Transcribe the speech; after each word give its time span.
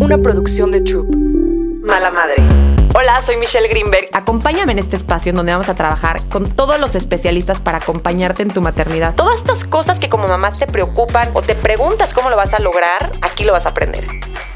una 0.00 0.18
producción 0.18 0.70
de 0.70 0.80
Troop. 0.80 1.14
Mala 1.82 2.10
Madre. 2.10 2.36
Hola, 2.94 3.22
soy 3.22 3.36
Michelle 3.36 3.68
Greenberg. 3.68 4.08
Acompáñame 4.12 4.72
en 4.72 4.78
este 4.78 4.96
espacio 4.96 5.30
en 5.30 5.36
donde 5.36 5.52
vamos 5.52 5.68
a 5.68 5.74
trabajar 5.74 6.22
con 6.28 6.50
todos 6.50 6.80
los 6.80 6.94
especialistas 6.94 7.60
para 7.60 7.78
acompañarte 7.78 8.42
en 8.42 8.50
tu 8.50 8.60
maternidad. 8.60 9.14
Todas 9.14 9.36
estas 9.36 9.64
cosas 9.64 9.98
que 9.98 10.08
como 10.08 10.28
mamás 10.28 10.58
te 10.58 10.66
preocupan 10.66 11.30
o 11.34 11.42
te 11.42 11.54
preguntas 11.54 12.14
cómo 12.14 12.30
lo 12.30 12.36
vas 12.36 12.54
a 12.54 12.58
lograr, 12.58 13.10
aquí 13.20 13.44
lo 13.44 13.52
vas 13.52 13.66
a 13.66 13.70
aprender. 13.70 14.04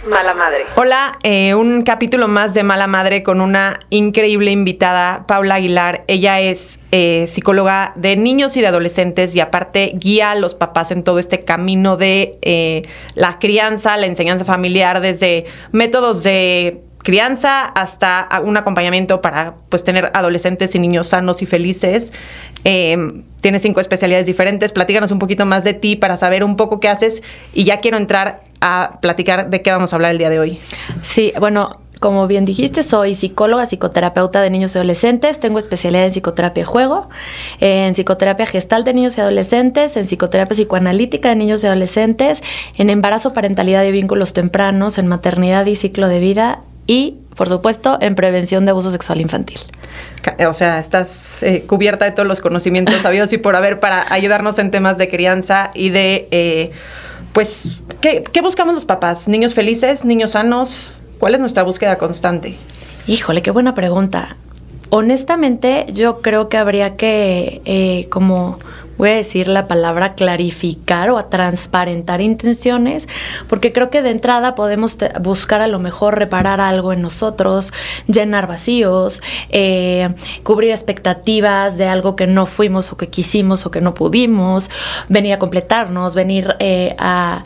Mala 0.07 0.33
Madre. 0.35 0.65
Hola, 0.77 1.19
eh, 1.23 1.55
un 1.55 1.83
capítulo 1.83 2.27
más 2.27 2.55
de 2.55 2.63
Mala 2.63 2.87
Madre 2.87 3.23
con 3.23 3.41
una 3.41 3.81
increíble 3.91 4.51
invitada, 4.51 5.27
Paula 5.27 5.57
Aguilar. 5.57 6.05
Ella 6.07 6.41
es 6.41 6.81
eh, 6.91 7.27
psicóloga 7.27 7.93
de 7.97 8.17
niños 8.17 8.57
y 8.57 8.63
de 8.63 8.69
adolescentes 8.69 9.37
y 9.37 9.41
aparte 9.41 9.93
guía 9.95 10.31
a 10.31 10.35
los 10.37 10.55
papás 10.55 10.91
en 10.91 11.05
todo 11.05 11.19
este 11.19 11.45
camino 11.45 11.99
de 11.99 12.39
eh, 12.43 12.89
la 13.15 13.39
crianza, 13.39 13.97
la 13.99 14.07
enseñanza 14.07 14.45
familiar, 14.47 15.01
desde 15.01 15.45
métodos 15.71 16.23
de 16.23 16.83
crianza 17.03 17.65
hasta 17.65 18.29
un 18.45 18.57
acompañamiento 18.57 19.21
para 19.21 19.55
pues 19.69 19.85
tener 19.85 20.11
adolescentes 20.15 20.75
y 20.75 20.79
niños 20.79 21.09
sanos 21.09 21.43
y 21.43 21.47
felices. 21.47 22.13
Eh, 22.65 22.97
tienes 23.41 23.63
cinco 23.63 23.81
especialidades 23.81 24.27
diferentes. 24.27 24.73
Platícanos 24.73 25.11
un 25.11 25.19
poquito 25.19 25.47
más 25.47 25.65
de 25.65 25.75
ti 25.75 25.97
para 25.97 26.17
saber 26.17 26.45
un 26.45 26.57
poco 26.57 26.81
qué 26.81 26.89
haces 26.89 27.23
y 27.53 27.65
ya 27.65 27.81
quiero 27.81 27.97
entrar 27.97 28.43
a 28.61 28.99
platicar 29.01 29.49
de 29.51 29.63
qué 29.63 29.73
vamos 29.73 29.93
a 29.93 29.97
hablar 29.97 30.13
el 30.13 30.19
día 30.19 30.31
de 30.31 30.39
hoy. 30.39 30.59
Sí, 31.03 31.33
bueno, 31.41 31.81
como 32.01 32.27
bien 32.27 32.47
dijiste, 32.47 32.83
soy 32.83 33.15
psicóloga, 33.15 33.67
psicoterapeuta 33.67 34.41
de 34.41 34.51
niños 34.51 34.75
y 34.75 34.79
adolescentes. 34.79 35.39
Tengo 35.39 35.59
especialidad 35.59 36.07
en 36.07 36.13
psicoterapia 36.13 36.65
juego, 36.65 37.09
en 37.61 37.95
psicoterapia 37.95 38.47
gestal 38.47 38.85
de 38.85 38.95
niños 38.95 39.17
y 39.19 39.21
adolescentes, 39.21 39.97
en 39.97 40.05
psicoterapia 40.05 40.55
psicoanalítica 40.55 41.29
de 41.29 41.37
niños 41.37 41.63
y 41.63 41.67
adolescentes, 41.67 42.43
en 42.77 42.89
embarazo, 42.91 43.35
parentalidad 43.35 43.85
y 43.85 43.93
vínculos 43.93 44.33
tempranos, 44.33 44.97
en 44.97 45.09
maternidad 45.09 45.67
y 45.67 45.77
ciclo 45.77 46.09
de 46.09 46.21
vida 46.21 46.61
y, 46.87 47.19
por 47.37 47.49
supuesto, 47.49 47.99
en 48.01 48.15
prevención 48.15 48.65
de 48.65 48.71
abuso 48.71 48.91
sexual 48.91 49.21
infantil. 49.21 49.59
O 50.49 50.55
sea, 50.55 50.79
estás 50.79 51.43
eh, 51.43 51.65
cubierta 51.67 52.05
de 52.05 52.11
todos 52.13 52.29
los 52.29 52.41
conocimientos 52.41 52.95
sabidos 52.97 53.33
y 53.33 53.39
por 53.39 53.57
haber 53.57 53.81
para 53.81 54.13
ayudarnos 54.13 54.59
en 54.59 54.71
temas 54.71 54.99
de 54.99 55.09
crianza 55.09 55.71
y 55.75 55.91
de, 55.91 56.29
eh, 56.31 56.71
pues, 57.33 57.85
¿qué, 58.01 58.25
¿qué 58.31 58.43
buscamos 58.43 58.75
los 58.75 58.85
papás? 58.85 59.29
¿Niños 59.29 59.55
felices? 59.55 60.05
¿Niños 60.05 60.33
sanos? 60.33 60.93
¿Cuál 61.19 61.35
es 61.35 61.41
nuestra 61.41 61.63
búsqueda 61.63 61.99
constante? 61.99 62.57
Híjole, 63.07 63.43
qué 63.43 63.51
buena 63.51 63.75
pregunta. 63.75 64.37
Honestamente, 64.91 65.87
yo 65.93 66.21
creo 66.21 66.49
que 66.49 66.57
habría 66.57 66.97
que 66.97 67.63
eh, 67.65 68.07
como 68.11 68.59
voy 69.01 69.09
a 69.09 69.15
decir 69.15 69.49
la 69.49 69.67
palabra 69.67 70.13
clarificar 70.13 71.09
o 71.09 71.17
a 71.17 71.31
transparentar 71.31 72.21
intenciones, 72.21 73.09
porque 73.49 73.73
creo 73.73 73.89
que 73.89 74.03
de 74.03 74.11
entrada 74.11 74.55
podemos 74.55 74.99
buscar 75.23 75.63
a 75.63 75.69
lo 75.69 75.79
mejor 75.79 76.19
reparar 76.19 76.61
algo 76.61 76.93
en 76.93 77.01
nosotros, 77.01 77.73
llenar 78.07 78.47
vacíos, 78.47 79.23
eh, 79.49 80.11
cubrir 80.43 80.71
expectativas 80.71 81.79
de 81.79 81.87
algo 81.87 82.15
que 82.15 82.27
no 82.27 82.45
fuimos 82.45 82.93
o 82.93 82.99
que 82.99 83.09
quisimos 83.09 83.65
o 83.65 83.71
que 83.71 83.81
no 83.81 83.95
pudimos, 83.95 84.71
venir 85.09 85.33
a 85.33 85.39
completarnos, 85.39 86.15
venir 86.15 86.55
eh, 86.59 86.95
a 86.99 87.45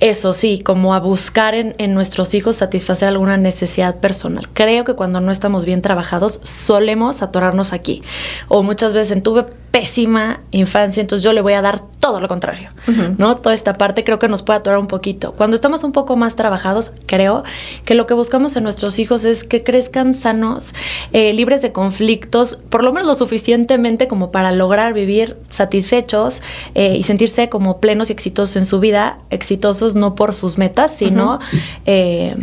eso 0.00 0.32
sí, 0.32 0.58
como 0.58 0.92
a 0.92 0.98
buscar 0.98 1.54
en, 1.54 1.76
en, 1.78 1.94
nuestros 1.94 2.34
hijos 2.34 2.56
satisfacer 2.56 3.08
alguna 3.08 3.36
necesidad 3.36 4.00
personal. 4.00 4.48
Creo 4.52 4.84
que 4.84 4.94
cuando 4.94 5.20
no 5.20 5.30
estamos 5.30 5.64
bien 5.66 5.82
trabajados 5.82 6.40
solemos 6.42 7.22
atorarnos 7.22 7.72
aquí. 7.72 8.02
O 8.48 8.64
muchas 8.64 8.92
veces 8.92 9.22
tuve 9.22 9.44
pésima 9.74 10.38
infancia, 10.52 11.00
entonces 11.00 11.24
yo 11.24 11.32
le 11.32 11.40
voy 11.40 11.54
a 11.54 11.60
dar 11.60 11.80
todo 11.98 12.20
lo 12.20 12.28
contrario, 12.28 12.70
¿no? 13.18 13.34
Toda 13.34 13.56
esta 13.56 13.72
parte 13.72 14.04
creo 14.04 14.20
que 14.20 14.28
nos 14.28 14.42
puede 14.42 14.60
atorar 14.60 14.78
un 14.78 14.86
poquito. 14.86 15.32
Cuando 15.32 15.56
estamos 15.56 15.82
un 15.82 15.90
poco 15.90 16.14
más 16.14 16.36
trabajados, 16.36 16.92
creo 17.06 17.42
que 17.84 17.96
lo 17.96 18.06
que 18.06 18.14
buscamos 18.14 18.54
en 18.54 18.62
nuestros 18.62 19.00
hijos 19.00 19.24
es 19.24 19.42
que 19.42 19.64
crezcan 19.64 20.14
sanos, 20.14 20.76
eh, 21.12 21.32
libres 21.32 21.60
de 21.60 21.72
conflictos, 21.72 22.56
por 22.68 22.84
lo 22.84 22.92
menos 22.92 23.08
lo 23.08 23.14
suficientemente 23.16 24.06
como 24.06 24.30
para 24.30 24.52
lograr 24.52 24.94
vivir 24.94 25.36
satisfechos 25.50 26.40
eh, 26.76 26.94
y 26.96 27.02
sentirse 27.02 27.48
como 27.48 27.80
plenos 27.80 28.10
y 28.10 28.12
exitosos 28.12 28.54
en 28.54 28.66
su 28.66 28.78
vida, 28.78 29.18
exitosos 29.30 29.96
no 29.96 30.14
por 30.14 30.34
sus 30.34 30.56
metas, 30.56 30.94
sino 30.96 31.40
eh, 31.84 32.36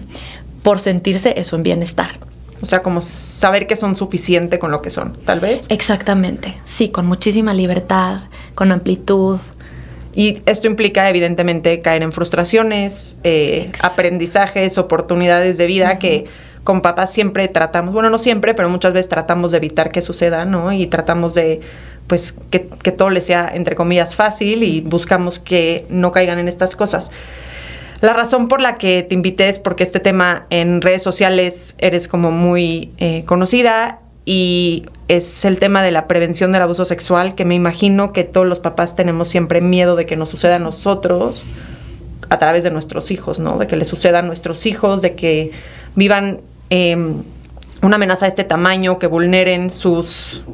por 0.63 0.79
sentirse 0.79 1.39
eso 1.39 1.55
en 1.55 1.63
bienestar. 1.63 2.30
O 2.61 2.65
sea, 2.65 2.83
como 2.83 3.01
saber 3.01 3.65
que 3.67 3.75
son 3.75 3.95
suficiente 3.95 4.59
con 4.59 4.71
lo 4.71 4.81
que 4.81 4.89
son, 4.89 5.17
tal 5.25 5.39
vez. 5.39 5.65
Exactamente, 5.69 6.55
sí, 6.65 6.89
con 6.89 7.07
muchísima 7.07 7.53
libertad, 7.53 8.21
con 8.55 8.71
amplitud. 8.71 9.39
Y 10.13 10.41
esto 10.45 10.67
implica, 10.67 11.09
evidentemente, 11.09 11.81
caer 11.81 12.03
en 12.03 12.11
frustraciones, 12.11 13.17
eh, 13.23 13.71
aprendizajes, 13.81 14.77
oportunidades 14.77 15.57
de 15.57 15.67
vida 15.67 15.97
que 15.99 16.25
con 16.63 16.81
papás 16.81 17.11
siempre 17.11 17.47
tratamos, 17.47 17.93
bueno, 17.93 18.09
no 18.09 18.19
siempre, 18.19 18.53
pero 18.53 18.69
muchas 18.69 18.93
veces 18.93 19.09
tratamos 19.09 19.51
de 19.51 19.57
evitar 19.57 19.91
que 19.91 20.01
suceda, 20.01 20.45
¿no? 20.45 20.71
Y 20.71 20.85
tratamos 20.87 21.33
de, 21.33 21.61
pues, 22.05 22.35
que, 22.51 22.67
que 22.67 22.91
todo 22.91 23.09
les 23.09 23.25
sea, 23.25 23.49
entre 23.51 23.75
comillas, 23.75 24.15
fácil 24.15 24.63
y 24.63 24.81
buscamos 24.81 25.39
que 25.39 25.85
no 25.89 26.11
caigan 26.11 26.37
en 26.37 26.47
estas 26.47 26.75
cosas. 26.75 27.09
La 28.01 28.13
razón 28.13 28.47
por 28.47 28.61
la 28.61 28.77
que 28.77 29.03
te 29.03 29.13
invité 29.13 29.47
es 29.47 29.59
porque 29.59 29.83
este 29.83 29.99
tema 29.99 30.47
en 30.49 30.81
redes 30.81 31.03
sociales 31.03 31.75
eres 31.77 32.07
como 32.07 32.31
muy 32.31 32.91
eh, 32.97 33.23
conocida 33.25 33.99
y 34.25 34.85
es 35.07 35.45
el 35.45 35.59
tema 35.59 35.83
de 35.83 35.91
la 35.91 36.07
prevención 36.07 36.51
del 36.51 36.63
abuso 36.63 36.83
sexual, 36.83 37.35
que 37.35 37.45
me 37.45 37.53
imagino 37.53 38.11
que 38.11 38.23
todos 38.23 38.47
los 38.47 38.59
papás 38.59 38.95
tenemos 38.95 39.29
siempre 39.29 39.61
miedo 39.61 39.95
de 39.95 40.07
que 40.07 40.15
nos 40.15 40.29
suceda 40.29 40.55
a 40.55 40.59
nosotros 40.59 41.43
a 42.29 42.39
través 42.39 42.63
de 42.63 42.71
nuestros 42.71 43.11
hijos, 43.11 43.39
¿no? 43.39 43.59
De 43.59 43.67
que 43.67 43.75
le 43.75 43.85
suceda 43.85 44.19
a 44.19 44.21
nuestros 44.23 44.65
hijos, 44.65 45.01
de 45.03 45.13
que 45.13 45.51
vivan 45.95 46.41
em, 46.71 47.23
una 47.83 47.97
amenaza 47.97 48.25
de 48.25 48.29
este 48.29 48.45
tamaño, 48.45 48.97
que 48.97 49.07
vulneren 49.07 49.69
su 49.69 50.01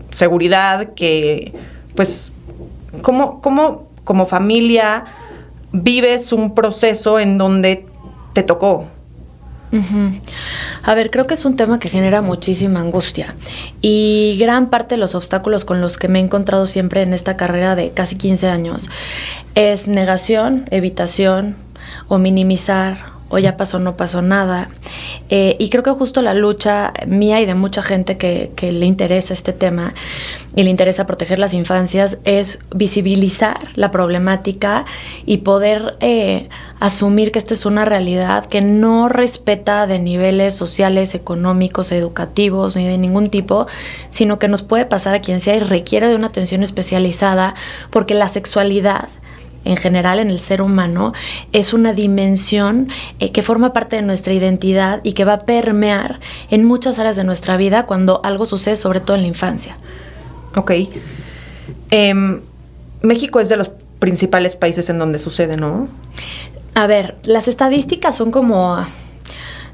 seguridad, 0.10 0.94
que 0.96 1.54
pues, 1.96 2.32
¿cómo, 3.02 3.42
cómo 3.42 3.88
como 4.04 4.26
familia 4.26 5.06
vives 5.84 6.32
un 6.32 6.54
proceso 6.56 7.20
en 7.20 7.38
donde 7.38 7.86
te 8.34 8.44
tocó. 8.44 8.88
A 10.84 10.96
ver, 10.96 11.12
creo 11.12 11.28
que 11.28 11.34
es 11.34 11.44
un 11.44 11.58
tema 11.58 11.78
que 11.78 11.90
genera 11.90 12.22
muchísima 12.22 12.80
angustia 12.80 13.36
y 13.82 14.38
gran 14.40 14.70
parte 14.70 14.96
de 14.96 15.00
los 15.00 15.14
obstáculos 15.14 15.66
con 15.66 15.82
los 15.82 15.98
que 15.98 16.08
me 16.08 16.20
he 16.20 16.22
encontrado 16.22 16.68
siempre 16.68 17.02
en 17.02 17.14
esta 17.14 17.36
carrera 17.36 17.76
de 17.76 17.92
casi 17.92 18.16
15 18.16 18.48
años 18.48 18.90
es 19.56 19.90
negación, 19.90 20.66
evitación 20.72 21.58
o 22.08 22.18
minimizar 22.18 23.17
o 23.30 23.38
ya 23.38 23.58
pasó, 23.58 23.80
no 23.80 23.98
pasó 23.98 24.22
nada. 24.22 24.70
Eh, 25.30 25.56
y 25.60 25.70
creo 25.70 25.84
que 25.84 25.92
justo 25.92 26.22
la 26.22 26.34
lucha 26.34 26.94
mía 27.06 27.42
y 27.42 27.46
de 27.46 27.56
mucha 27.56 27.82
gente 27.82 28.18
que, 28.18 28.52
le 28.68 28.86
interesa 28.86 29.34
este 29.34 29.54
tema 29.54 29.94
y 30.56 30.64
le 30.64 30.70
interesa 30.70 31.06
proteger 31.06 31.40
las 31.40 31.54
infancias 31.54 32.18
es 32.26 32.60
visibilizar 32.76 33.60
la 33.76 33.92
problemática 33.92 34.86
y 35.26 35.38
poder 35.38 35.98
eh, 36.00 36.50
asumir 36.80 37.32
que 37.32 37.40
esta 37.40 37.54
es 37.54 37.66
una 37.66 37.86
realidad 37.86 38.46
que 38.46 38.62
no 38.62 39.10
respeta 39.10 39.88
de 39.88 40.00
niveles 40.00 40.54
sociales, 40.54 41.16
económicos, 41.16 41.92
educativos 41.92 42.76
ni 42.76 42.88
de 42.88 42.98
ningún 42.98 43.30
tipo, 43.30 43.68
sino 44.10 44.40
que 44.40 44.48
nos 44.48 44.64
puede 44.64 44.86
pasar 44.86 45.16
a 45.16 45.22
quien 45.22 45.40
sea 45.40 45.56
y 45.56 45.60
requiere 45.60 46.08
de 46.08 46.16
una 46.16 46.28
atención 46.28 46.64
especializada 46.64 47.56
porque 47.90 48.14
la 48.14 48.28
sexualidad 48.28 49.08
en 49.68 49.78
general 49.78 50.20
en 50.20 50.30
el 50.30 50.40
ser 50.40 50.62
humano 50.62 51.14
es 51.52 51.74
una 51.74 51.94
dimensión 51.94 52.90
eh, 53.20 53.32
que 53.32 53.42
forma 53.42 53.74
parte 53.74 53.98
de 53.98 54.02
nuestra 54.02 54.34
identidad 54.34 55.02
y 55.04 55.14
que 55.14 55.26
va 55.26 55.34
a 55.34 55.40
permear 55.40 56.20
en 56.50 56.64
muchas 56.66 57.00
áreas 57.00 57.16
de 57.16 57.24
nuestra 57.24 57.58
vida 57.58 57.86
cuando 57.86 58.22
algo 58.24 58.46
sucede, 58.46 58.76
sobre 58.76 59.00
todo 59.00 59.16
en 59.16 59.24
la 59.24 59.28
infancia. 59.28 59.78
Ok. 60.56 60.72
Em, 61.90 62.42
México 63.02 63.40
es 63.40 63.50
de 63.50 63.58
los 63.58 63.72
principales 64.00 64.56
países 64.56 64.90
en 64.90 65.00
donde 65.00 65.20
sucede, 65.20 65.58
¿no? 65.58 65.88
A 66.74 66.88
ver, 66.88 67.16
las 67.24 67.48
estadísticas 67.48 68.16
son 68.16 68.32
como 68.32 68.78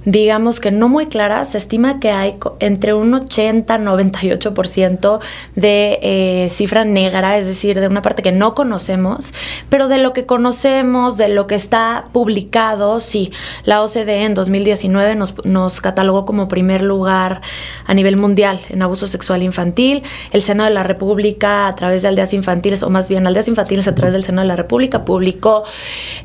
digamos 0.05 0.59
que 0.59 0.71
no 0.71 0.89
muy 0.89 1.07
claras, 1.07 1.51
se 1.51 1.57
estima 1.57 1.99
que 1.99 2.11
hay 2.11 2.35
entre 2.59 2.93
un 2.93 3.13
80-98% 3.13 5.19
de 5.55 5.99
eh, 6.01 6.49
cifra 6.51 6.85
negra, 6.85 7.37
es 7.37 7.47
decir, 7.47 7.79
de 7.79 7.87
una 7.87 8.01
parte 8.01 8.21
que 8.21 8.31
no 8.31 8.55
conocemos, 8.55 9.33
pero 9.69 9.87
de 9.87 9.97
lo 9.97 10.13
que 10.13 10.25
conocemos, 10.25 11.17
de 11.17 11.29
lo 11.29 11.47
que 11.47 11.55
está 11.55 12.05
publicado, 12.11 12.99
sí, 12.99 13.31
la 13.63 13.81
OCDE 13.81 14.23
en 14.23 14.33
2019 14.33 15.15
nos, 15.15 15.45
nos 15.45 15.81
catalogó 15.81 16.25
como 16.25 16.47
primer 16.47 16.81
lugar 16.81 17.41
a 17.85 17.93
nivel 17.93 18.17
mundial 18.17 18.59
en 18.69 18.81
abuso 18.81 19.07
sexual 19.07 19.43
infantil, 19.43 20.03
el 20.31 20.41
Senado 20.41 20.69
de 20.69 20.75
la 20.75 20.83
República 20.83 21.67
a 21.67 21.75
través 21.75 22.01
de 22.01 22.09
aldeas 22.09 22.33
infantiles, 22.33 22.83
o 22.83 22.89
más 22.89 23.09
bien 23.09 23.27
aldeas 23.27 23.47
infantiles 23.47 23.87
a 23.87 23.95
través 23.95 24.13
del 24.13 24.23
Senado 24.23 24.43
de 24.43 24.49
la 24.49 24.55
República, 24.55 25.05
publicó 25.05 25.63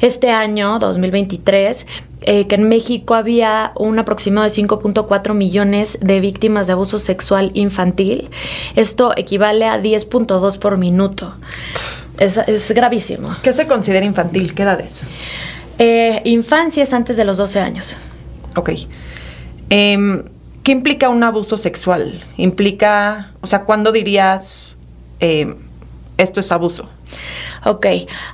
este 0.01 0.31
año, 0.31 0.79
2023, 0.79 1.87
eh, 2.23 2.47
que 2.47 2.57
en 2.57 2.69
México 2.69 3.15
había 3.15 3.73
un 3.77 3.99
aproximado 3.99 4.45
de 4.45 4.53
5.4 4.53 5.35
millones 5.35 5.99
de 6.01 6.21
víctimas 6.21 6.67
de 6.67 6.73
abuso 6.73 6.99
sexual 6.99 7.51
infantil. 7.55 8.31
Esto 8.75 9.13
equivale 9.17 9.67
a 9.67 9.81
10.2 9.81 10.59
por 10.59 10.79
minuto. 10.79 11.35
Es, 12.19 12.73
gravísimo. 12.73 13.29
¿Qué 13.43 13.53
se 13.53 13.69
considera 13.69 14.05
infantil? 14.05 14.55
¿Qué 14.55 14.65
edades? 14.65 15.05
Eh, 15.79 16.21
infancia 16.25 16.83
es 16.83 16.93
antes 16.93 17.17
de 17.17 17.25
los 17.25 17.37
12 17.37 17.61
años. 17.61 17.97
Ok. 18.57 18.71
Em, 19.71 20.25
¿Qué 20.65 20.73
implica 20.73 21.09
un 21.09 21.23
abuso 21.23 21.57
sexual? 21.57 22.21
Implica, 22.37 23.33
o 23.41 23.47
sea, 23.47 23.63
¿cuándo 23.63 23.93
dirías 23.93 24.77
em, 25.21 25.57
esto 26.19 26.41
es 26.41 26.51
abuso? 26.51 26.89
Ok, 27.69 27.87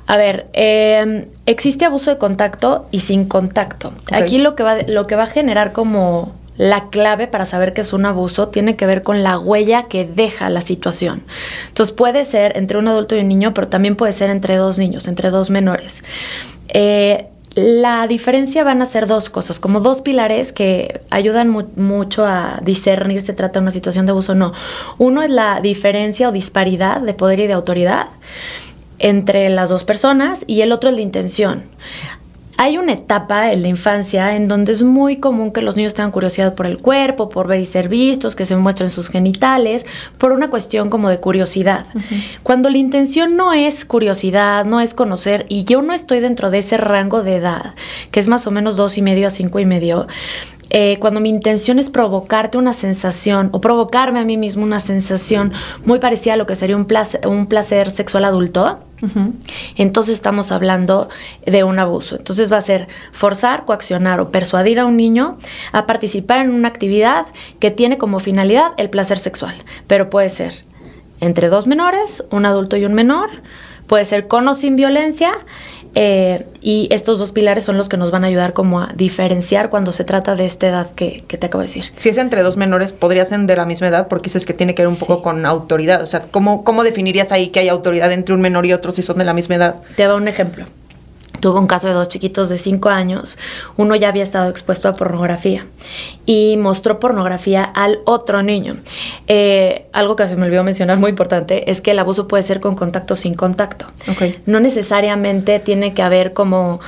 a 0.07 0.17
ver, 0.17 0.47
em, 0.53 1.25
existe 1.45 1.85
abuso 1.85 2.13
de 2.13 2.19
contacto 2.19 2.87
y 2.93 3.01
sin 3.01 3.25
contacto. 3.25 3.93
Aquí 4.13 4.39
lo 4.39 4.55
que, 4.55 4.63
va, 4.63 4.83
lo 4.87 5.09
que 5.09 5.17
va 5.17 5.25
a 5.25 5.27
generar 5.27 5.73
como 5.73 6.33
la 6.57 6.89
clave 6.91 7.27
para 7.27 7.45
saber 7.45 7.73
que 7.73 7.81
es 7.81 7.93
un 7.93 8.07
abuso 8.07 8.47
tiene 8.47 8.77
que 8.77 8.87
ver 8.87 9.03
con 9.03 9.25
la 9.25 9.37
huella 9.37 9.87
que 9.87 10.05
deja 10.05 10.51
la 10.51 10.61
situación. 10.61 11.25
Entonces 11.67 11.93
puede 11.93 12.25
ser 12.27 12.57
entre 12.57 12.79
un 12.79 12.87
adulto 12.87 13.17
y 13.17 13.23
un 13.23 13.29
niño, 13.29 13.55
pero 13.55 13.67
también 13.67 13.97
puede 13.97 14.13
ser 14.13 14.31
entre 14.31 14.55
dos 14.55 14.79
niños, 14.79 15.09
entre 15.09 15.31
dos 15.31 15.51
menores. 15.51 16.05
Eh, 16.69 17.27
la 17.57 18.07
diferencia 18.07 18.63
van 18.63 18.83
a 18.83 18.85
ser 18.85 19.09
dos 19.09 19.31
cosas, 19.31 19.59
como 19.59 19.81
dos 19.81 20.01
pilares 20.01 20.53
que 20.53 21.01
ayudan 21.11 21.51
mucho 21.75 22.25
a 22.25 22.61
discernir 22.63 23.21
si 23.21 23.29
se 23.29 23.33
trata 23.33 23.59
de 23.59 23.65
una 23.65 23.71
situación 23.73 24.07
de 24.07 24.13
abuso 24.13 24.33
o 24.33 24.37
no. 24.37 24.53
Uno 24.99 25.23
es 25.23 25.31
la 25.31 25.61
diferencia 25.61 26.29
o 26.29 26.33
disparidad 26.33 27.01
de 27.01 27.15
poder 27.15 27.41
y 27.41 27.49
de 27.49 27.53
autoridad 27.53 28.07
entre 28.99 29.49
las 29.49 29.69
dos 29.69 29.85
personas 29.85 30.45
y 30.47 30.61
el 30.63 30.73
otro 30.73 30.91
es 30.91 30.97
la 30.97 31.03
intención. 31.03 31.65
Hay 32.57 32.79
una 32.79 32.93
etapa 32.93 33.53
en 33.53 33.63
la 33.63 33.69
infancia 33.69 34.37
en 34.37 34.47
donde 34.47 34.71
es 34.71 34.85
muy 34.85 35.17
común 35.17 35.51
que 35.51 35.61
los 35.61 35.75
niños 35.75 35.95
tengan 35.95 36.13
curiosidad 36.13 36.55
por 36.55 36.67
el 36.67 36.79
cuerpo, 36.79 37.29
por 37.29 37.49
ver 37.49 37.59
y 37.59 37.65
ser 37.65 37.89
vistos, 37.89 38.37
que 38.37 38.47
se 38.47 38.55
muestren 38.55 38.91
sus 38.91 39.09
genitales, 39.09 39.85
por 40.19 40.31
una 40.31 40.51
cuestión 40.51 40.89
como 40.89 41.09
de 41.09 41.19
curiosidad. 41.19 41.87
Cuando 42.45 42.71
la 42.71 42.79
intención 42.79 43.37
no 43.37 43.53
es 43.53 43.85
curiosidad, 43.85 44.65
no 44.67 44.81
es 44.81 44.95
conocer, 44.95 45.47
y 45.49 45.65
yo 45.65 45.83
no 45.83 45.93
estoy 45.95 46.21
dentro 46.21 46.51
de 46.51 46.59
ese 46.59 46.77
rango 46.77 47.25
de 47.25 47.37
edad, 47.37 47.75
que 48.13 48.21
es 48.21 48.29
más 48.29 48.47
o 48.47 48.53
menos 48.53 48.77
dos 48.77 48.99
y 48.99 49.03
medio 49.03 49.27
a 49.27 49.31
cinco 49.31 49.59
y 49.59 49.67
medio, 49.67 50.07
eh, 50.71 50.99
cuando 50.99 51.21
mi 51.21 51.29
intención 51.29 51.79
es 51.79 51.91
provocarte 51.91 52.59
una 52.59 52.73
sensación 52.73 53.51
o 53.53 53.61
provocarme 53.61 54.21
a 54.21 54.25
mí 54.25 54.37
mismo 54.37 54.63
una 54.63 54.81
sensación 54.81 55.53
muy 55.85 55.99
parecida 55.99 56.35
a 56.35 56.37
lo 56.37 56.47
que 56.47 56.55
sería 56.55 56.77
un 56.77 56.87
placer, 56.87 57.27
un 57.27 57.47
placer 57.47 57.91
sexual 57.91 58.25
adulto, 58.25 58.81
entonces 59.77 60.15
estamos 60.15 60.51
hablando 60.51 61.11
de 61.45 61.63
un 61.63 61.79
abuso. 61.79 62.17
Entonces 62.17 62.51
va 62.51 62.57
a 62.57 62.63
ser 62.63 62.89
forzar, 63.13 63.67
coaccionar 63.67 64.21
o 64.21 64.31
persuadir 64.31 64.81
a 64.81 64.87
un 64.87 64.97
niño 64.97 65.37
a 65.73 65.87
participar 65.87 66.39
en 66.39 66.51
una 66.51 66.69
actividad 66.69 67.27
que 67.59 67.71
tiene 67.71 67.99
como 67.99 68.19
finalidad 68.19 68.73
el 68.79 68.89
placer 68.89 69.19
sexual, 69.19 69.55
pero 69.87 70.09
puede 70.09 70.31
ser 70.31 70.65
entre 71.21 71.49
dos 71.49 71.67
menores, 71.67 72.25
un 72.31 72.47
adulto 72.47 72.77
y 72.77 72.85
un 72.85 72.95
menor, 72.95 73.31
puede 73.87 74.05
ser 74.05 74.27
con 74.27 74.49
o 74.49 74.55
sin 74.55 74.77
violencia 74.77 75.33
eh, 75.95 76.47
y 76.61 76.89
estos 76.91 77.19
dos 77.19 77.33
pilares 77.33 77.65
son 77.65 77.77
los 77.77 77.89
que 77.89 77.97
nos 77.97 78.11
van 78.11 78.25
a 78.25 78.27
ayudar 78.27 78.53
como 78.53 78.81
a 78.81 78.93
diferenciar 78.95 79.71
cuando 79.71 79.93
se 79.93 80.05
trata 80.05 80.35
de 80.35 80.47
esta 80.47 80.69
edad 80.69 80.91
que, 80.91 81.25
te 81.27 81.47
acabo 81.47 81.61
de 81.61 81.67
decir. 81.67 81.85
Si 81.97 82.09
es 82.09 82.17
entre 82.17 82.43
dos 82.43 82.57
menores, 82.57 82.93
podría 82.93 83.25
ser 83.25 83.35
de 83.41 83.57
la 83.57 83.65
misma 83.65 83.89
edad 83.89 84.09
porque 84.09 84.25
dices 84.25 84.47
que 84.47 84.55
tiene 84.55 84.75
que 84.75 84.83
ver 84.83 84.89
un 84.89 84.97
poco 84.97 85.23
con 85.23 85.47
autoridad. 85.47 86.03
O 86.03 86.07
sea, 86.07 86.21
¿cómo, 86.31 86.65
¿cómo 86.65 86.85
definirías 86.85 87.33
ahí 87.33 87.49
que 87.49 87.61
hay 87.61 87.69
autoridad 87.69 88.13
entre 88.13 88.35
un 88.35 88.41
menor 88.41 88.67
y 88.67 88.73
otro 88.73 88.93
si 88.93 89.03
son 89.03 89.19
de 89.19 89.25
la 89.25 89.35
misma 89.35 89.57
edad? 89.57 89.77
Te 89.97 90.05
doy 90.05 90.21
un 90.21 90.29
ejemplo. 90.29 90.67
Tuvo 91.41 91.61
un 91.61 91.67
caso 91.67 91.89
de 91.89 91.93
dos 91.93 92.09
chiquitos 92.09 92.49
de 92.49 92.59
cinco 92.59 92.89
años. 92.89 93.39
Uno 93.77 93.97
ya 93.97 94.09
había 94.09 94.23
estado 94.23 94.49
expuesto 94.49 94.89
a 94.89 94.95
pornografía 94.95 95.67
y 96.27 96.57
mostró 96.57 96.99
pornografía 97.01 97.63
al 97.63 98.01
otro 98.07 98.43
niño. 98.43 98.77
Eh, 99.27 99.87
algo 99.93 100.17
que 100.17 100.27
se 100.29 100.37
me 100.37 100.47
olvidó 100.47 100.65
mencionar 100.65 100.99
muy 100.99 101.11
importante 101.11 101.71
es 101.71 101.81
que 101.81 101.91
el 101.91 101.99
abuso 101.99 102.29
puede 102.29 102.43
ser 102.43 102.61
con 102.61 102.77
contacto 102.77 103.15
o 103.15 103.17
sin 103.17 103.35
contacto. 103.35 103.87
No 104.47 104.61
necesariamente 104.61 105.61
tiene 105.61 105.93
que 105.93 106.03
haber 106.03 106.33
como 106.33 106.81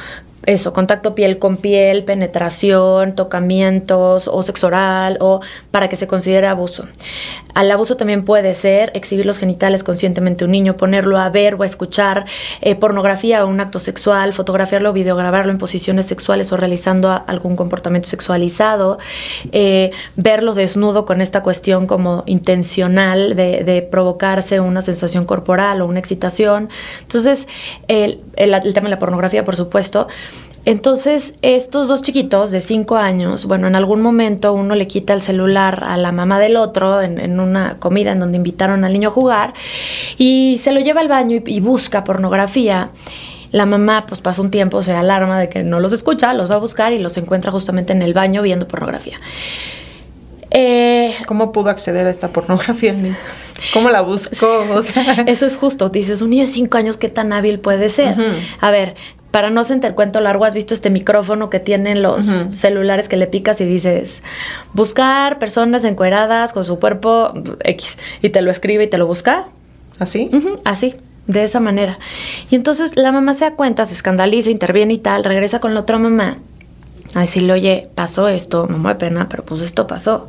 eso, 0.47 0.73
contacto 0.73 1.15
piel 1.15 1.39
con 1.39 1.57
piel, 1.57 2.05
penetración, 2.05 3.15
tocamientos 3.15 4.29
o 4.29 4.43
sexo 4.43 4.69
oral 4.69 5.19
o 5.21 5.41
para 5.71 5.89
que 5.89 5.97
se 5.97 6.07
considere 6.07 6.47
abuso. 6.47 6.87
Al 7.55 7.71
abuso 7.71 7.97
también 7.97 8.25
puede 8.25 8.55
ser 8.55 8.93
exhibir 8.95 9.27
los 9.27 9.39
genitales 9.39 9.83
conscientemente 9.83 10.45
a 10.45 10.47
un 10.47 10.53
niño, 10.53 10.77
ponerlo 10.77 11.19
a 11.19 11.31
ver 11.31 11.55
o 11.55 11.63
a 11.63 11.67
escuchar 11.67 12.27
eh, 12.61 12.75
pornografía 12.75 13.45
o 13.45 13.49
un 13.49 13.61
acto 13.61 13.79
sexual, 13.79 14.33
fotografiarlo 14.33 14.91
o 14.91 14.93
videograbarlo 14.93 15.51
en 15.51 15.59
posiciones 15.59 16.07
sexuales 16.07 16.53
o 16.53 16.57
realizando 16.57 17.11
algún 17.27 17.57
comportamiento 17.57 18.09
sexualizado, 18.09 18.99
eh, 19.53 19.91
verlo 20.17 20.55
desnudo 20.55 21.07
con 21.07 21.21
esta 21.21 21.43
cuestión 21.43 21.87
como 21.87 22.23
intencional 22.27 23.35
de, 23.35 23.89
provocarse 23.91 24.61
una 24.61 24.83
sensación 24.83 25.25
corporal 25.25 25.81
o 25.81 25.87
una 25.87 25.99
excitación. 25.99 26.69
Entonces, 27.03 27.49
el 27.89 28.21
tema 28.37 28.85
de 28.85 28.91
la 28.91 28.99
pornografía, 28.99 29.45
por 29.45 29.57
supuesto, 29.57 30.09
entonces, 30.67 31.35
estos 31.43 31.87
dos 31.87 32.03
chiquitos 32.03 32.51
de 32.51 32.61
cinco 32.61 32.97
años, 32.97 33.45
bueno, 33.45 33.69
en 33.69 33.77
algún 33.77 34.03
momento 34.03 34.53
uno 34.53 34.75
le 34.75 34.89
quita 34.89 35.13
el 35.13 35.21
celular 35.21 35.85
a 35.87 35.97
la 35.97 36.11
mamá 36.11 36.41
del 36.41 36.57
otro 36.57 37.01
en, 37.03 37.39
una 37.39 37.79
comida 37.79 38.11
en 38.11 38.19
donde 38.19 38.37
invitaron 38.37 38.85
al 38.85 38.93
niño 38.93 39.11
a 39.11 39.13
jugar 39.13 39.55
y 40.19 40.59
se 40.61 40.73
lo 40.73 40.81
lleva 40.81 41.01
al 41.01 41.07
baño 41.07 41.41
y, 41.47 41.61
busca 41.61 42.03
pornografía. 42.03 42.91
La 43.53 43.65
mamá 43.65 44.07
pues 44.09 44.21
pasa 44.21 44.43
un 44.43 44.51
tiempo, 44.51 44.83
se 44.83 44.91
alarma 44.91 45.39
de 45.39 45.49
que 45.49 45.63
no 45.63 45.79
los 45.79 45.93
escucha, 45.93 46.35
los 46.35 46.51
va 46.51 46.57
a 46.57 46.59
buscar 46.59 46.93
y 46.93 46.99
los 46.99 47.17
encuentra 47.17 47.53
justamente 47.53 47.93
en 47.93 48.03
el 48.03 48.13
baño 48.13 48.43
viendo 48.43 48.67
pornografía. 48.67 49.21
Eh, 50.51 51.15
¿Cómo 51.27 51.53
pudo 51.53 51.71
acceder 51.71 52.09
a 52.09 52.11
esta 52.11 52.29
pornografía 52.29 52.91
el 52.91 53.03
niño? 53.05 53.17
¿Cómo 53.73 53.91
la 53.91 54.01
buscó? 54.01 54.65
Eso 55.27 55.47
es 55.47 55.57
justo. 55.57 55.89
Dices, 55.91 56.23
un 56.23 56.31
niño 56.31 56.43
de 56.43 56.49
cinco 56.49 56.77
años, 56.77 56.97
¿qué 56.97 57.09
tan 57.09 57.33
hábil 57.33 57.61
puede 57.61 57.89
ser? 57.89 58.17
A 58.61 58.71
ver, 58.71 58.97
para 59.37 59.51
no 59.51 59.65
sentir 59.65 59.93
cuento 59.93 60.19
largo, 60.21 60.47
has 60.47 60.55
visto 60.55 60.73
este 60.73 60.89
micrófono 60.89 61.51
que 61.51 61.61
tienen 61.61 62.01
los 62.01 62.25
celulares 62.49 63.07
que 63.07 63.19
le 63.19 63.27
picas 63.27 63.61
y 63.61 63.67
dices, 63.67 64.23
buscar 64.73 65.39
personas 65.39 65.85
encueradas 65.85 66.55
con 66.55 66.65
su 66.65 66.79
cuerpo 66.79 67.35
X, 67.63 67.99
y 68.23 68.31
te 68.31 68.41
lo 68.41 68.51
escribe 68.51 68.85
y 68.85 68.87
te 68.87 68.97
lo 68.97 69.07
busca. 69.07 69.49
¿Así? 69.99 70.31
así, 70.65 70.95
de 71.27 71.45
esa 71.45 71.61
manera. 71.61 71.99
Y 72.49 72.55
entonces 72.55 72.97
la 72.97 73.13
mamá 73.13 73.35
se 73.35 73.45
da 73.45 73.51
cuenta, 73.57 73.85
se 73.85 73.93
escandaliza, 73.93 74.49
interviene 74.49 74.95
y 74.95 74.99
tal, 75.01 75.23
regresa 75.23 75.61
con 75.61 75.75
la 75.75 75.81
otra 75.81 75.99
mamá 75.99 76.39
a 77.17 77.23
decirle, 77.23 77.55
oye, 77.55 77.89
pasó 77.95 78.29
esto, 78.29 78.67
me 78.69 78.77
mueve 78.77 78.99
pena, 78.99 79.27
pero 79.31 79.43
pues 79.43 79.63
esto 79.63 79.87
pasó. 79.87 80.29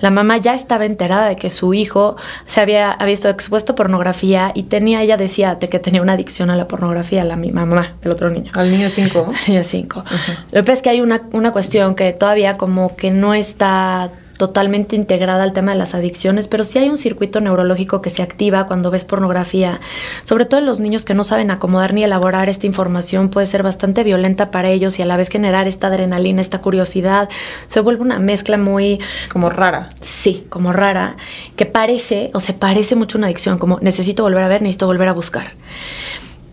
La 0.00 0.10
mamá 0.10 0.36
ya 0.36 0.54
estaba 0.54 0.84
enterada 0.84 1.28
de 1.28 1.36
que 1.36 1.48
su 1.48 1.72
hijo 1.72 2.16
se 2.44 2.60
había, 2.60 2.92
había 2.92 3.14
estado 3.14 3.32
expuesto 3.32 3.72
a 3.72 3.74
pornografía 3.74 4.52
y 4.54 4.64
tenía, 4.64 5.02
ella 5.02 5.16
decía 5.16 5.54
de 5.54 5.70
que 5.70 5.78
tenía 5.78 6.02
una 6.02 6.12
adicción 6.12 6.50
a 6.50 6.56
la 6.56 6.68
pornografía, 6.68 7.24
la 7.24 7.36
mi 7.36 7.52
mamá 7.52 7.94
del 8.02 8.12
otro 8.12 8.28
niño. 8.28 8.52
Al 8.54 8.70
niño 8.70 8.90
5. 8.90 9.32
niño 9.48 9.64
5. 9.64 10.04
Lo 10.52 10.60
que 10.60 10.62
pasa 10.62 10.72
es 10.72 10.82
que 10.82 10.90
hay 10.90 11.00
una, 11.00 11.22
una 11.32 11.52
cuestión 11.52 11.94
que 11.94 12.12
todavía 12.12 12.58
como 12.58 12.96
que 12.96 13.10
no 13.10 13.32
está 13.32 14.10
totalmente 14.36 14.96
integrada 14.96 15.42
al 15.42 15.52
tema 15.52 15.72
de 15.72 15.78
las 15.78 15.94
adicciones, 15.94 16.48
pero 16.48 16.64
sí 16.64 16.78
hay 16.78 16.88
un 16.88 16.98
circuito 16.98 17.40
neurológico 17.40 18.00
que 18.00 18.10
se 18.10 18.22
activa 18.22 18.66
cuando 18.66 18.90
ves 18.90 19.04
pornografía. 19.04 19.80
Sobre 20.24 20.44
todo 20.44 20.60
en 20.60 20.66
los 20.66 20.80
niños 20.80 21.04
que 21.04 21.14
no 21.14 21.24
saben 21.24 21.50
acomodar 21.50 21.94
ni 21.94 22.04
elaborar 22.04 22.48
esta 22.48 22.66
información, 22.66 23.30
puede 23.30 23.46
ser 23.46 23.62
bastante 23.62 24.04
violenta 24.04 24.50
para 24.50 24.70
ellos 24.70 24.98
y 24.98 25.02
a 25.02 25.06
la 25.06 25.16
vez 25.16 25.28
generar 25.28 25.68
esta 25.68 25.88
adrenalina, 25.88 26.40
esta 26.40 26.60
curiosidad. 26.60 27.28
Se 27.68 27.80
vuelve 27.80 28.02
una 28.02 28.18
mezcla 28.18 28.56
muy... 28.56 29.00
Como 29.28 29.50
rara. 29.50 29.90
Sí, 30.00 30.46
como 30.48 30.72
rara, 30.72 31.16
que 31.56 31.66
parece 31.66 32.30
o 32.34 32.40
se 32.40 32.52
parece 32.52 32.96
mucho 32.96 33.16
a 33.16 33.20
una 33.20 33.26
adicción, 33.28 33.58
como 33.58 33.78
necesito 33.80 34.22
volver 34.22 34.44
a 34.44 34.48
ver, 34.48 34.62
necesito 34.62 34.86
volver 34.86 35.08
a 35.08 35.12
buscar. 35.12 35.52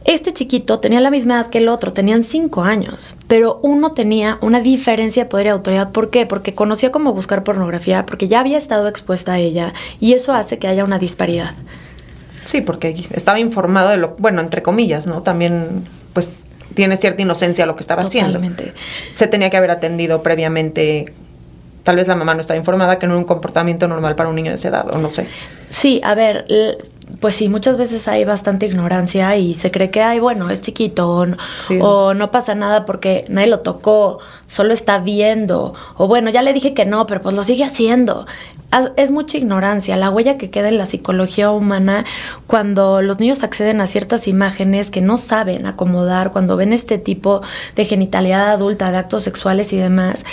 Este 0.05 0.33
chiquito 0.33 0.79
tenía 0.79 0.99
la 0.99 1.09
misma 1.09 1.35
edad 1.35 1.47
que 1.47 1.59
el 1.59 1.69
otro, 1.69 1.93
tenían 1.93 2.23
cinco 2.23 2.63
años, 2.63 3.15
pero 3.27 3.59
uno 3.61 3.93
tenía 3.93 4.37
una 4.41 4.59
diferencia 4.59 5.23
de 5.23 5.29
poder 5.29 5.45
y 5.45 5.49
autoridad. 5.49 5.91
¿Por 5.91 6.09
qué? 6.09 6.25
Porque 6.25 6.53
conocía 6.53 6.91
cómo 6.91 7.13
buscar 7.13 7.43
pornografía, 7.43 8.05
porque 8.05 8.27
ya 8.27 8.41
había 8.41 8.57
estado 8.57 8.87
expuesta 8.89 9.33
a 9.33 9.39
ella 9.39 9.73
y 10.01 10.13
eso 10.13 10.33
hace 10.33 10.59
que 10.59 10.67
haya 10.67 10.83
una 10.83 10.99
disparidad. 10.99 11.53
Sí, 12.43 12.59
porque 12.59 13.05
estaba 13.11 13.39
informado 13.39 13.89
de 13.89 13.97
lo, 13.97 14.15
bueno, 14.17 14.41
entre 14.41 14.61
comillas, 14.61 15.07
¿no? 15.07 15.21
También, 15.21 15.85
pues, 16.11 16.33
tiene 16.73 16.97
cierta 16.97 17.21
inocencia 17.21 17.65
lo 17.65 17.77
que 17.77 17.81
estaba 17.81 18.03
Totalmente. 18.03 18.63
haciendo. 18.63 18.79
Se 19.13 19.27
tenía 19.27 19.49
que 19.49 19.55
haber 19.55 19.71
atendido 19.71 20.21
previamente 20.21 21.05
tal 21.83 21.97
vez 21.97 22.07
la 22.07 22.15
mamá 22.15 22.33
no 22.33 22.41
estaba 22.41 22.57
informada 22.57 22.97
que 22.97 23.07
no 23.07 23.13
era 23.13 23.19
un 23.19 23.25
comportamiento 23.25 23.87
normal 23.87 24.15
para 24.15 24.29
un 24.29 24.35
niño 24.35 24.51
de 24.51 24.55
esa 24.55 24.69
edad, 24.69 24.93
o 24.93 24.97
no 24.97 25.09
sé. 25.09 25.27
Sí, 25.69 26.01
a 26.03 26.15
ver, 26.15 26.45
pues 27.19 27.35
sí, 27.35 27.49
muchas 27.49 27.77
veces 27.77 28.07
hay 28.07 28.25
bastante 28.25 28.65
ignorancia 28.65 29.35
y 29.37 29.55
se 29.55 29.71
cree 29.71 29.91
que, 29.91 30.01
ay, 30.01 30.19
bueno, 30.19 30.49
es 30.49 30.61
chiquito 30.61 31.09
o 31.09 31.25
no, 31.25 31.37
o 31.81 32.13
no 32.13 32.31
pasa 32.31 32.55
nada 32.55 32.85
porque 32.85 33.25
nadie 33.29 33.47
lo 33.47 33.59
tocó, 33.59 34.19
solo 34.47 34.73
está 34.73 34.99
viendo, 34.99 35.73
o 35.97 36.07
bueno, 36.07 36.29
ya 36.29 36.41
le 36.41 36.53
dije 36.53 36.73
que 36.73 36.85
no, 36.85 37.05
pero 37.05 37.21
pues 37.21 37.35
lo 37.35 37.43
sigue 37.43 37.63
haciendo 37.63 38.25
es 38.95 39.11
mucha 39.11 39.37
ignorancia, 39.37 39.97
la 39.97 40.09
huella 40.09 40.37
que 40.37 40.49
queda 40.49 40.69
en 40.69 40.77
la 40.77 40.85
psicología 40.85 41.51
humana 41.51 42.05
cuando 42.47 43.01
los 43.01 43.19
niños 43.19 43.43
acceden 43.43 43.81
a 43.81 43.87
ciertas 43.87 44.27
imágenes 44.27 44.91
que 44.91 45.01
no 45.01 45.17
saben 45.17 45.65
acomodar, 45.65 46.31
cuando 46.31 46.57
ven 46.57 46.73
este 46.73 46.97
tipo 46.97 47.41
de 47.75 47.85
genitalidad 47.85 48.51
adulta, 48.51 48.91
de 48.91 48.97
actos 48.97 49.23
sexuales 49.23 49.73
y 49.73 49.77
demás, 49.77 50.25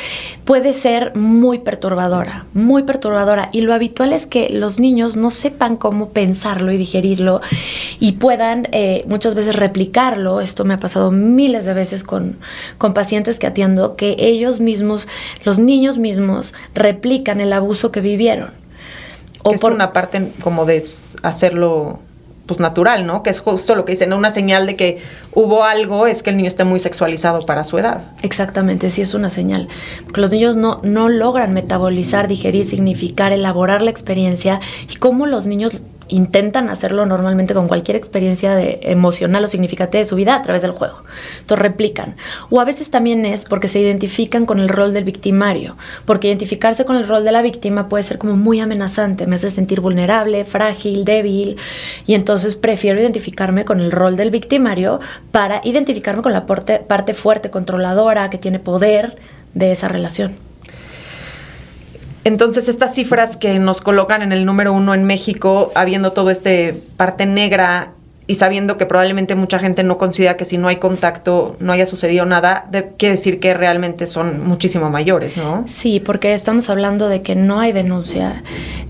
puede 0.45 0.73
ser 0.73 1.15
muy 1.17 1.59
perturbadora, 1.59 2.47
muy 2.55 2.83
perturbadora. 2.83 3.49
Y 3.53 3.61
lo 3.61 3.75
habitual 3.75 4.13
es 4.13 4.27
que 4.27 4.49
los 4.51 4.81
niños 4.81 5.17
no 5.17 5.31
sepan 5.31 5.77
cómo 5.77 6.11
pensarlo 6.11 6.73
y 6.73 6.77
digerirlo 6.77 7.41
y 8.01 8.13
puedan 8.13 8.69
eh, 8.73 9.05
muchas 9.07 9.35
veces 9.35 9.57
replicarlo. 9.57 10.41
Esto 10.41 10.65
me 10.65 10.75
ha 10.75 10.81
pasado 10.81 11.11
miles 11.11 11.65
de 11.67 11.75
veces 11.75 12.05
con, 12.05 12.37
con 12.79 12.95
pacientes 12.95 13.39
que 13.39 13.47
atiendo, 13.47 13.97
que 13.97 14.17
ellos 14.19 14.61
mismos, 14.61 15.09
los 15.45 15.59
niños 15.59 15.99
mismos, 15.99 16.55
replican 16.75 17.41
el 17.41 17.53
abuso 17.53 17.93
que 17.93 18.01
vivieron. 18.01 18.30
O 19.43 19.53
por 19.55 19.73
una 19.73 19.93
parte 19.93 20.33
como 20.43 20.67
de 20.67 20.85
hacerlo 21.23 22.01
pues 22.51 22.59
natural, 22.59 23.07
¿no? 23.07 23.23
Que 23.23 23.31
es 23.31 23.39
justo 23.39 23.77
lo 23.77 23.85
que 23.85 23.93
dicen, 23.93 24.13
una 24.13 24.31
señal 24.31 24.67
de 24.67 24.75
que 24.75 24.99
hubo 25.35 25.63
algo 25.63 26.09
es 26.09 26.25
que 26.25 26.31
el 26.31 26.37
niño 26.37 26.49
esté 26.49 26.65
muy 26.65 26.81
sexualizado 26.81 27.39
para 27.47 27.63
su 27.63 27.79
edad. 27.79 28.11
Exactamente, 28.23 28.91
sí 28.91 29.03
es 29.03 29.15
una 29.15 29.31
señal. 29.31 29.69
Porque 30.05 30.21
los 30.21 30.33
niños 30.33 30.57
no, 30.57 30.81
no 30.83 31.09
logran 31.09 31.53
metabolizar, 31.53 32.27
digerir, 32.27 32.65
significar, 32.65 33.33
elaborar 33.33 33.83
la 33.83 33.93
experiencia 33.93 34.59
y 34.93 34.97
cómo 34.97 35.27
los 35.27 35.47
niños 35.47 35.81
intentan 36.11 36.69
hacerlo 36.69 37.07
normalmente 37.07 37.55
con 37.55 37.69
cualquier 37.69 37.97
experiencia 37.97 38.61
emocional 38.61 39.45
o 39.45 39.49
significativa 39.49 40.00
de 40.00 40.05
su 40.05 40.17
vida 40.17 40.35
a 40.35 40.43
través 40.43 40.62
del 40.62 40.73
juego. 40.73 41.02
Entonces 41.40 41.62
replican. 41.62 42.17
O 42.50 42.61
a 42.61 42.64
veces 42.64 42.90
también 42.90 43.25
es 43.25 43.45
porque 43.45 43.69
se 43.69 43.81
identifican 43.81 44.47
con 44.47 44.61
el 44.61 44.69
rol 44.69 44.93
del 44.93 45.05
victimario, 45.05 45.76
porque 46.05 46.29
identificarse 46.29 46.85
con 46.85 46.97
el 46.97 47.09
rol 47.09 47.25
de 47.25 47.33
la 47.33 47.43
víctima 47.43 47.88
puede 47.88 48.05
ser 48.05 48.19
como 48.19 48.37
muy 48.37 48.61
amenazante, 48.61 49.26
me 49.26 49.37
hace 49.37 49.50
sentir 49.50 49.81
vulnerable, 49.81 50.45
frágil, 50.45 51.05
débil, 51.05 51.57
y 52.07 52.14
entonces 52.14 52.57
prefiero 52.57 53.00
identificarme 53.00 53.64
con 53.64 53.81
el 53.81 53.90
rol 53.90 54.17
del 54.17 54.31
victimario 54.31 55.00
para 55.31 55.61
identificarme 55.64 56.23
con 56.23 56.33
la 56.33 56.47
parte, 56.47 56.79
parte 56.79 57.14
fuerte, 57.14 57.50
controladora, 57.50 58.31
que 58.31 58.38
tiene 58.38 58.59
poder 58.59 59.17
de 59.55 59.73
esa 59.73 59.88
relación. 59.88 60.50
Entonces, 62.25 62.69
estas 62.69 62.95
cifras 62.95 63.37
que 63.37 63.59
nos 63.59 63.81
colocan 63.81 64.23
en 64.23 64.33
el 64.33 64.45
número 64.45 64.73
uno 64.73 64.95
en 64.95 65.05
México, 65.05 65.73
habiendo 65.75 66.12
todo 66.12 66.31
este 66.31 66.75
parte 66.97 67.27
negra 67.27 67.93
y 68.31 68.37
sabiendo 68.37 68.79
que 68.79 68.87
probablemente 68.87 69.35
mucha 69.35 69.59
gente 69.59 69.83
no 69.83 69.99
considera 69.99 70.37
que 70.37 70.45
si 70.45 70.57
no 70.57 70.69
hay 70.69 70.77
contacto 70.77 71.57
no 71.59 71.73
haya 71.73 71.85
sucedido 71.85 72.27
nada, 72.27 72.71
quiere 72.97 73.17
decir 73.17 73.41
que 73.41 73.55
realmente 73.55 74.07
son 74.07 74.47
muchísimo 74.47 74.89
mayores, 74.89 75.37
¿no? 75.37 75.65
Sí, 75.67 75.99
porque 75.99 76.33
estamos 76.33 76.71
hablando 76.71 77.09
de 77.09 77.23
que 77.23 77.35
no 77.35 77.59
hay 77.59 77.73
denuncia 77.73 78.45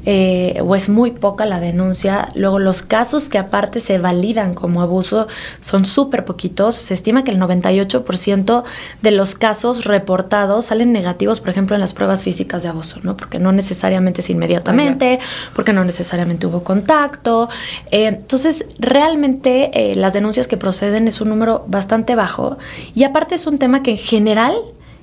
eh, 0.05 0.61
o 0.63 0.75
es 0.77 0.89
muy 0.89 1.13
poca 1.13 1.47
la 1.47 1.59
denuncia. 1.59 2.29
Luego 2.35 2.59
los 2.59 2.83
casos 2.83 3.31
que 3.31 3.39
aparte 3.39 3.81
se 3.81 3.97
validan 3.97 4.55
como 4.55 4.83
abuso 4.83 5.27
son 5.61 5.87
súper 5.87 6.27
poquitos. 6.27 6.75
Se 6.75 6.93
estima 6.93 7.25
que 7.25 7.31
el 7.31 7.39
98% 7.39 8.65
de 9.01 9.11
los 9.11 9.35
casos 9.35 9.85
reportados 9.85 10.67
salen 10.67 10.93
negativos, 10.93 11.41
por 11.41 11.49
ejemplo, 11.49 11.77
en 11.77 11.81
las 11.81 11.95
pruebas 11.95 12.23
físicas 12.23 12.63
de 12.63 12.69
abuso, 12.69 12.99
¿no? 13.03 13.17
Porque 13.17 13.39
no 13.39 13.53
necesariamente 13.53 14.21
es 14.21 14.29
inmediatamente, 14.29 15.19
porque 15.55 15.73
no 15.73 15.85
necesariamente 15.85 16.47
hubo 16.47 16.63
contacto. 16.63 17.49
Eh, 17.91 18.07
entonces, 18.07 18.67
realmente 18.79 19.30
eh, 19.45 19.95
las 19.95 20.13
denuncias 20.13 20.49
que 20.49 20.57
proceden 20.57 21.09
es 21.09 21.21
un 21.21 21.29
número 21.29 21.65
bastante 21.69 22.15
bajo 22.15 22.59
y 22.95 23.05
aparte 23.05 23.35
es 23.35 23.47
un 23.47 23.59
tema 23.59 23.83
que 23.83 23.93
en 23.93 23.97
general 23.97 24.55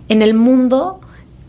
en 0.09 0.21
el 0.21 0.33
mundo 0.33 0.99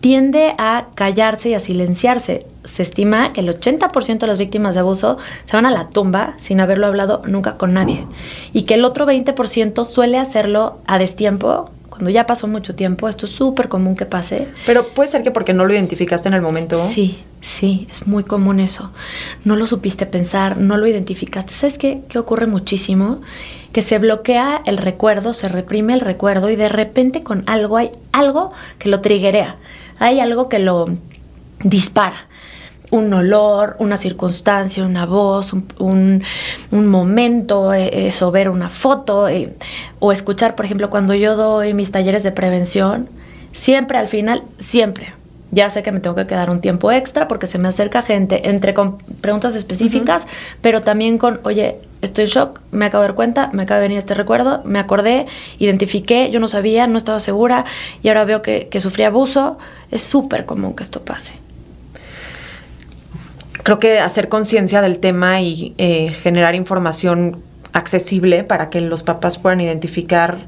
tiende 0.01 0.55
a 0.59 0.87
callarse 0.95 1.51
y 1.51 1.55
a 1.55 1.61
silenciarse. 1.61 2.47
Se 2.65 2.83
estima 2.83 3.33
que 3.33 3.41
el 3.41 3.49
80% 3.49 4.19
de 4.19 4.27
las 4.27 4.39
víctimas 4.39 4.75
de 4.75 4.81
abuso 4.81 5.19
se 5.47 5.57
van 5.57 5.67
a 5.67 5.71
la 5.71 5.89
tumba 5.89 6.35
sin 6.39 6.61
haberlo 6.61 6.87
hablado 6.87 7.23
nunca 7.27 7.57
con 7.57 7.73
nadie 7.73 8.05
y 8.53 8.63
que 8.63 8.75
el 8.75 8.85
otro 8.85 9.07
20% 9.07 9.85
suele 9.85 10.19
hacerlo 10.19 10.79
a 10.87 10.99
destiempo 10.99 11.71
cuando 11.89 12.11
ya 12.11 12.27
pasó 12.27 12.47
mucho 12.47 12.75
tiempo, 12.75 13.09
esto 13.09 13.27
es 13.27 13.33
súper 13.33 13.69
común 13.69 13.97
que 13.97 14.07
pase. 14.07 14.49
Pero 14.67 14.89
puede 14.89 15.09
ser 15.09 15.23
que 15.23 15.31
porque 15.31 15.55
no 15.55 15.65
lo 15.65 15.73
identificaste 15.73 16.29
en 16.29 16.35
el 16.35 16.43
momento. 16.43 16.77
Sí, 16.89 17.25
sí, 17.41 17.87
es 17.91 18.07
muy 18.07 18.25
común 18.25 18.61
eso. 18.61 18.93
No 19.45 19.57
lo 19.57 19.67
supiste 19.67 20.07
pensar, 20.07 20.59
no 20.59 20.77
lo 20.77 20.87
identificaste. 20.87 21.55
¿Sabes 21.55 21.79
qué, 21.79 22.03
qué 22.09 22.19
ocurre 22.19 22.47
muchísimo? 22.47 23.21
Que 23.73 23.83
se 23.83 23.99
bloquea 23.99 24.63
el 24.65 24.77
recuerdo, 24.77 25.33
se 25.33 25.49
reprime 25.49 25.95
el 25.95 26.01
recuerdo 26.01 26.51
y 26.51 26.57
de 26.57 26.69
repente 26.69 27.23
con 27.23 27.43
algo 27.47 27.77
hay 27.77 27.91
algo 28.13 28.53
que 28.79 28.89
lo 28.89 29.01
triguea. 29.01 29.57
Hay 29.99 30.21
algo 30.21 30.49
que 30.49 30.59
lo 30.59 30.87
dispara 31.65 32.29
un 32.91 33.13
olor, 33.13 33.77
una 33.79 33.97
circunstancia, 33.97 34.85
una 34.85 35.07
voz, 35.07 35.53
un, 35.79 36.23
momento, 36.71 37.73
eh, 37.73 38.09
eso, 38.09 38.31
ver 38.31 38.49
una 38.49 38.71
foto 38.71 39.29
eh, 39.29 39.55
o 39.99 40.13
escuchar, 40.13 40.55
por 40.55 40.65
ejemplo, 40.65 40.91
cuando 40.91 41.15
yo 41.15 41.37
doy 41.37 41.75
mis 41.75 41.91
talleres 41.91 42.23
de 42.23 42.33
prevención, 42.33 43.09
siempre 43.53 43.99
al 43.99 44.09
final, 44.09 44.43
siempre. 44.59 45.13
Ya 45.51 45.71
sé 45.71 45.83
que 45.83 45.93
me 45.93 46.01
tengo 46.01 46.15
que 46.15 46.27
quedar 46.27 46.51
un 46.51 46.61
tiempo 46.61 46.93
extra 46.93 47.27
porque 47.27 47.47
se 47.47 47.59
me 47.59 47.69
acerca 47.69 48.03
gente 48.03 48.51
entre 48.51 48.75
con 48.75 48.99
preguntas 48.99 49.55
específicas, 49.55 50.27
pero 50.61 50.83
también 50.83 51.17
con, 51.17 51.41
oye, 51.45 51.77
estoy 52.03 52.25
en 52.25 52.31
shock, 52.31 52.61
me 52.71 52.85
acabo 52.85 53.01
de 53.01 53.09
dar 53.09 53.15
cuenta, 53.15 53.49
me 53.55 53.63
acaba 53.63 53.81
de 53.81 53.85
venir 53.85 53.99
este 53.99 54.13
recuerdo, 54.13 54.61
me 54.65 54.79
acordé, 54.79 55.25
identifiqué, 55.59 56.31
yo 56.31 56.39
no 56.39 56.49
sabía, 56.49 56.87
no 56.87 56.99
estaba 56.99 57.19
segura 57.19 57.65
y 58.03 58.09
ahora 58.09 58.27
veo 58.27 58.43
que, 58.43 58.69
que 58.69 58.83
sufrí 58.83 59.05
abuso. 59.05 59.57
Es 59.91 60.03
súper 60.03 60.45
común 60.45 60.75
que 60.75 60.83
esto 60.83 61.01
pase 61.01 61.48
creo 63.69 63.79
que 63.79 64.01
hacer 64.01 64.31
conciencia 64.31 64.81
del 64.81 64.99
tema 64.99 65.43
y 65.43 65.75
eh, 65.77 66.09
generar 66.23 66.55
información 66.55 67.43
accesible 67.75 68.43
para 68.43 68.71
que 68.71 68.81
los 68.81 69.03
papás 69.03 69.37
puedan 69.37 69.61
identificar 69.61 70.39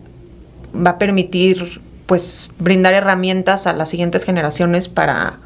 va 0.74 0.92
a 0.92 0.98
permitir 0.98 1.82
pues 2.06 2.48
brindar 2.58 2.94
herramientas 2.94 3.66
a 3.66 3.74
las 3.74 3.90
siguientes 3.90 4.24
generaciones 4.24 4.88
para 4.88 5.38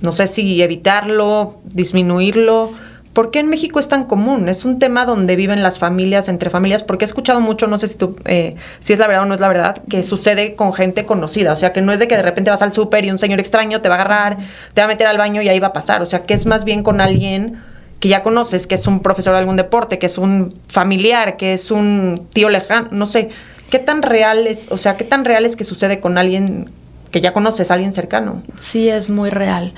no 0.00 0.10
sé 0.10 0.26
si 0.26 0.60
evitarlo, 0.60 1.60
disminuirlo 1.66 2.68
¿Por 3.12 3.30
qué 3.30 3.40
en 3.40 3.48
México 3.48 3.78
es 3.78 3.88
tan 3.88 4.04
común? 4.04 4.48
Es 4.48 4.64
un 4.64 4.78
tema 4.78 5.04
donde 5.04 5.36
viven 5.36 5.62
las 5.62 5.78
familias, 5.78 6.28
entre 6.28 6.48
familias, 6.48 6.82
porque 6.82 7.04
he 7.04 7.06
escuchado 7.06 7.40
mucho, 7.40 7.66
no 7.66 7.76
sé 7.76 7.88
si 7.88 7.98
eh, 8.24 8.56
si 8.80 8.94
es 8.94 8.98
la 8.98 9.06
verdad 9.06 9.24
o 9.24 9.26
no 9.26 9.34
es 9.34 9.40
la 9.40 9.48
verdad, 9.48 9.82
que 9.90 10.02
sucede 10.02 10.54
con 10.54 10.72
gente 10.72 11.04
conocida. 11.04 11.52
O 11.52 11.56
sea, 11.56 11.72
que 11.72 11.82
no 11.82 11.92
es 11.92 11.98
de 11.98 12.08
que 12.08 12.16
de 12.16 12.22
repente 12.22 12.50
vas 12.50 12.62
al 12.62 12.72
súper 12.72 13.04
y 13.04 13.10
un 13.10 13.18
señor 13.18 13.38
extraño 13.38 13.82
te 13.82 13.90
va 13.90 13.96
a 13.96 14.00
agarrar, 14.00 14.38
te 14.72 14.80
va 14.80 14.86
a 14.86 14.88
meter 14.88 15.06
al 15.06 15.18
baño 15.18 15.42
y 15.42 15.48
ahí 15.48 15.60
va 15.60 15.68
a 15.68 15.72
pasar. 15.72 16.00
O 16.00 16.06
sea, 16.06 16.24
que 16.24 16.32
es 16.32 16.46
más 16.46 16.64
bien 16.64 16.82
con 16.82 17.02
alguien 17.02 17.58
que 18.00 18.08
ya 18.08 18.22
conoces, 18.22 18.66
que 18.66 18.74
es 18.74 18.86
un 18.86 19.00
profesor 19.00 19.34
de 19.34 19.40
algún 19.40 19.56
deporte, 19.56 19.98
que 19.98 20.06
es 20.06 20.18
un 20.18 20.58
familiar, 20.66 21.36
que 21.36 21.52
es 21.52 21.70
un 21.70 22.26
tío 22.32 22.48
lejano, 22.48 22.88
no 22.90 23.06
sé. 23.06 23.28
¿Qué 23.70 23.78
tan 23.78 24.02
real 24.02 24.46
es, 24.46 24.66
o 24.70 24.76
sea, 24.76 24.96
qué 24.96 25.04
tan 25.04 25.24
real 25.24 25.46
es 25.46 25.54
que 25.54 25.64
sucede 25.64 26.00
con 26.00 26.18
alguien 26.18 26.70
que 27.12 27.20
ya 27.20 27.32
conoces, 27.32 27.70
alguien 27.70 27.92
cercano? 27.92 28.42
Sí, 28.56 28.88
es 28.88 29.08
muy 29.08 29.30
real. 29.30 29.72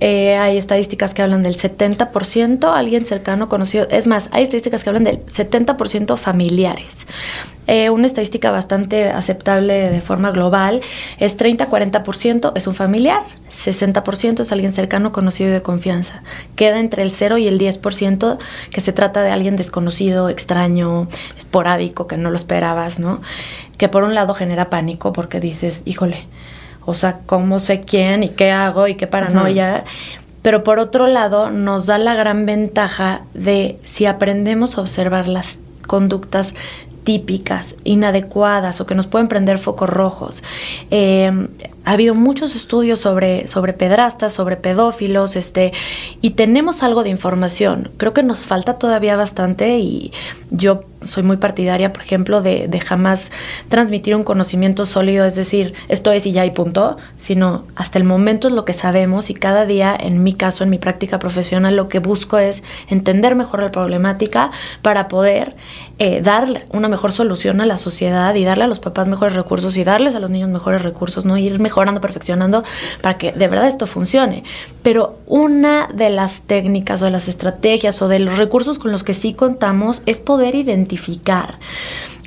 Eh, 0.00 0.36
hay 0.36 0.58
estadísticas 0.58 1.14
que 1.14 1.22
hablan 1.22 1.42
del 1.42 1.56
70%, 1.56 2.72
alguien 2.74 3.06
cercano 3.06 3.48
conocido. 3.48 3.86
Es 3.90 4.06
más, 4.06 4.28
hay 4.32 4.42
estadísticas 4.42 4.84
que 4.84 4.90
hablan 4.90 5.04
del 5.04 5.24
70% 5.26 6.16
familiares. 6.16 7.06
Eh, 7.68 7.90
una 7.90 8.06
estadística 8.06 8.52
bastante 8.52 9.10
aceptable 9.10 9.90
de 9.90 10.00
forma 10.00 10.30
global 10.30 10.82
es 11.18 11.36
30-40% 11.36 12.52
es 12.54 12.68
un 12.68 12.76
familiar, 12.76 13.24
60% 13.50 14.40
es 14.40 14.52
alguien 14.52 14.70
cercano, 14.70 15.10
conocido 15.10 15.50
y 15.50 15.52
de 15.52 15.62
confianza. 15.62 16.22
Queda 16.54 16.78
entre 16.78 17.02
el 17.02 17.10
0 17.10 17.38
y 17.38 17.48
el 17.48 17.58
10% 17.58 18.38
que 18.70 18.80
se 18.80 18.92
trata 18.92 19.22
de 19.22 19.30
alguien 19.30 19.56
desconocido, 19.56 20.28
extraño, 20.28 21.08
esporádico, 21.36 22.06
que 22.06 22.16
no 22.16 22.30
lo 22.30 22.36
esperabas, 22.36 23.00
¿no? 23.00 23.20
Que 23.78 23.88
por 23.88 24.04
un 24.04 24.14
lado 24.14 24.32
genera 24.34 24.70
pánico 24.70 25.12
porque 25.12 25.40
dices, 25.40 25.82
híjole, 25.86 26.24
o 26.86 26.94
sea, 26.94 27.18
cómo 27.26 27.58
sé 27.58 27.82
quién 27.82 28.22
y 28.22 28.30
qué 28.30 28.50
hago 28.50 28.88
y 28.88 28.94
qué 28.94 29.06
paranoia. 29.06 29.84
Pero 30.42 30.62
por 30.62 30.78
otro 30.78 31.08
lado, 31.08 31.50
nos 31.50 31.86
da 31.86 31.98
la 31.98 32.14
gran 32.14 32.46
ventaja 32.46 33.22
de 33.34 33.78
si 33.84 34.06
aprendemos 34.06 34.78
a 34.78 34.80
observar 34.80 35.28
las 35.28 35.58
conductas 35.86 36.54
típicas, 37.06 37.76
inadecuadas 37.84 38.80
o 38.80 38.86
que 38.86 38.96
nos 38.96 39.06
pueden 39.06 39.28
prender 39.28 39.58
focos 39.58 39.88
rojos. 39.88 40.42
Eh, 40.90 41.30
ha 41.84 41.92
habido 41.92 42.16
muchos 42.16 42.56
estudios 42.56 42.98
sobre, 42.98 43.46
sobre 43.46 43.72
pedrastas, 43.72 44.32
sobre 44.32 44.56
pedófilos, 44.56 45.36
este, 45.36 45.72
y 46.20 46.30
tenemos 46.30 46.82
algo 46.82 47.04
de 47.04 47.10
información. 47.10 47.92
Creo 47.96 48.12
que 48.12 48.24
nos 48.24 48.44
falta 48.44 48.74
todavía 48.74 49.14
bastante 49.14 49.78
y 49.78 50.12
yo 50.56 50.80
soy 51.02 51.22
muy 51.22 51.36
partidaria, 51.36 51.92
por 51.92 52.02
ejemplo, 52.02 52.42
de, 52.42 52.68
jamás 52.84 53.30
transmitir 53.68 54.16
un 54.16 54.24
conocimiento 54.24 54.84
sólido, 54.84 55.24
es 55.24 55.36
decir, 55.36 55.74
esto 55.88 56.10
es 56.12 56.26
y 56.26 56.32
ya 56.32 56.44
y 56.44 56.50
punto, 56.50 56.96
sino 57.16 57.64
hasta 57.76 57.98
el 57.98 58.04
momento 58.04 58.48
es 58.48 58.54
lo 58.54 58.64
que 58.64 58.72
sabemos 58.72 59.30
y 59.30 59.34
cada 59.34 59.66
día, 59.66 59.96
en 59.98 60.22
mi 60.22 60.32
caso, 60.34 60.64
en 60.64 60.70
mi 60.70 60.78
práctica 60.78 61.18
profesional, 61.18 61.76
lo 61.76 61.88
que 61.88 62.00
busco 62.00 62.38
es 62.38 62.62
entender 62.88 63.34
mejor 63.34 63.62
la 63.62 63.70
problemática 63.70 64.50
para 64.82 65.08
poder 65.08 65.54
eh, 65.98 66.20
dar 66.22 66.66
una 66.70 66.88
mejor 66.88 67.12
solución 67.12 67.60
a 67.60 67.66
la 67.66 67.76
sociedad 67.76 68.34
y 68.34 68.44
darle 68.44 68.64
a 68.64 68.66
los 68.68 68.80
papás 68.80 69.08
mejores 69.08 69.34
recursos 69.34 69.76
y 69.76 69.84
darles 69.84 70.14
a 70.14 70.20
los 70.20 70.30
niños 70.30 70.50
mejores 70.50 70.82
recursos, 70.82 71.24
¿no? 71.24 71.36
Ir 71.38 71.58
mejor 71.58 71.76
mejorando, 71.76 72.00
perfeccionando 72.00 72.64
para 73.02 73.18
que 73.18 73.32
de 73.32 73.48
verdad 73.48 73.68
esto 73.68 73.86
funcione. 73.86 74.44
Pero 74.82 75.18
una 75.26 75.88
de 75.92 76.08
las 76.08 76.40
técnicas 76.42 77.02
o 77.02 77.04
de 77.04 77.10
las 77.10 77.28
estrategias 77.28 78.00
o 78.00 78.08
de 78.08 78.18
los 78.18 78.38
recursos 78.38 78.78
con 78.78 78.92
los 78.92 79.04
que 79.04 79.12
sí 79.12 79.34
contamos 79.34 80.00
es 80.06 80.18
poder 80.18 80.45
identificar 80.54 81.58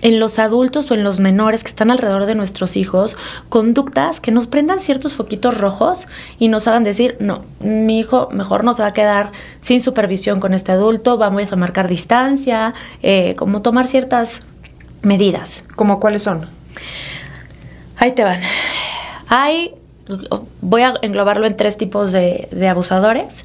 en 0.01 0.19
los 0.19 0.39
adultos 0.39 0.91
o 0.91 0.93
en 0.93 1.03
los 1.03 1.19
menores 1.19 1.63
que 1.63 1.69
están 1.69 1.91
alrededor 1.91 2.25
de 2.25 2.35
nuestros 2.35 2.77
hijos 2.77 3.17
conductas 3.49 4.19
que 4.19 4.31
nos 4.31 4.47
prendan 4.47 4.79
ciertos 4.79 5.15
foquitos 5.15 5.57
rojos 5.57 6.07
y 6.39 6.47
nos 6.47 6.67
hagan 6.67 6.83
decir, 6.83 7.17
no, 7.19 7.41
mi 7.59 7.99
hijo 7.99 8.29
mejor 8.31 8.63
no 8.63 8.73
se 8.73 8.81
va 8.81 8.89
a 8.89 8.93
quedar 8.93 9.31
sin 9.59 9.81
supervisión 9.81 10.39
con 10.39 10.53
este 10.53 10.71
adulto, 10.71 11.17
vamos 11.17 11.51
a 11.51 11.55
marcar 11.55 11.87
distancia, 11.87 12.73
eh, 13.01 13.35
como 13.37 13.61
tomar 13.61 13.87
ciertas 13.87 14.41
medidas. 15.01 15.63
¿Como 15.75 15.99
cuáles 15.99 16.23
son? 16.23 16.47
Ahí 17.97 18.13
te 18.13 18.23
van. 18.23 18.39
Hay, 19.27 19.75
voy 20.61 20.81
a 20.81 20.93
englobarlo 21.01 21.45
en 21.45 21.55
tres 21.55 21.77
tipos 21.77 22.11
de, 22.11 22.67
abusadores, 22.69 23.43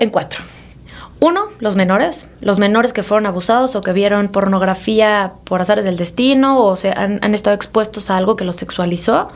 en 0.00 0.10
cuatro. 0.10 0.42
Uno, 1.20 1.48
los 1.58 1.76
menores, 1.76 2.26
los 2.40 2.58
menores 2.58 2.94
que 2.94 3.02
fueron 3.02 3.26
abusados 3.26 3.76
o 3.76 3.82
que 3.82 3.92
vieron 3.92 4.28
pornografía 4.28 5.34
por 5.44 5.60
azares 5.60 5.84
del 5.84 5.98
destino 5.98 6.58
o 6.64 6.76
se 6.76 6.90
han, 6.90 7.18
han, 7.22 7.34
estado 7.34 7.54
expuestos 7.54 8.10
a 8.10 8.16
algo 8.16 8.36
que 8.36 8.44
los 8.44 8.56
sexualizó. 8.56 9.28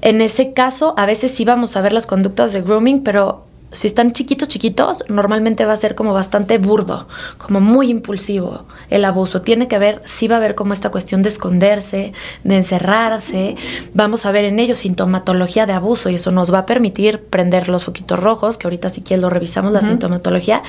En 0.00 0.20
ese 0.20 0.52
caso, 0.52 0.94
a 0.96 1.06
veces 1.06 1.32
sí 1.32 1.44
vamos 1.44 1.76
a 1.76 1.80
ver 1.80 1.92
las 1.92 2.06
conductas 2.06 2.52
de 2.52 2.62
grooming, 2.62 3.02
pero 3.02 3.44
si 3.72 3.86
están 3.86 4.12
chiquitos, 4.12 4.48
chiquitos, 4.48 5.04
normalmente 5.08 5.64
va 5.64 5.72
a 5.72 5.76
ser 5.76 5.94
como 5.94 6.12
bastante 6.12 6.58
burdo, 6.58 7.08
como 7.38 7.60
muy 7.60 7.90
impulsivo 7.90 8.66
el 8.90 9.04
abuso. 9.04 9.42
Tiene 9.42 9.68
que 9.68 9.78
ver, 9.78 10.02
sí 10.04 10.28
va 10.28 10.36
a 10.36 10.38
haber 10.38 10.54
como 10.54 10.74
esta 10.74 10.90
cuestión 10.90 11.22
de 11.22 11.30
esconderse, 11.30 12.12
de 12.44 12.56
encerrarse. 12.56 13.56
Vamos 13.94 14.26
a 14.26 14.32
ver 14.32 14.44
en 14.44 14.58
ellos 14.58 14.80
sintomatología 14.80 15.66
de 15.66 15.72
abuso 15.72 16.10
y 16.10 16.16
eso 16.16 16.30
nos 16.30 16.52
va 16.52 16.58
a 16.58 16.66
permitir 16.66 17.20
prender 17.24 17.68
los 17.68 17.84
foquitos 17.84 18.18
rojos, 18.18 18.58
que 18.58 18.66
ahorita 18.66 18.90
si 18.90 19.02
quieres 19.02 19.22
lo 19.22 19.30
revisamos, 19.30 19.72
la 19.72 19.82
sintomatología. 19.82 20.62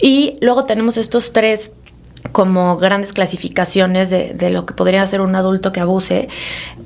Y 0.00 0.36
luego 0.40 0.64
tenemos 0.64 0.96
estos 0.96 1.32
tres 1.32 1.72
como 2.32 2.76
grandes 2.76 3.12
clasificaciones 3.12 4.10
de, 4.10 4.50
lo 4.50 4.66
que 4.66 4.74
podría 4.74 5.06
ser 5.06 5.20
un 5.20 5.34
adulto 5.34 5.72
que 5.72 5.80
abuse. 5.80 6.28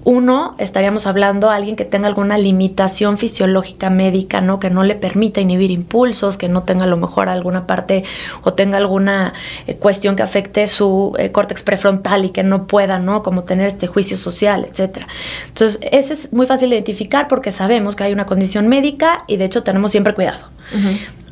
Uno, 0.04 0.54
estaríamos 0.58 1.06
hablando 1.06 1.50
a 1.50 1.56
alguien 1.56 1.76
que 1.76 1.84
tenga 1.84 2.06
alguna 2.06 2.38
limitación 2.38 3.18
fisiológica 3.18 3.90
médica, 3.90 4.40
¿no? 4.40 4.58
Que 4.58 4.70
no 4.70 4.82
le 4.82 4.94
permita 4.94 5.40
inhibir 5.40 5.70
impulsos, 5.70 6.36
que 6.36 6.48
no 6.48 6.62
tenga 6.62 6.84
a 6.84 6.86
lo 6.86 6.96
mejor 6.96 7.28
alguna 7.28 7.66
parte 7.66 8.04
o 8.42 8.54
tenga 8.54 8.78
alguna 8.78 9.34
eh, 9.66 9.76
cuestión 9.76 10.16
que 10.16 10.22
afecte 10.22 10.68
su 10.68 11.14
eh, 11.18 11.30
córtex 11.32 11.62
prefrontal 11.62 12.24
y 12.24 12.30
que 12.30 12.42
no 12.42 12.66
pueda, 12.66 12.98
¿no? 12.98 13.22
Como 13.22 13.44
tener 13.44 13.66
este 13.66 13.86
juicio 13.86 14.16
social, 14.16 14.66
etcétera. 14.68 15.06
Entonces, 15.48 15.78
ese 15.92 16.14
es 16.14 16.32
muy 16.32 16.46
fácil 16.46 16.70
de 16.70 16.76
identificar 16.76 17.28
porque 17.28 17.52
sabemos 17.52 17.94
que 17.94 18.04
hay 18.04 18.12
una 18.12 18.26
condición 18.26 18.68
médica 18.68 19.24
y 19.26 19.36
de 19.36 19.44
hecho 19.44 19.62
tenemos 19.62 19.90
siempre 19.90 20.14
cuidado. 20.14 20.40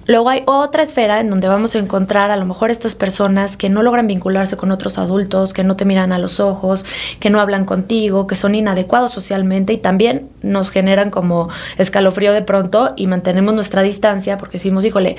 Luego 0.09 0.31
hay 0.31 0.43
otra 0.47 0.83
esfera 0.83 1.21
en 1.21 1.29
donde 1.29 1.49
vamos 1.49 1.75
a 1.75 1.79
encontrar 1.79 2.31
a 2.31 2.37
lo 2.39 2.47
mejor 2.47 2.71
estas 2.71 2.95
personas 2.95 3.59
que 3.59 3.69
no 3.69 3.83
logran 3.83 4.07
vincularse 4.07 4.57
con 4.57 4.71
otros 4.71 4.97
adultos, 4.97 5.53
que 5.53 5.65
no 5.65 5.77
te 5.77 5.85
miran 5.85 6.13
a 6.13 6.19
los 6.19 6.41
ojos, 6.41 6.87
que 7.21 7.29
no 7.29 7.41
hablan 7.41 7.67
contigo, 7.67 8.27
que 8.27 8.35
son 8.35 8.55
inadecuados 8.55 9.11
socialmente 9.11 9.75
y 9.75 9.77
también 9.77 10.31
nos 10.41 10.71
generan 10.71 11.11
como 11.11 11.51
escalofrío 11.77 12.33
de 12.33 12.41
pronto 12.41 12.95
y 12.97 13.07
mantenemos 13.07 13.53
nuestra 13.53 13.83
distancia 13.83 14.39
porque 14.39 14.55
decimos, 14.55 14.87
híjole, 14.87 15.19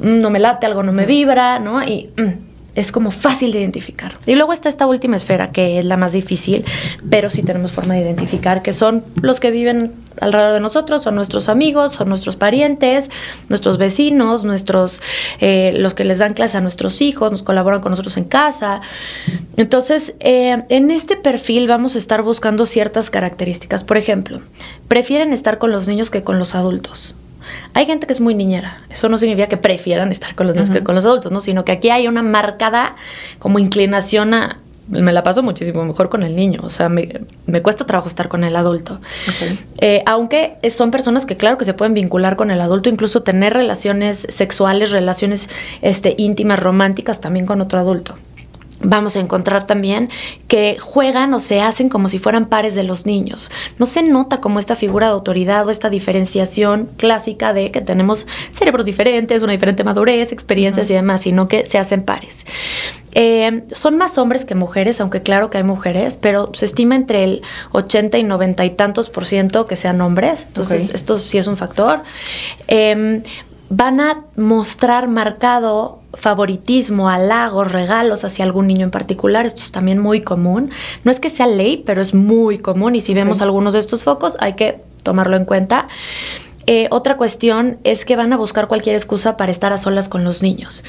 mm, 0.00 0.20
no 0.20 0.28
me 0.28 0.38
late, 0.38 0.66
algo 0.66 0.82
no 0.82 0.92
me 0.92 1.06
vibra, 1.06 1.58
¿no? 1.58 1.82
Y 1.82 2.10
mm, 2.18 2.55
es 2.76 2.92
como 2.92 3.10
fácil 3.10 3.50
de 3.52 3.60
identificar. 3.60 4.18
Y 4.26 4.36
luego 4.36 4.52
está 4.52 4.68
esta 4.68 4.86
última 4.86 5.16
esfera, 5.16 5.50
que 5.50 5.78
es 5.78 5.84
la 5.84 5.96
más 5.96 6.12
difícil, 6.12 6.64
pero 7.10 7.30
sí 7.30 7.42
tenemos 7.42 7.72
forma 7.72 7.94
de 7.94 8.02
identificar, 8.02 8.62
que 8.62 8.72
son 8.72 9.02
los 9.20 9.40
que 9.40 9.50
viven 9.50 9.92
alrededor 10.20 10.52
de 10.52 10.60
nosotros, 10.60 11.02
son 11.02 11.14
nuestros 11.14 11.48
amigos, 11.48 11.94
son 11.94 12.08
nuestros 12.08 12.36
parientes, 12.36 13.10
nuestros 13.48 13.78
vecinos, 13.78 14.44
nuestros, 14.44 15.02
eh, 15.40 15.72
los 15.74 15.94
que 15.94 16.04
les 16.04 16.18
dan 16.18 16.34
clase 16.34 16.58
a 16.58 16.60
nuestros 16.60 17.00
hijos, 17.02 17.32
nos 17.32 17.42
colaboran 17.42 17.80
con 17.80 17.90
nosotros 17.90 18.16
en 18.18 18.24
casa. 18.24 18.82
Entonces, 19.56 20.14
eh, 20.20 20.64
en 20.68 20.90
este 20.90 21.16
perfil 21.16 21.68
vamos 21.68 21.94
a 21.94 21.98
estar 21.98 22.22
buscando 22.22 22.66
ciertas 22.66 23.10
características. 23.10 23.84
Por 23.84 23.96
ejemplo, 23.96 24.40
prefieren 24.86 25.32
estar 25.32 25.58
con 25.58 25.70
los 25.70 25.88
niños 25.88 26.10
que 26.10 26.22
con 26.22 26.38
los 26.38 26.54
adultos. 26.54 27.14
Hay 27.74 27.86
gente 27.86 28.06
que 28.06 28.12
es 28.12 28.20
muy 28.20 28.34
niñera. 28.34 28.80
Eso 28.88 29.08
no 29.08 29.18
significa 29.18 29.48
que 29.48 29.56
prefieran 29.56 30.10
estar 30.10 30.34
con 30.34 30.46
los 30.46 30.56
niños 30.56 30.70
que 30.70 30.82
con 30.82 30.94
los 30.94 31.04
adultos, 31.04 31.32
¿no? 31.32 31.40
Sino 31.40 31.64
que 31.64 31.72
aquí 31.72 31.90
hay 31.90 32.08
una 32.08 32.22
marcada 32.22 32.96
como 33.38 33.58
inclinación 33.58 34.34
a 34.34 34.58
me 34.88 35.12
la 35.12 35.22
paso 35.22 35.42
muchísimo 35.42 35.84
mejor 35.84 36.08
con 36.08 36.22
el 36.22 36.36
niño, 36.36 36.60
o 36.62 36.70
sea, 36.70 36.88
me, 36.88 37.08
cuesta 37.62 37.86
trabajo 37.86 38.08
estar 38.08 38.28
con 38.28 38.44
el 38.44 38.54
adulto. 38.54 39.00
Eh, 39.78 40.02
aunque 40.06 40.58
son 40.70 40.90
personas 40.90 41.26
que 41.26 41.36
claro 41.36 41.58
que 41.58 41.64
se 41.64 41.74
pueden 41.74 41.94
vincular 41.94 42.36
con 42.36 42.50
el 42.50 42.60
adulto, 42.60 42.88
incluso 42.88 43.22
tener 43.22 43.52
relaciones 43.52 44.26
sexuales, 44.30 44.92
relaciones 44.92 45.48
este, 45.82 46.14
íntimas, 46.18 46.60
románticas 46.60 47.20
también 47.20 47.46
con 47.46 47.60
otro 47.60 47.78
adulto 47.78 48.16
vamos 48.80 49.16
a 49.16 49.20
encontrar 49.20 49.66
también 49.66 50.10
que 50.48 50.78
juegan 50.78 51.32
o 51.34 51.40
se 51.40 51.60
hacen 51.60 51.88
como 51.88 52.08
si 52.08 52.18
fueran 52.18 52.46
pares 52.46 52.74
de 52.74 52.84
los 52.84 53.06
niños. 53.06 53.50
No 53.78 53.86
se 53.86 54.02
nota 54.02 54.40
como 54.40 54.58
esta 54.58 54.76
figura 54.76 55.06
de 55.06 55.12
autoridad 55.12 55.66
o 55.66 55.70
esta 55.70 55.90
diferenciación 55.90 56.88
clásica 56.96 57.52
de 57.52 57.70
que 57.70 57.80
tenemos 57.80 58.26
cerebros 58.50 58.86
diferentes, 58.86 59.42
una 59.42 59.52
diferente 59.52 59.84
madurez, 59.84 60.32
experiencias 60.32 60.90
y 60.90 60.94
demás, 60.94 61.22
sino 61.22 61.48
que 61.48 61.66
se 61.66 61.78
hacen 61.78 62.02
pares. 62.02 62.44
Eh, 63.18 63.62
son 63.72 63.96
más 63.96 64.18
hombres 64.18 64.44
que 64.44 64.54
mujeres, 64.54 65.00
aunque 65.00 65.22
claro 65.22 65.48
que 65.48 65.56
hay 65.56 65.64
mujeres, 65.64 66.18
pero 66.20 66.50
se 66.52 66.66
estima 66.66 66.96
entre 66.96 67.24
el 67.24 67.42
80 67.72 68.18
y 68.18 68.24
90 68.24 68.64
y 68.66 68.70
tantos 68.70 69.08
por 69.08 69.24
ciento 69.24 69.64
que 69.64 69.74
sean 69.76 70.02
hombres. 70.02 70.44
Entonces, 70.46 70.90
esto 70.92 71.18
sí 71.18 71.38
es 71.38 71.46
un 71.46 71.56
factor. 71.56 72.02
Em, 72.68 73.22
van 73.68 74.00
a 74.00 74.24
mostrar 74.36 75.08
marcado 75.08 76.00
favoritismo, 76.14 77.08
halagos, 77.08 77.70
regalos 77.72 78.24
hacia 78.24 78.44
algún 78.44 78.66
niño 78.66 78.84
en 78.84 78.90
particular. 78.90 79.46
Esto 79.46 79.62
es 79.62 79.72
también 79.72 79.98
muy 79.98 80.20
común. 80.20 80.70
No 81.04 81.10
es 81.10 81.20
que 81.20 81.30
sea 81.30 81.46
ley, 81.46 81.82
pero 81.84 82.00
es 82.00 82.14
muy 82.14 82.58
común 82.58 82.94
y 82.94 83.00
si 83.00 83.14
vemos 83.14 83.42
algunos 83.42 83.74
de 83.74 83.80
estos 83.80 84.04
focos 84.04 84.36
hay 84.40 84.54
que 84.54 84.80
tomarlo 85.02 85.36
en 85.36 85.44
cuenta. 85.44 85.88
Eh, 86.68 86.88
otra 86.90 87.16
cuestión 87.16 87.78
es 87.84 88.04
que 88.04 88.16
van 88.16 88.32
a 88.32 88.36
buscar 88.36 88.66
cualquier 88.66 88.96
excusa 88.96 89.36
para 89.36 89.52
estar 89.52 89.72
a 89.72 89.78
solas 89.78 90.08
con 90.08 90.24
los 90.24 90.42
niños. 90.42 90.82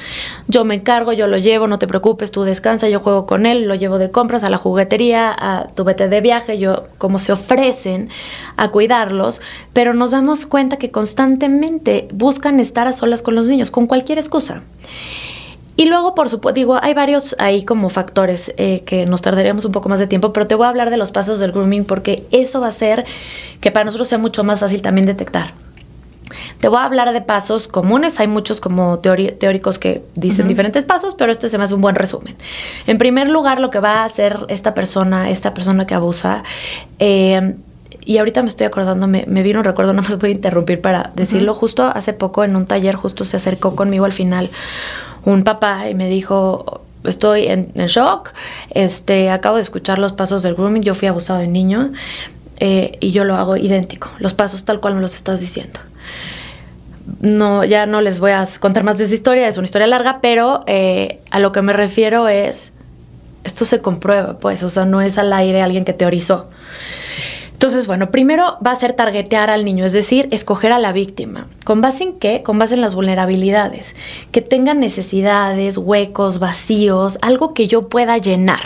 Yo 0.48 0.64
me 0.64 0.74
encargo, 0.74 1.12
yo 1.12 1.28
lo 1.28 1.38
llevo, 1.38 1.68
no 1.68 1.78
te 1.78 1.86
preocupes, 1.86 2.32
tú 2.32 2.42
descansa, 2.42 2.88
yo 2.88 2.98
juego 2.98 3.26
con 3.26 3.46
él, 3.46 3.68
lo 3.68 3.76
llevo 3.76 3.98
de 3.98 4.10
compras 4.10 4.42
a 4.42 4.50
la 4.50 4.58
juguetería, 4.58 5.32
a 5.38 5.68
tu 5.68 5.84
vete 5.84 6.08
de 6.08 6.20
viaje, 6.20 6.58
yo 6.58 6.84
como 6.98 7.20
se 7.20 7.30
ofrecen 7.30 8.08
a 8.56 8.70
cuidarlos, 8.70 9.40
pero 9.72 9.94
nos 9.94 10.10
damos 10.10 10.46
cuenta 10.46 10.78
que 10.78 10.90
constantemente 10.90 12.08
buscan 12.12 12.58
estar 12.58 12.88
a 12.88 12.92
solas 12.92 13.22
con 13.22 13.36
los 13.36 13.46
niños, 13.46 13.70
con 13.70 13.86
cualquier 13.86 14.18
excusa. 14.18 14.62
Y 15.76 15.84
luego, 15.84 16.16
por 16.16 16.28
supuesto, 16.28 16.56
digo, 16.56 16.76
hay 16.82 16.92
varios 16.92 17.36
ahí 17.38 17.64
como 17.64 17.88
factores 17.88 18.52
eh, 18.56 18.82
que 18.84 19.06
nos 19.06 19.22
tardaríamos 19.22 19.64
un 19.64 19.70
poco 19.70 19.88
más 19.88 20.00
de 20.00 20.08
tiempo, 20.08 20.32
pero 20.32 20.48
te 20.48 20.56
voy 20.56 20.66
a 20.66 20.70
hablar 20.70 20.90
de 20.90 20.96
los 20.96 21.12
pasos 21.12 21.38
del 21.38 21.52
grooming 21.52 21.84
porque 21.84 22.24
eso 22.32 22.58
va 22.58 22.66
a 22.66 22.70
hacer 22.70 23.04
que 23.60 23.70
para 23.70 23.84
nosotros 23.84 24.08
sea 24.08 24.18
mucho 24.18 24.42
más 24.42 24.58
fácil 24.58 24.82
también 24.82 25.06
detectar. 25.06 25.54
Te 26.60 26.68
voy 26.68 26.78
a 26.78 26.84
hablar 26.84 27.12
de 27.12 27.20
pasos 27.20 27.68
comunes. 27.68 28.20
Hay 28.20 28.28
muchos 28.28 28.60
como 28.60 28.98
teóricos 28.98 29.78
que 29.78 30.02
dicen 30.14 30.48
diferentes 30.48 30.84
pasos, 30.84 31.14
pero 31.14 31.32
este 31.32 31.48
se 31.48 31.58
me 31.58 31.64
hace 31.64 31.74
un 31.74 31.80
buen 31.80 31.94
resumen. 31.94 32.36
En 32.86 32.98
primer 32.98 33.28
lugar, 33.28 33.60
lo 33.60 33.70
que 33.70 33.80
va 33.80 34.02
a 34.02 34.04
hacer 34.04 34.38
esta 34.48 34.74
persona, 34.74 35.30
esta 35.30 35.54
persona 35.54 35.86
que 35.86 35.94
abusa, 35.94 36.42
eh, 36.98 37.54
y 38.04 38.18
ahorita 38.18 38.42
me 38.42 38.48
estoy 38.48 38.66
acordando, 38.66 39.06
me, 39.06 39.24
vino 39.42 39.58
un 39.58 39.64
recuerdo, 39.64 39.92
nada 39.94 40.08
más 40.08 40.18
voy 40.18 40.30
a 40.30 40.32
interrumpir 40.32 40.80
para 40.80 41.12
decirlo. 41.14 41.54
Justo 41.54 41.84
hace 41.84 42.12
poco 42.12 42.44
en 42.44 42.56
un 42.56 42.66
taller, 42.66 42.94
justo 42.94 43.24
se 43.24 43.36
acercó 43.36 43.76
conmigo 43.76 44.04
al 44.04 44.12
final 44.12 44.50
un 45.24 45.44
papá 45.44 45.88
y 45.88 45.94
me 45.94 46.08
dijo, 46.08 46.82
estoy 47.04 47.46
en, 47.46 47.72
shock, 47.74 48.30
este, 48.70 49.30
acabo 49.30 49.56
de 49.56 49.62
escuchar 49.62 49.98
los 49.98 50.12
pasos 50.12 50.42
del 50.42 50.54
grooming, 50.54 50.82
yo 50.82 50.94
fui 50.94 51.08
abusado 51.08 51.40
de 51.40 51.48
niño 51.48 51.92
eh, 52.60 52.96
y 53.00 53.10
yo 53.10 53.24
lo 53.24 53.34
hago 53.36 53.56
idéntico, 53.56 54.10
los 54.20 54.32
pasos 54.34 54.64
tal 54.64 54.80
cual 54.80 54.94
me 54.94 55.00
los 55.00 55.14
estás 55.14 55.40
diciendo 55.40 55.80
no, 57.20 57.64
ya 57.64 57.86
no 57.86 58.00
les 58.00 58.20
voy 58.20 58.32
a 58.32 58.46
contar 58.60 58.84
más 58.84 58.98
de 58.98 59.04
esa 59.04 59.14
historia, 59.14 59.48
es 59.48 59.56
una 59.56 59.64
historia 59.64 59.86
larga, 59.86 60.20
pero 60.20 60.64
eh, 60.66 61.20
a 61.30 61.38
lo 61.38 61.52
que 61.52 61.62
me 61.62 61.72
refiero 61.72 62.28
es, 62.28 62.72
esto 63.44 63.64
se 63.64 63.80
comprueba, 63.80 64.38
pues, 64.38 64.62
o 64.62 64.68
sea, 64.68 64.84
no 64.84 65.00
es 65.00 65.18
al 65.18 65.32
aire 65.32 65.62
alguien 65.62 65.84
que 65.84 65.92
teorizó. 65.92 66.48
Entonces, 67.58 67.88
bueno, 67.88 68.12
primero 68.12 68.56
va 68.64 68.70
a 68.70 68.76
ser 68.76 68.92
targetear 68.92 69.50
al 69.50 69.64
niño, 69.64 69.84
es 69.84 69.92
decir, 69.92 70.28
escoger 70.30 70.70
a 70.70 70.78
la 70.78 70.92
víctima. 70.92 71.48
¿Con 71.64 71.80
base 71.80 72.04
en 72.04 72.12
qué? 72.20 72.44
Con 72.44 72.56
base 72.56 72.74
en 72.74 72.80
las 72.80 72.94
vulnerabilidades. 72.94 73.96
Que 74.30 74.42
tengan 74.42 74.78
necesidades, 74.78 75.76
huecos, 75.76 76.38
vacíos, 76.38 77.18
algo 77.20 77.54
que 77.54 77.66
yo 77.66 77.88
pueda 77.88 78.16
llenar. 78.16 78.60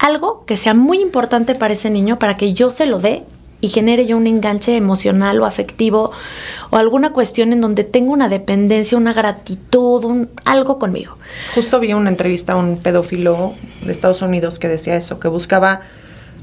Algo 0.00 0.44
que 0.44 0.56
sea 0.56 0.74
muy 0.74 1.00
importante 1.00 1.54
para 1.54 1.74
ese 1.74 1.88
niño 1.88 2.18
para 2.18 2.36
que 2.36 2.52
yo 2.52 2.72
se 2.72 2.86
lo 2.86 2.98
dé 2.98 3.22
y 3.62 3.68
genere 3.68 4.04
yo 4.06 4.18
un 4.18 4.26
enganche 4.26 4.76
emocional 4.76 5.40
o 5.40 5.46
afectivo 5.46 6.10
o 6.70 6.76
alguna 6.76 7.12
cuestión 7.12 7.52
en 7.52 7.60
donde 7.60 7.84
tengo 7.84 8.12
una 8.12 8.28
dependencia, 8.28 8.98
una 8.98 9.14
gratitud, 9.14 10.04
un, 10.04 10.28
algo 10.44 10.78
conmigo. 10.80 11.16
Justo 11.54 11.78
vi 11.78 11.94
una 11.94 12.10
entrevista 12.10 12.54
a 12.54 12.56
un 12.56 12.78
pedófilo 12.78 13.54
de 13.86 13.92
Estados 13.92 14.20
Unidos 14.20 14.58
que 14.58 14.66
decía 14.66 14.96
eso, 14.96 15.20
que 15.20 15.28
buscaba 15.28 15.82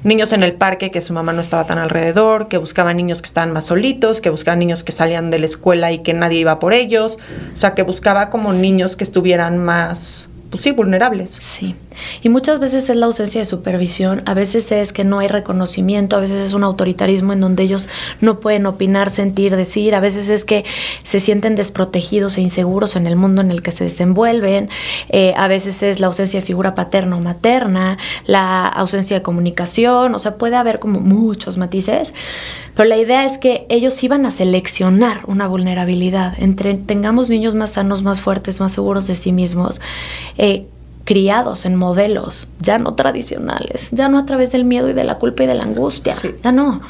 niños 0.04 0.32
en 0.32 0.44
el 0.44 0.54
parque 0.54 0.92
que 0.92 1.02
su 1.02 1.12
mamá 1.12 1.34
no 1.34 1.42
estaba 1.42 1.66
tan 1.66 1.78
alrededor, 1.78 2.48
que 2.48 2.58
buscaba 2.58 2.94
niños 2.94 3.22
que 3.22 3.26
estaban 3.26 3.52
más 3.52 3.66
solitos, 3.66 4.22
que 4.22 4.30
buscaba 4.30 4.56
niños 4.56 4.86
que 4.86 4.94
salían 4.94 5.30
de 5.30 5.40
la 5.40 5.46
escuela 5.46 5.92
y 5.92 6.00
que 6.00 6.14
nadie 6.14 6.40
iba 6.40 6.58
por 6.58 6.72
ellos, 6.72 7.18
o 7.54 7.58
sea, 7.58 7.76
que 7.76 7.84
buscaba 7.84 8.30
como 8.30 8.54
niños 8.54 8.96
que 8.96 9.04
estuvieran 9.04 9.58
más 9.58 10.30
pues 10.50 10.62
sí, 10.62 10.72
vulnerables. 10.72 11.38
Sí. 11.40 11.76
Y 12.24 12.30
muchas 12.30 12.60
veces 12.60 12.90
es 12.90 12.96
la 12.96 13.06
ausencia 13.06 13.42
de 13.42 13.46
supervisión, 13.46 14.24
a 14.26 14.34
veces 14.34 14.72
es 14.72 14.94
que 14.94 15.04
no 15.04 15.20
hay 15.20 15.28
reconocimiento, 15.28 16.16
a 16.16 16.20
veces 16.20 16.40
es 16.40 16.54
un 16.54 16.64
autoritarismo 16.64 17.34
en 17.34 17.42
donde 17.42 17.64
ellos 17.64 17.88
no 18.20 18.40
pueden 18.40 18.66
opinar, 18.66 19.10
sentir, 19.10 19.56
decir, 19.56 19.94
a 19.94 20.00
veces 20.00 20.30
es 20.30 20.46
que 20.46 20.66
se 21.04 21.20
sienten 21.20 21.56
desprotegidos 21.56 22.38
e 22.38 22.42
inseguros 22.42 22.96
en 22.96 23.06
el 23.06 23.16
mundo 23.16 23.42
en 23.42 23.52
el 23.52 23.62
que 23.62 23.72
se 23.72 23.84
desenvuelven, 23.84 24.70
eh, 25.10 25.34
a 25.38 25.48
veces 25.48 25.84
es 25.84 26.00
la 26.00 26.08
ausencia 26.08 26.40
de 26.40 26.46
figura 26.46 26.74
paterna 26.74 27.18
o 27.18 27.22
materna, 27.22 27.98
la 28.26 28.66
ausencia 28.66 29.18
de 29.18 29.22
comunicación, 29.22 30.16
o 30.16 30.20
sea, 30.20 30.36
puede 30.36 30.56
haber 30.56 30.80
como 30.80 31.00
muchos 31.00 31.58
matices. 31.58 32.14
Pero 32.80 32.88
la 32.88 32.96
idea 32.96 33.26
es 33.26 33.38
que 33.38 33.66
ellos 33.68 34.02
iban 34.06 34.26
a 34.26 34.32
seleccionar 34.32 35.24
una 35.28 35.50
vulnerabilidad 35.50 36.42
entre 36.42 36.76
tengamos 36.76 37.30
niños 37.30 37.54
más 37.54 37.74
sanos, 37.74 38.04
más 38.04 38.22
fuertes, 38.22 38.62
más 38.62 38.72
seguros 38.72 39.06
de 39.06 39.16
sí 39.16 39.34
mismos, 39.34 39.82
eh, 40.38 40.66
criados 41.04 41.66
en 41.66 41.76
modelos 41.76 42.48
ya 42.62 42.78
no 42.78 42.94
tradicionales, 42.94 43.90
ya 43.92 44.08
no 44.08 44.18
a 44.18 44.26
través 44.26 44.54
del 44.54 44.64
miedo 44.64 44.90
y 44.90 44.94
de 44.94 45.04
la 45.04 45.16
culpa 45.16 45.44
y 45.44 45.48
de 45.48 45.56
la 45.56 45.64
angustia, 45.64 46.16
ya 46.42 46.54
no. 46.54 46.82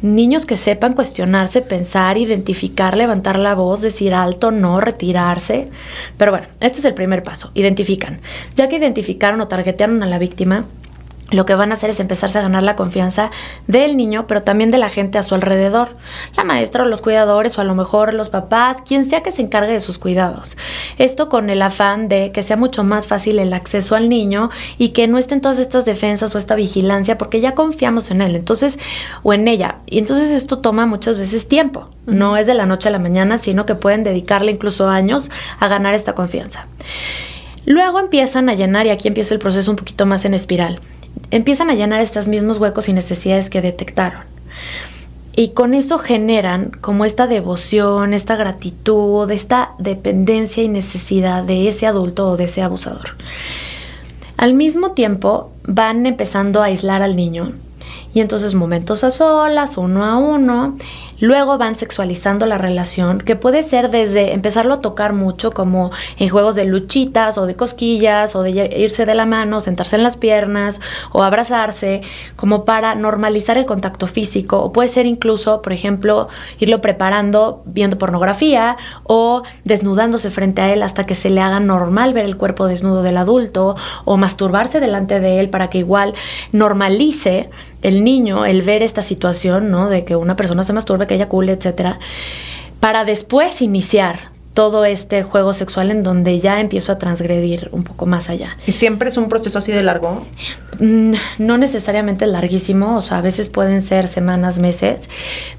Niños 0.00 0.46
que 0.46 0.56
sepan 0.56 0.92
cuestionarse, 0.92 1.60
pensar, 1.60 2.16
identificar, 2.16 2.96
levantar 2.96 3.36
la 3.36 3.56
voz, 3.56 3.80
decir 3.80 4.14
alto, 4.14 4.52
no, 4.52 4.80
retirarse. 4.80 5.70
Pero 6.16 6.30
bueno, 6.30 6.46
este 6.60 6.78
es 6.78 6.84
el 6.84 6.94
primer 6.94 7.24
paso. 7.24 7.50
Identifican. 7.54 8.20
Ya 8.54 8.68
que 8.68 8.76
identificaron 8.76 9.40
o 9.40 9.48
targetearon 9.48 10.04
a 10.04 10.06
la 10.06 10.20
víctima, 10.20 10.66
lo 11.30 11.44
que 11.44 11.54
van 11.54 11.70
a 11.70 11.74
hacer 11.74 11.90
es 11.90 12.00
empezarse 12.00 12.38
a 12.38 12.42
ganar 12.42 12.62
la 12.62 12.76
confianza 12.76 13.30
del 13.66 13.96
niño, 13.96 14.26
pero 14.26 14.42
también 14.42 14.70
de 14.70 14.78
la 14.78 14.88
gente 14.88 15.18
a 15.18 15.22
su 15.22 15.34
alrededor, 15.34 15.96
la 16.36 16.44
maestra 16.44 16.84
o 16.84 16.86
los 16.86 17.02
cuidadores 17.02 17.58
o 17.58 17.60
a 17.60 17.64
lo 17.64 17.74
mejor 17.74 18.14
los 18.14 18.30
papás, 18.30 18.80
quien 18.80 19.04
sea 19.04 19.22
que 19.22 19.32
se 19.32 19.42
encargue 19.42 19.72
de 19.72 19.80
sus 19.80 19.98
cuidados. 19.98 20.56
Esto 20.96 21.28
con 21.28 21.50
el 21.50 21.60
afán 21.60 22.08
de 22.08 22.32
que 22.32 22.42
sea 22.42 22.56
mucho 22.56 22.82
más 22.82 23.06
fácil 23.06 23.38
el 23.38 23.52
acceso 23.52 23.94
al 23.94 24.08
niño 24.08 24.50
y 24.78 24.90
que 24.90 25.06
no 25.06 25.18
estén 25.18 25.42
todas 25.42 25.58
estas 25.58 25.84
defensas 25.84 26.34
o 26.34 26.38
esta 26.38 26.54
vigilancia 26.54 27.18
porque 27.18 27.40
ya 27.40 27.54
confiamos 27.54 28.10
en 28.10 28.22
él, 28.22 28.34
entonces 28.34 28.78
o 29.22 29.34
en 29.34 29.48
ella. 29.48 29.76
Y 29.86 29.98
entonces 29.98 30.30
esto 30.30 30.58
toma 30.58 30.86
muchas 30.86 31.18
veces 31.18 31.46
tiempo, 31.46 31.90
no 32.06 32.38
es 32.38 32.46
de 32.46 32.54
la 32.54 32.64
noche 32.64 32.88
a 32.88 32.92
la 32.92 32.98
mañana, 32.98 33.36
sino 33.36 33.66
que 33.66 33.74
pueden 33.74 34.02
dedicarle 34.02 34.52
incluso 34.52 34.88
años 34.88 35.30
a 35.60 35.68
ganar 35.68 35.92
esta 35.92 36.14
confianza. 36.14 36.66
Luego 37.66 37.98
empiezan 37.98 38.48
a 38.48 38.54
llenar 38.54 38.86
y 38.86 38.90
aquí 38.90 39.08
empieza 39.08 39.34
el 39.34 39.40
proceso 39.40 39.70
un 39.70 39.76
poquito 39.76 40.06
más 40.06 40.24
en 40.24 40.32
espiral 40.32 40.80
empiezan 41.30 41.70
a 41.70 41.74
llenar 41.74 42.00
estos 42.00 42.28
mismos 42.28 42.58
huecos 42.58 42.88
y 42.88 42.92
necesidades 42.92 43.50
que 43.50 43.60
detectaron. 43.60 44.22
Y 45.34 45.50
con 45.50 45.72
eso 45.72 45.98
generan 45.98 46.72
como 46.80 47.04
esta 47.04 47.28
devoción, 47.28 48.12
esta 48.12 48.34
gratitud, 48.34 49.30
esta 49.30 49.70
dependencia 49.78 50.64
y 50.64 50.68
necesidad 50.68 51.44
de 51.44 51.68
ese 51.68 51.86
adulto 51.86 52.30
o 52.30 52.36
de 52.36 52.44
ese 52.44 52.62
abusador. 52.62 53.10
Al 54.36 54.54
mismo 54.54 54.92
tiempo 54.92 55.52
van 55.64 56.06
empezando 56.06 56.60
a 56.60 56.66
aislar 56.66 57.02
al 57.02 57.14
niño 57.14 57.52
y 58.14 58.20
entonces 58.20 58.54
momentos 58.54 59.04
a 59.04 59.10
solas, 59.10 59.76
uno 59.76 60.04
a 60.04 60.16
uno, 60.16 60.76
Luego 61.20 61.58
van 61.58 61.74
sexualizando 61.74 62.46
la 62.46 62.58
relación, 62.58 63.18
que 63.18 63.34
puede 63.34 63.62
ser 63.62 63.90
desde 63.90 64.34
empezarlo 64.34 64.74
a 64.74 64.80
tocar 64.80 65.12
mucho, 65.12 65.50
como 65.50 65.90
en 66.18 66.28
juegos 66.28 66.54
de 66.54 66.64
luchitas 66.64 67.38
o 67.38 67.46
de 67.46 67.56
cosquillas, 67.56 68.36
o 68.36 68.42
de 68.42 68.50
irse 68.76 69.04
de 69.04 69.14
la 69.14 69.26
mano, 69.26 69.60
sentarse 69.60 69.96
en 69.96 70.04
las 70.04 70.16
piernas 70.16 70.80
o 71.12 71.22
abrazarse, 71.22 72.02
como 72.36 72.64
para 72.64 72.94
normalizar 72.94 73.58
el 73.58 73.66
contacto 73.66 74.06
físico. 74.06 74.58
O 74.62 74.72
puede 74.72 74.88
ser 74.88 75.06
incluso, 75.06 75.60
por 75.60 75.72
ejemplo, 75.72 76.28
irlo 76.60 76.80
preparando 76.80 77.62
viendo 77.64 77.98
pornografía 77.98 78.76
o 79.02 79.42
desnudándose 79.64 80.30
frente 80.30 80.62
a 80.62 80.72
él 80.72 80.82
hasta 80.82 81.04
que 81.04 81.14
se 81.14 81.30
le 81.30 81.40
haga 81.40 81.58
normal 81.58 82.12
ver 82.14 82.26
el 82.26 82.36
cuerpo 82.36 82.66
desnudo 82.66 83.02
del 83.02 83.16
adulto, 83.16 83.74
o 84.04 84.16
masturbarse 84.16 84.78
delante 84.78 85.18
de 85.18 85.40
él 85.40 85.50
para 85.50 85.68
que 85.68 85.78
igual 85.78 86.14
normalice 86.52 87.50
el 87.82 88.04
niño 88.04 88.46
el 88.46 88.62
ver 88.62 88.82
esta 88.82 89.02
situación, 89.02 89.70
¿no? 89.70 89.88
De 89.88 90.04
que 90.04 90.16
una 90.16 90.36
persona 90.36 90.64
se 90.64 90.72
masturbe, 90.72 91.07
que 91.08 91.16
ella 91.16 91.28
cule, 91.28 91.52
etcétera, 91.52 91.98
para 92.78 93.04
después 93.04 93.60
iniciar 93.60 94.30
todo 94.58 94.84
este 94.84 95.22
juego 95.22 95.52
sexual 95.52 95.92
en 95.92 96.02
donde 96.02 96.40
ya 96.40 96.58
empiezo 96.58 96.90
a 96.90 96.98
transgredir 96.98 97.68
un 97.70 97.84
poco 97.84 98.06
más 98.06 98.28
allá. 98.28 98.56
¿Y 98.66 98.72
siempre 98.72 99.08
es 99.08 99.16
un 99.16 99.28
proceso 99.28 99.56
así 99.60 99.70
de 99.70 99.84
largo? 99.84 100.26
Mm, 100.80 101.12
no 101.38 101.58
necesariamente 101.58 102.26
larguísimo, 102.26 102.96
o 102.96 103.02
sea, 103.02 103.18
a 103.18 103.20
veces 103.20 103.48
pueden 103.48 103.82
ser 103.82 104.08
semanas, 104.08 104.58
meses, 104.58 105.10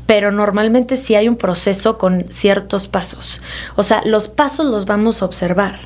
pero 0.05 0.33
normalmente 0.33 0.97
sí 0.97 1.15
hay 1.15 1.29
un 1.29 1.38
proceso 1.38 1.97
con 1.97 2.25
ciertos 2.27 2.89
pasos. 2.89 3.39
O 3.77 3.83
sea, 3.83 4.01
los 4.03 4.27
pasos 4.27 4.65
los 4.65 4.83
vamos 4.83 5.21
a 5.21 5.25
observar. 5.25 5.79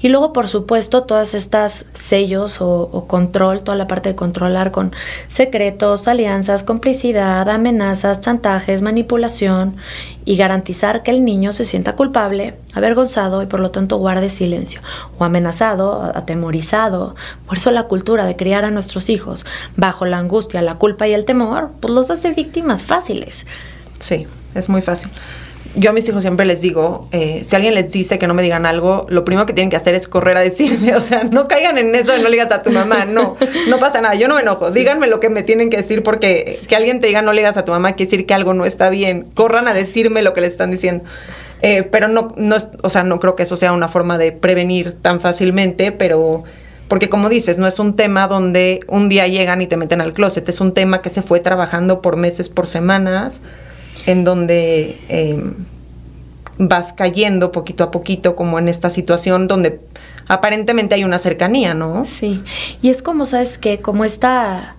Y 0.00 0.08
luego, 0.08 0.32
por 0.32 0.46
supuesto, 0.46 1.02
todas 1.02 1.34
estas 1.34 1.86
sellos 1.92 2.60
o, 2.60 2.82
o 2.92 3.08
control, 3.08 3.62
toda 3.62 3.76
la 3.76 3.88
parte 3.88 4.10
de 4.10 4.14
controlar 4.14 4.70
con 4.70 4.92
secretos, 5.26 6.06
alianzas, 6.06 6.62
complicidad, 6.62 7.48
amenazas, 7.48 8.20
chantajes, 8.20 8.82
manipulación 8.82 9.74
y 10.30 10.36
garantizar 10.36 11.02
que 11.02 11.10
el 11.10 11.24
niño 11.24 11.52
se 11.52 11.64
sienta 11.64 11.96
culpable, 11.96 12.54
avergonzado 12.72 13.42
y 13.42 13.46
por 13.46 13.58
lo 13.58 13.72
tanto 13.72 13.96
guarde 13.96 14.30
silencio, 14.30 14.80
o 15.18 15.24
amenazado, 15.24 16.04
atemorizado. 16.14 17.16
Por 17.48 17.56
eso 17.56 17.72
la 17.72 17.88
cultura 17.88 18.24
de 18.26 18.36
criar 18.36 18.64
a 18.64 18.70
nuestros 18.70 19.10
hijos 19.10 19.44
bajo 19.74 20.06
la 20.06 20.18
angustia, 20.18 20.62
la 20.62 20.76
culpa 20.76 21.08
y 21.08 21.14
el 21.14 21.24
temor, 21.24 21.72
pues 21.80 21.92
los 21.92 22.12
hace 22.12 22.30
víctimas 22.30 22.84
fáciles. 22.84 23.44
Sí, 23.98 24.28
es 24.54 24.68
muy 24.68 24.82
fácil. 24.82 25.10
Yo 25.76 25.90
a 25.90 25.92
mis 25.92 26.08
hijos 26.08 26.22
siempre 26.22 26.46
les 26.46 26.60
digo, 26.60 27.08
eh, 27.12 27.42
si 27.44 27.54
alguien 27.54 27.74
les 27.74 27.92
dice 27.92 28.18
que 28.18 28.26
no 28.26 28.34
me 28.34 28.42
digan 28.42 28.66
algo, 28.66 29.06
lo 29.08 29.24
primero 29.24 29.46
que 29.46 29.52
tienen 29.52 29.70
que 29.70 29.76
hacer 29.76 29.94
es 29.94 30.08
correr 30.08 30.36
a 30.36 30.40
decirme, 30.40 30.94
o 30.96 31.00
sea, 31.00 31.22
no 31.24 31.46
caigan 31.46 31.78
en 31.78 31.94
eso 31.94 32.12
de 32.12 32.18
no 32.18 32.24
le 32.24 32.32
digas 32.32 32.50
a 32.50 32.62
tu 32.62 32.72
mamá, 32.72 33.04
no, 33.04 33.36
no 33.68 33.78
pasa 33.78 34.00
nada, 34.00 34.16
yo 34.16 34.26
no 34.26 34.34
me 34.34 34.40
enojo, 34.40 34.72
díganme 34.72 35.06
lo 35.06 35.20
que 35.20 35.28
me 35.28 35.44
tienen 35.44 35.70
que 35.70 35.76
decir 35.76 36.02
porque 36.02 36.58
que 36.68 36.74
alguien 36.74 37.00
te 37.00 37.06
diga 37.06 37.22
no 37.22 37.32
le 37.32 37.42
digas 37.42 37.56
a 37.56 37.64
tu 37.64 37.70
mamá 37.70 37.92
quiere 37.92 38.10
decir 38.10 38.26
que 38.26 38.34
algo 38.34 38.52
no 38.52 38.64
está 38.66 38.90
bien, 38.90 39.26
corran 39.34 39.68
a 39.68 39.74
decirme 39.74 40.22
lo 40.22 40.34
que 40.34 40.40
le 40.40 40.48
están 40.48 40.72
diciendo. 40.72 41.04
Eh, 41.62 41.84
pero 41.84 42.08
no, 42.08 42.32
no, 42.36 42.56
o 42.82 42.90
sea, 42.90 43.04
no 43.04 43.20
creo 43.20 43.36
que 43.36 43.42
eso 43.42 43.54
sea 43.54 43.72
una 43.72 43.88
forma 43.88 44.18
de 44.18 44.32
prevenir 44.32 44.94
tan 44.94 45.20
fácilmente, 45.20 45.92
pero 45.92 46.42
porque 46.88 47.08
como 47.08 47.28
dices, 47.28 47.58
no 47.58 47.68
es 47.68 47.78
un 47.78 47.94
tema 47.94 48.26
donde 48.26 48.80
un 48.88 49.08
día 49.08 49.28
llegan 49.28 49.60
y 49.60 49.68
te 49.68 49.76
meten 49.76 50.00
al 50.00 50.14
closet, 50.14 50.48
es 50.48 50.60
un 50.60 50.74
tema 50.74 51.02
que 51.02 51.10
se 51.10 51.22
fue 51.22 51.38
trabajando 51.38 52.02
por 52.02 52.16
meses, 52.16 52.48
por 52.48 52.66
semanas 52.66 53.42
en 54.06 54.24
donde 54.24 54.98
em, 55.08 55.54
vas 56.58 56.92
cayendo 56.92 57.52
poquito 57.52 57.84
a 57.84 57.90
poquito 57.90 58.36
como 58.36 58.58
en 58.58 58.68
esta 58.68 58.90
situación 58.90 59.46
donde 59.46 59.80
aparentemente 60.28 60.94
hay 60.94 61.04
una 61.04 61.18
cercanía, 61.18 61.74
¿no? 61.74 62.04
Sí, 62.04 62.42
y 62.82 62.90
es 62.90 63.02
como, 63.02 63.26
¿sabes 63.26 63.58
qué? 63.58 63.80
Como 63.80 64.04
esta... 64.04 64.76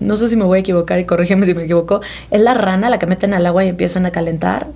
No 0.00 0.16
sé 0.16 0.28
si 0.28 0.36
me 0.36 0.44
voy 0.44 0.58
a 0.58 0.60
equivocar 0.60 0.98
y 0.98 1.04
corrígeme 1.04 1.44
si 1.44 1.54
me 1.54 1.64
equivoco. 1.64 2.00
¿Es 2.30 2.40
la 2.40 2.54
rana 2.54 2.88
la 2.88 2.98
que 2.98 3.04
meten 3.04 3.34
al 3.34 3.44
agua 3.44 3.64
y 3.64 3.68
empiezan 3.68 4.06
a 4.06 4.10
calentar? 4.10 4.68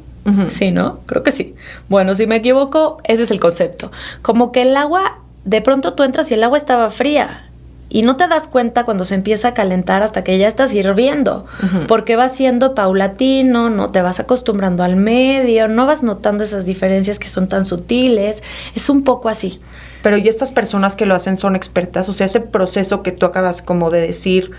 Sí, 0.51 0.71
¿no? 0.71 1.01
Creo 1.07 1.23
que 1.23 1.33
sí. 1.33 1.55
Bueno, 1.89 2.15
si 2.15 2.27
me 2.27 2.37
equivoco, 2.37 2.99
ese 3.05 3.23
es 3.23 3.31
el 3.31 3.41
concepto. 3.41 3.91
Como 4.21 4.53
que 4.53 4.63
el 4.63 4.77
agua, 4.77 5.19
de 5.45 5.63
pronto 5.63 5.95
tú 5.95 6.03
entras 6.03 6.31
y 6.31 6.35
el 6.35 6.45
agua 6.45 6.59
estaba 6.59 6.91
fría 6.91 7.50
y 7.90 8.03
no 8.03 8.16
te 8.16 8.29
das 8.29 8.46
cuenta 8.46 8.85
cuando 8.85 9.05
se 9.05 9.16
empieza 9.16 9.48
a 9.48 9.55
calentar 9.55 10.05
hasta 10.05 10.22
que 10.22 10.38
ya 10.38 10.46
estás 10.46 10.72
hirviendo, 10.72 11.44
porque 11.88 12.14
va 12.14 12.29
siendo 12.29 12.74
paulatino, 12.74 13.68
no 13.68 13.88
te 13.88 14.00
vas 14.00 14.20
acostumbrando 14.20 14.85
al 14.85 14.94
medio, 14.94 15.66
no 15.66 15.87
vas 15.87 16.05
notando 16.05 16.44
esas 16.44 16.64
diferencias 16.64 17.18
que 17.18 17.29
son 17.29 17.48
tan 17.48 17.64
sutiles, 17.64 18.44
es 18.76 18.88
un 18.88 19.03
poco 19.03 19.29
así. 19.29 19.61
Pero 20.03 20.16
y 20.16 20.29
estas 20.29 20.53
personas 20.53 20.94
que 20.94 21.05
lo 21.05 21.16
hacen 21.16 21.37
son 21.37 21.57
expertas, 21.57 22.09
o 22.09 22.12
sea, 22.12 22.26
ese 22.26 22.40
proceso 22.40 23.03
que 23.03 23.11
tú 23.11 23.26
acabas 23.26 23.61
como 23.61 23.90
de 23.90 24.00
decir, 24.00 24.53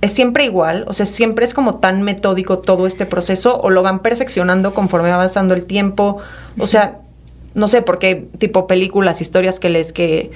¿es 0.00 0.12
siempre 0.12 0.44
igual? 0.44 0.84
O 0.88 0.94
sea, 0.94 1.04
¿siempre 1.04 1.44
es 1.44 1.52
como 1.52 1.78
tan 1.78 2.02
metódico 2.02 2.60
todo 2.60 2.86
este 2.86 3.04
proceso 3.04 3.60
o 3.60 3.68
lo 3.68 3.82
van 3.82 4.00
perfeccionando 4.00 4.72
conforme 4.72 5.10
va 5.10 5.16
avanzando 5.16 5.52
el 5.52 5.64
tiempo? 5.64 6.18
O 6.58 6.66
sea, 6.66 6.98
no 7.54 7.68
sé, 7.68 7.82
porque 7.82 8.26
tipo 8.38 8.66
películas, 8.66 9.20
historias 9.20 9.60
que 9.60 9.68
les 9.68 9.92
que 9.92 10.30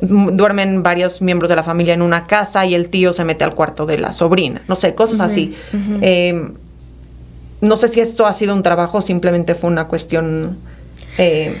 duermen 0.00 0.82
varios 0.82 1.22
miembros 1.22 1.48
de 1.48 1.56
la 1.56 1.62
familia 1.62 1.94
en 1.94 2.02
una 2.02 2.26
casa 2.26 2.66
y 2.66 2.74
el 2.74 2.88
tío 2.88 3.12
se 3.12 3.24
mete 3.24 3.44
al 3.44 3.54
cuarto 3.54 3.86
de 3.86 3.98
la 3.98 4.12
sobrina, 4.12 4.62
no 4.68 4.76
sé, 4.76 4.94
cosas 4.94 5.20
así. 5.20 5.54
Em, 6.00 6.54
no 7.60 7.76
sé 7.76 7.88
si 7.88 8.00
esto 8.00 8.26
ha 8.26 8.32
sido 8.32 8.54
un 8.54 8.62
trabajo 8.62 8.98
o 8.98 9.02
simplemente 9.02 9.54
fue 9.54 9.70
una 9.70 9.88
cuestión... 9.88 10.58
Eh, 11.18 11.56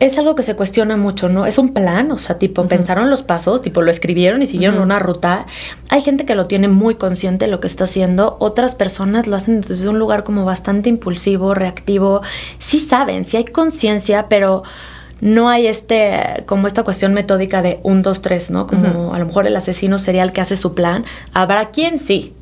es 0.00 0.16
algo 0.16 0.34
que 0.34 0.42
se 0.42 0.56
cuestiona 0.56 0.96
mucho, 0.96 1.28
¿no? 1.28 1.44
Es 1.44 1.58
un 1.58 1.74
plan, 1.74 2.10
o 2.10 2.16
sea, 2.16 2.38
tipo, 2.38 2.66
pensaron 2.66 3.10
los 3.10 3.22
pasos, 3.22 3.60
tipo, 3.60 3.82
lo 3.82 3.90
escribieron 3.90 4.40
y 4.40 4.46
siguieron 4.46 4.80
una 4.80 4.98
ruta. 4.98 5.46
Hay 5.90 6.00
gente 6.00 6.24
que 6.24 6.34
lo 6.34 6.46
tiene 6.46 6.68
muy 6.68 6.94
consciente 6.94 7.44
de 7.44 7.50
lo 7.50 7.60
que 7.60 7.66
está 7.66 7.84
haciendo, 7.84 8.38
otras 8.40 8.74
personas 8.74 9.26
lo 9.26 9.36
hacen 9.36 9.60
desde 9.60 9.88
un 9.88 9.98
lugar 9.98 10.24
como 10.24 10.46
bastante 10.46 10.88
impulsivo, 10.88 11.52
reactivo. 11.54 12.22
Sí 12.58 12.80
saben, 12.80 13.24
sí 13.24 13.36
hay 13.36 13.44
conciencia, 13.44 14.26
pero 14.30 14.62
no 15.20 15.48
hay 15.48 15.66
este, 15.66 16.44
como 16.46 16.66
esta 16.66 16.82
cuestión 16.82 17.14
metódica 17.14 17.62
de 17.62 17.80
un, 17.82 18.02
dos, 18.02 18.22
tres, 18.22 18.50
¿no? 18.50 18.66
Como 18.66 19.14
a 19.14 19.18
lo 19.18 19.26
mejor 19.26 19.46
el 19.46 19.56
asesino 19.56 19.98
serial 19.98 20.32
que 20.32 20.40
hace 20.40 20.56
su 20.56 20.74
plan. 20.74 21.04
Habrá 21.32 21.70
quien 21.70 21.98
sí, 21.98 22.34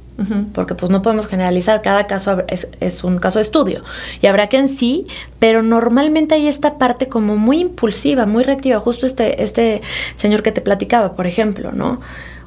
porque 0.54 0.74
pues 0.74 0.90
no 0.90 1.02
podemos 1.02 1.28
generalizar, 1.28 1.82
cada 1.82 2.06
caso 2.06 2.42
es, 2.48 2.68
es, 2.80 3.04
un 3.04 3.18
caso 3.18 3.38
de 3.38 3.42
estudio 3.42 3.82
y 4.22 4.26
habrá 4.28 4.46
que 4.46 4.56
en 4.56 4.68
sí, 4.68 5.06
pero 5.38 5.62
normalmente 5.62 6.34
hay 6.34 6.48
esta 6.48 6.78
parte 6.78 7.06
como 7.06 7.36
muy 7.36 7.60
impulsiva, 7.60 8.24
muy 8.24 8.42
reactiva, 8.42 8.80
justo 8.80 9.06
este, 9.06 9.42
este 9.42 9.82
señor 10.14 10.42
que 10.42 10.52
te 10.52 10.62
platicaba, 10.62 11.12
por 11.12 11.26
ejemplo, 11.26 11.72
¿no? 11.72 12.00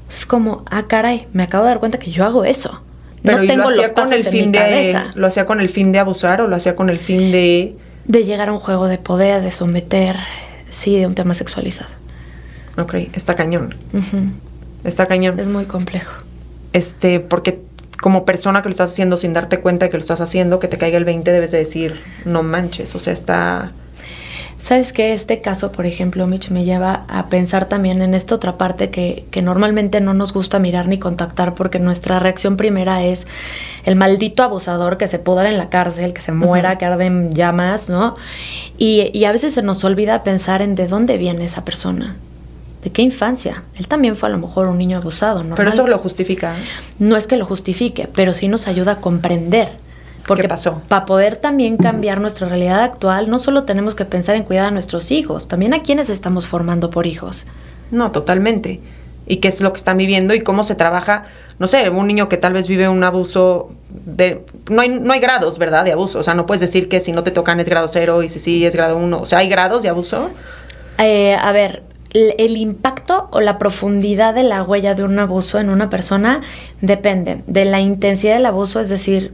Es 0.09 0.25
como, 0.25 0.63
ah, 0.71 0.87
caray, 0.87 1.27
me 1.33 1.43
acabo 1.43 1.63
de 1.63 1.69
dar 1.69 1.79
cuenta 1.79 1.99
que 1.99 2.09
yo 2.09 2.25
hago 2.25 2.43
eso. 2.43 2.81
Pero 3.21 3.37
no 3.37 3.47
tengo 3.47 3.63
lo 3.63 3.69
hacía 3.69 3.93
con 3.93 4.13
el 4.13 4.23
fin 4.23 4.51
de 4.51 5.03
lo 5.13 5.27
hacía 5.27 5.45
con 5.45 5.59
el 5.59 5.69
fin 5.69 5.91
de 5.91 5.99
abusar 5.99 6.41
o 6.41 6.47
lo 6.47 6.55
hacía 6.55 6.75
con 6.75 6.89
el 6.89 6.97
fin 6.97 7.31
de 7.31 7.75
de 8.09 8.25
llegar 8.25 8.49
a 8.49 8.53
un 8.53 8.59
juego 8.59 8.87
de 8.87 8.97
poder, 8.97 9.43
de 9.43 9.51
someter, 9.51 10.17
sí, 10.71 10.97
de 10.97 11.05
un 11.05 11.13
tema 11.13 11.35
sexualizado. 11.35 11.91
Ok, 12.75 12.95
está 13.13 13.35
cañón. 13.35 13.75
Está 14.83 15.05
cañón. 15.05 15.39
Es 15.39 15.47
muy 15.47 15.65
complejo. 15.65 16.23
Este, 16.73 17.19
porque 17.19 17.61
como 18.01 18.25
persona 18.25 18.63
que 18.63 18.69
lo 18.69 18.71
estás 18.73 18.91
haciendo 18.91 19.15
sin 19.15 19.33
darte 19.33 19.59
cuenta 19.59 19.85
de 19.85 19.91
que 19.91 19.97
lo 19.97 20.01
estás 20.01 20.21
haciendo, 20.21 20.59
que 20.59 20.67
te 20.67 20.79
caiga 20.79 20.97
el 20.97 21.05
20, 21.05 21.31
debes 21.31 21.51
de 21.51 21.59
decir, 21.59 22.01
no 22.25 22.41
manches, 22.41 22.95
o 22.95 22.99
sea, 22.99 23.13
está... 23.13 23.73
Sabes 24.59 24.91
que 24.91 25.13
este 25.13 25.39
caso, 25.39 25.71
por 25.71 25.85
ejemplo, 25.85 26.27
Mitch, 26.27 26.49
me 26.49 26.65
lleva 26.65 27.05
a 27.07 27.29
pensar 27.29 27.69
también 27.69 28.01
en 28.01 28.13
esta 28.13 28.35
otra 28.35 28.57
parte 28.57 28.89
que, 28.89 29.25
que, 29.31 29.41
normalmente 29.41 30.01
no 30.01 30.13
nos 30.13 30.33
gusta 30.33 30.59
mirar 30.59 30.89
ni 30.89 30.99
contactar 30.99 31.55
porque 31.55 31.79
nuestra 31.79 32.19
reacción 32.19 32.57
primera 32.57 33.03
es 33.03 33.25
el 33.85 33.95
maldito 33.95 34.43
abusador 34.43 34.97
que 34.97 35.07
se 35.07 35.17
pudra 35.17 35.49
en 35.49 35.57
la 35.57 35.69
cárcel, 35.69 36.13
que 36.13 36.21
se 36.21 36.33
muera, 36.33 36.77
que 36.77 36.85
arde 36.85 37.05
en 37.05 37.31
llamas, 37.31 37.87
¿no? 37.87 38.17
Y, 38.77 39.09
y 39.13 39.23
a 39.23 39.31
veces 39.31 39.53
se 39.53 39.61
nos 39.61 39.83
olvida 39.85 40.23
pensar 40.23 40.61
en 40.61 40.75
de 40.75 40.87
dónde 40.87 41.17
viene 41.17 41.45
esa 41.45 41.63
persona. 41.63 42.17
¿De 42.83 42.91
qué 42.91 43.01
infancia? 43.01 43.63
Él 43.77 43.87
también 43.87 44.15
fue 44.15 44.29
a 44.29 44.31
lo 44.31 44.37
mejor 44.37 44.67
un 44.67 44.77
niño 44.77 44.97
abusado, 44.97 45.43
¿no? 45.43 45.55
Pero 45.55 45.69
eso 45.69 45.85
lo 45.87 45.97
justifica. 45.97 46.55
No 46.97 47.17
es 47.17 47.27
que 47.27 47.35
lo 47.35 47.45
justifique, 47.45 48.07
pero 48.13 48.33
sí 48.33 48.47
nos 48.47 48.67
ayuda 48.67 48.93
a 48.93 49.01
comprender. 49.01 49.69
Porque 50.29 50.43
¿Qué 50.43 50.47
pasó? 50.47 50.83
Para 50.87 51.07
poder 51.07 51.37
también 51.37 51.75
cambiar 51.75 52.21
nuestra 52.21 52.47
realidad 52.47 52.83
actual, 52.83 53.31
no 53.31 53.39
solo 53.39 53.63
tenemos 53.63 53.95
que 53.95 54.05
pensar 54.05 54.35
en 54.35 54.43
cuidar 54.43 54.67
a 54.67 54.71
nuestros 54.71 55.09
hijos, 55.09 55.47
también 55.47 55.73
a 55.73 55.79
quienes 55.79 56.11
estamos 56.11 56.45
formando 56.45 56.91
por 56.91 57.07
hijos. 57.07 57.47
No, 57.89 58.11
totalmente. 58.11 58.79
Y 59.25 59.37
qué 59.37 59.47
es 59.47 59.59
lo 59.59 59.73
que 59.73 59.77
están 59.77 59.97
viviendo 59.97 60.35
y 60.35 60.41
cómo 60.41 60.61
se 60.63 60.75
trabaja, 60.75 61.23
no 61.57 61.65
sé, 61.65 61.89
un 61.89 62.05
niño 62.05 62.29
que 62.29 62.37
tal 62.37 62.53
vez 62.53 62.67
vive 62.67 62.87
un 62.87 63.03
abuso 63.03 63.71
de... 63.89 64.45
No 64.69 64.81
hay, 64.81 64.89
no 64.99 65.13
hay 65.13 65.19
grados, 65.19 65.57
¿verdad? 65.57 65.83
De 65.83 65.93
abuso. 65.93 66.19
O 66.19 66.23
sea, 66.23 66.35
no 66.35 66.45
puedes 66.45 66.61
decir 66.61 66.89
que 66.89 67.01
si 67.01 67.11
no 67.11 67.23
te 67.23 67.31
tocan 67.31 67.59
es 67.59 67.67
grado 67.67 67.87
cero 67.87 68.21
y 68.21 68.29
si 68.29 68.37
sí 68.37 68.63
es 68.63 68.75
grado 68.75 68.97
uno. 68.97 69.21
O 69.21 69.25
sea, 69.25 69.39
¿hay 69.39 69.49
grados 69.49 69.81
de 69.81 69.89
abuso? 69.89 70.29
Eh, 70.99 71.33
a 71.41 71.51
ver, 71.53 71.81
el 72.13 72.55
impacto 72.55 73.29
o 73.31 73.41
la 73.41 73.57
profundidad 73.57 74.35
de 74.35 74.43
la 74.43 74.61
huella 74.61 74.93
de 74.93 75.03
un 75.03 75.17
abuso 75.17 75.57
en 75.57 75.71
una 75.71 75.89
persona 75.89 76.41
depende 76.81 77.41
de 77.47 77.65
la 77.65 77.79
intensidad 77.79 78.35
del 78.35 78.45
abuso, 78.45 78.79
es 78.79 78.89
decir, 78.89 79.33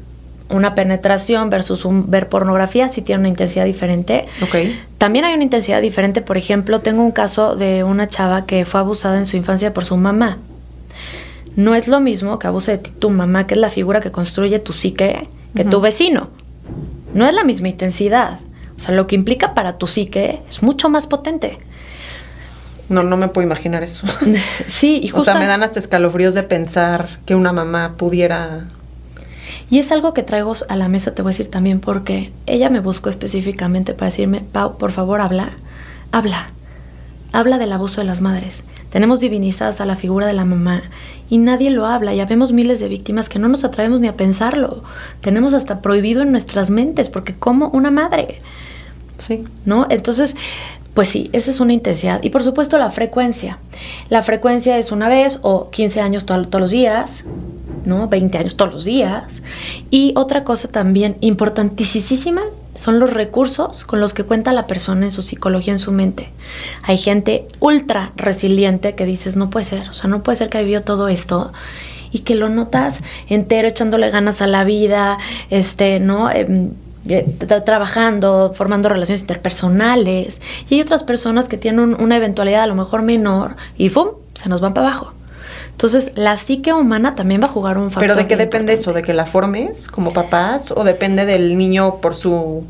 una 0.49 0.75
penetración 0.75 1.49
versus 1.49 1.85
un 1.85 2.09
ver 2.09 2.29
pornografía, 2.29 2.89
si 2.89 3.01
tiene 3.01 3.19
una 3.21 3.29
intensidad 3.29 3.65
diferente. 3.65 4.25
Okay. 4.41 4.79
También 4.97 5.25
hay 5.25 5.33
una 5.33 5.43
intensidad 5.43 5.81
diferente, 5.81 6.21
por 6.21 6.37
ejemplo, 6.37 6.81
tengo 6.81 7.03
un 7.03 7.11
caso 7.11 7.55
de 7.55 7.83
una 7.83 8.07
chava 8.07 8.45
que 8.45 8.65
fue 8.65 8.79
abusada 8.79 9.17
en 9.17 9.25
su 9.25 9.37
infancia 9.37 9.73
por 9.73 9.85
su 9.85 9.97
mamá. 9.97 10.37
No 11.55 11.73
es 11.73 11.87
lo 11.87 11.99
mismo 11.99 12.37
que 12.37 12.47
abuse 12.47 12.73
de 12.73 12.77
ti 12.79 12.91
tu 12.91 13.09
mamá, 13.09 13.47
que 13.47 13.53
es 13.53 13.59
la 13.59 13.69
figura 13.69 14.01
que 14.01 14.11
construye 14.11 14.59
tu 14.59 14.73
psique, 14.73 15.27
que 15.55 15.63
tu 15.63 15.79
vecino. 15.79 16.29
No 17.13 17.25
es 17.27 17.33
la 17.33 17.43
misma 17.43 17.69
intensidad. 17.69 18.39
O 18.75 18.79
sea, 18.79 18.93
lo 18.93 19.07
que 19.07 19.15
implica 19.15 19.53
para 19.53 19.77
tu 19.77 19.87
psique 19.87 20.41
es 20.49 20.61
mucho 20.61 20.89
más 20.89 21.07
potente. 21.07 21.57
No, 22.89 23.03
no 23.03 23.17
me 23.17 23.29
puedo 23.29 23.45
imaginar 23.45 23.83
eso. 23.83 24.05
sí, 24.67 24.99
y 25.01 25.07
justo... 25.07 25.31
O 25.31 25.33
sea, 25.33 25.39
me 25.39 25.47
dan 25.47 25.63
hasta 25.63 25.79
escalofríos 25.79 26.33
de 26.33 26.43
pensar 26.43 27.07
que 27.25 27.35
una 27.35 27.53
mamá 27.53 27.95
pudiera... 27.97 28.65
Y 29.69 29.79
es 29.79 29.91
algo 29.91 30.13
que 30.13 30.23
traigo 30.23 30.53
a 30.69 30.75
la 30.75 30.87
mesa, 30.87 31.15
te 31.15 31.21
voy 31.21 31.31
a 31.31 31.33
decir 31.33 31.49
también, 31.49 31.79
porque 31.79 32.31
ella 32.45 32.69
me 32.69 32.79
buscó 32.79 33.09
específicamente 33.09 33.93
para 33.93 34.11
decirme, 34.11 34.41
Pau, 34.51 34.77
por 34.77 34.91
favor, 34.91 35.21
habla, 35.21 35.49
habla, 36.11 36.49
habla 37.31 37.57
del 37.57 37.73
abuso 37.73 38.01
de 38.01 38.07
las 38.07 38.21
madres. 38.21 38.63
Tenemos 38.89 39.19
divinizadas 39.19 39.81
a 39.81 39.85
la 39.85 39.95
figura 39.95 40.27
de 40.27 40.33
la 40.33 40.45
mamá 40.45 40.83
y 41.29 41.39
nadie 41.39 41.69
lo 41.69 41.85
habla. 41.85 42.13
Ya 42.13 42.25
vemos 42.25 42.53
miles 42.53 42.79
de 42.79 42.87
víctimas 42.87 43.27
que 43.27 43.39
no 43.39 43.47
nos 43.47 43.63
atrevemos 43.63 43.99
ni 43.99 44.07
a 44.07 44.15
pensarlo. 44.15 44.83
Tenemos 45.21 45.53
hasta 45.53 45.81
prohibido 45.81 46.21
en 46.21 46.31
nuestras 46.31 46.69
mentes, 46.69 47.09
porque 47.09 47.33
como 47.33 47.67
una 47.69 47.91
madre. 47.91 48.41
Sí. 49.17 49.43
¿No? 49.65 49.87
Entonces, 49.89 50.35
pues 50.93 51.09
sí, 51.09 51.29
esa 51.33 51.51
es 51.51 51.59
una 51.59 51.73
intensidad. 51.73 52.23
Y 52.23 52.29
por 52.29 52.43
supuesto 52.43 52.77
la 52.77 52.89
frecuencia. 52.89 53.59
La 54.09 54.23
frecuencia 54.23 54.77
es 54.77 54.93
una 54.93 55.09
vez 55.09 55.39
o 55.41 55.69
15 55.71 55.99
años 55.99 56.25
todos 56.25 56.47
los 56.53 56.71
días, 56.71 57.25
¿no? 57.85 58.07
20 58.07 58.37
años 58.37 58.55
todos 58.55 58.73
los 58.73 58.85
días. 58.85 59.23
Y 59.89 60.13
otra 60.15 60.43
cosa 60.43 60.67
también 60.67 61.17
importantísima 61.21 62.43
son 62.75 62.99
los 62.99 63.13
recursos 63.13 63.85
con 63.85 63.99
los 64.01 64.13
que 64.13 64.23
cuenta 64.23 64.51
la 64.53 64.67
persona 64.67 65.05
en 65.05 65.11
su 65.11 65.21
psicología, 65.21 65.73
en 65.73 65.79
su 65.79 65.91
mente. 65.91 66.29
Hay 66.83 66.97
gente 66.97 67.47
ultra 67.59 68.11
resiliente 68.17 68.95
que 68.95 69.05
dices, 69.05 69.35
no 69.35 69.49
puede 69.49 69.65
ser, 69.65 69.89
o 69.89 69.93
sea, 69.93 70.09
no 70.09 70.23
puede 70.23 70.37
ser 70.37 70.49
que 70.49 70.57
ha 70.57 70.61
vivido 70.61 70.81
todo 70.81 71.07
esto 71.07 71.53
y 72.11 72.19
que 72.19 72.35
lo 72.35 72.49
notas 72.49 73.01
entero 73.29 73.67
echándole 73.67 74.09
ganas 74.09 74.41
a 74.41 74.47
la 74.47 74.63
vida, 74.63 75.17
este, 75.49 75.99
¿no? 75.99 76.29
Eh, 76.31 76.69
trabajando, 77.65 78.53
formando 78.55 78.89
relaciones 78.89 79.21
interpersonales. 79.21 80.41
Y 80.69 80.75
hay 80.75 80.81
otras 80.81 81.03
personas 81.03 81.47
que 81.47 81.57
tienen 81.57 81.95
una 81.99 82.17
eventualidad 82.17 82.63
a 82.63 82.67
lo 82.67 82.75
mejor 82.75 83.03
menor 83.03 83.55
y 83.77 83.89
¡fum! 83.89 84.07
se 84.33 84.49
nos 84.49 84.61
van 84.61 84.73
para 84.73 84.87
abajo. 84.87 85.13
Entonces, 85.75 86.13
la 86.15 86.37
psique 86.37 86.71
humana 86.71 87.15
también 87.15 87.41
va 87.41 87.47
a 87.47 87.49
jugar 87.49 87.77
un 87.77 87.91
factor. 87.91 88.01
¿Pero 88.01 88.15
de 88.15 88.27
qué 88.27 88.37
depende 88.37 88.71
eso? 88.71 88.93
¿De 88.93 89.01
que 89.01 89.13
la 89.13 89.25
formes 89.25 89.89
como 89.89 90.13
papás? 90.13 90.71
¿O 90.71 90.85
depende 90.85 91.25
del 91.25 91.57
niño 91.57 91.97
por 91.97 92.15
su 92.15 92.63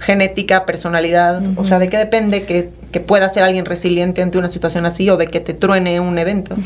genética, 0.00 0.66
personalidad? 0.66 1.40
O 1.54 1.64
sea, 1.64 1.78
¿de 1.78 1.88
qué 1.88 1.98
depende 1.98 2.42
que, 2.42 2.70
que, 2.90 2.98
pueda 2.98 3.28
ser 3.28 3.44
alguien 3.44 3.64
resiliente 3.64 4.22
ante 4.22 4.38
una 4.38 4.48
situación 4.48 4.86
así 4.86 5.08
o 5.08 5.16
de 5.16 5.28
que 5.28 5.38
te 5.38 5.54
truene 5.54 6.00
un 6.00 6.18
evento? 6.18 6.56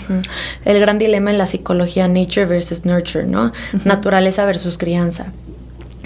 El 0.65 0.81
gran 0.81 0.97
dilema 0.97 1.31
en 1.31 1.37
la 1.37 1.45
psicología, 1.45 2.09
nature 2.09 2.47
versus 2.47 2.87
nurture, 2.87 3.27
¿no? 3.27 3.53
Naturaleza 3.85 4.47
versus 4.47 4.79
crianza 4.79 5.27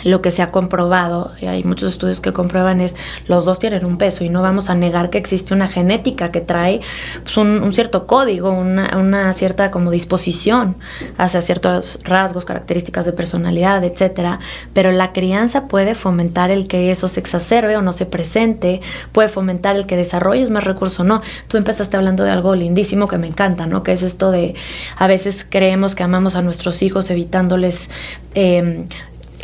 lo 0.06 0.22
que 0.22 0.30
se 0.30 0.40
ha 0.40 0.52
comprobado, 0.52 1.32
y 1.40 1.46
hay 1.46 1.64
muchos 1.64 1.92
estudios 1.92 2.20
que 2.20 2.32
comprueban 2.32 2.80
es, 2.80 2.94
los 3.26 3.44
dos 3.44 3.58
tienen 3.58 3.84
un 3.84 3.98
peso 3.98 4.22
y 4.22 4.28
no 4.28 4.40
vamos 4.40 4.70
a 4.70 4.76
negar 4.76 5.10
que 5.10 5.18
existe 5.18 5.52
una 5.52 5.66
genética 5.66 6.30
que 6.30 6.40
trae 6.40 6.80
pues, 7.24 7.36
un, 7.36 7.72
cierto 7.72 8.06
código, 8.06 8.50
una, 8.50 9.34
cierta 9.34 9.72
como 9.72 9.90
disposición 9.90 10.76
hacia 11.18 11.40
ciertos 11.40 11.98
rasgos, 12.04 12.44
características 12.44 13.04
de 13.04 13.12
personalidad, 13.14 13.82
etcétera, 13.82 14.38
pero 14.72 14.92
la 14.92 15.12
crianza 15.12 15.66
puede 15.66 15.96
fomentar 15.96 16.52
el 16.52 16.68
que 16.68 16.92
eso 16.92 17.08
se 17.08 17.18
exacerbe 17.18 17.76
o 17.76 17.82
no 17.82 17.92
se 17.92 18.06
presente, 18.06 18.80
puede 19.10 19.28
fomentar 19.28 19.74
el 19.74 19.86
que 19.86 19.96
desarrolles 19.96 20.50
más 20.50 20.62
recursos 20.62 21.00
o 21.00 21.04
no. 21.04 21.20
Tú 21.48 21.56
empezaste 21.56 21.96
hablando 21.96 22.22
de 22.22 22.30
algo 22.30 22.54
lindísimo 22.54 23.08
que 23.08 23.18
me 23.18 23.26
encanta, 23.26 23.66
¿no? 23.66 23.82
Que 23.82 23.90
es 23.90 24.04
esto 24.04 24.30
de, 24.30 24.54
a 24.96 25.08
veces 25.08 25.44
creemos 25.48 25.96
que 25.96 26.04
amamos 26.04 26.36
a 26.36 26.42
nuestros 26.42 26.82
hijos 26.82 27.10
evitándoles 27.10 27.90
eh, 28.36 28.86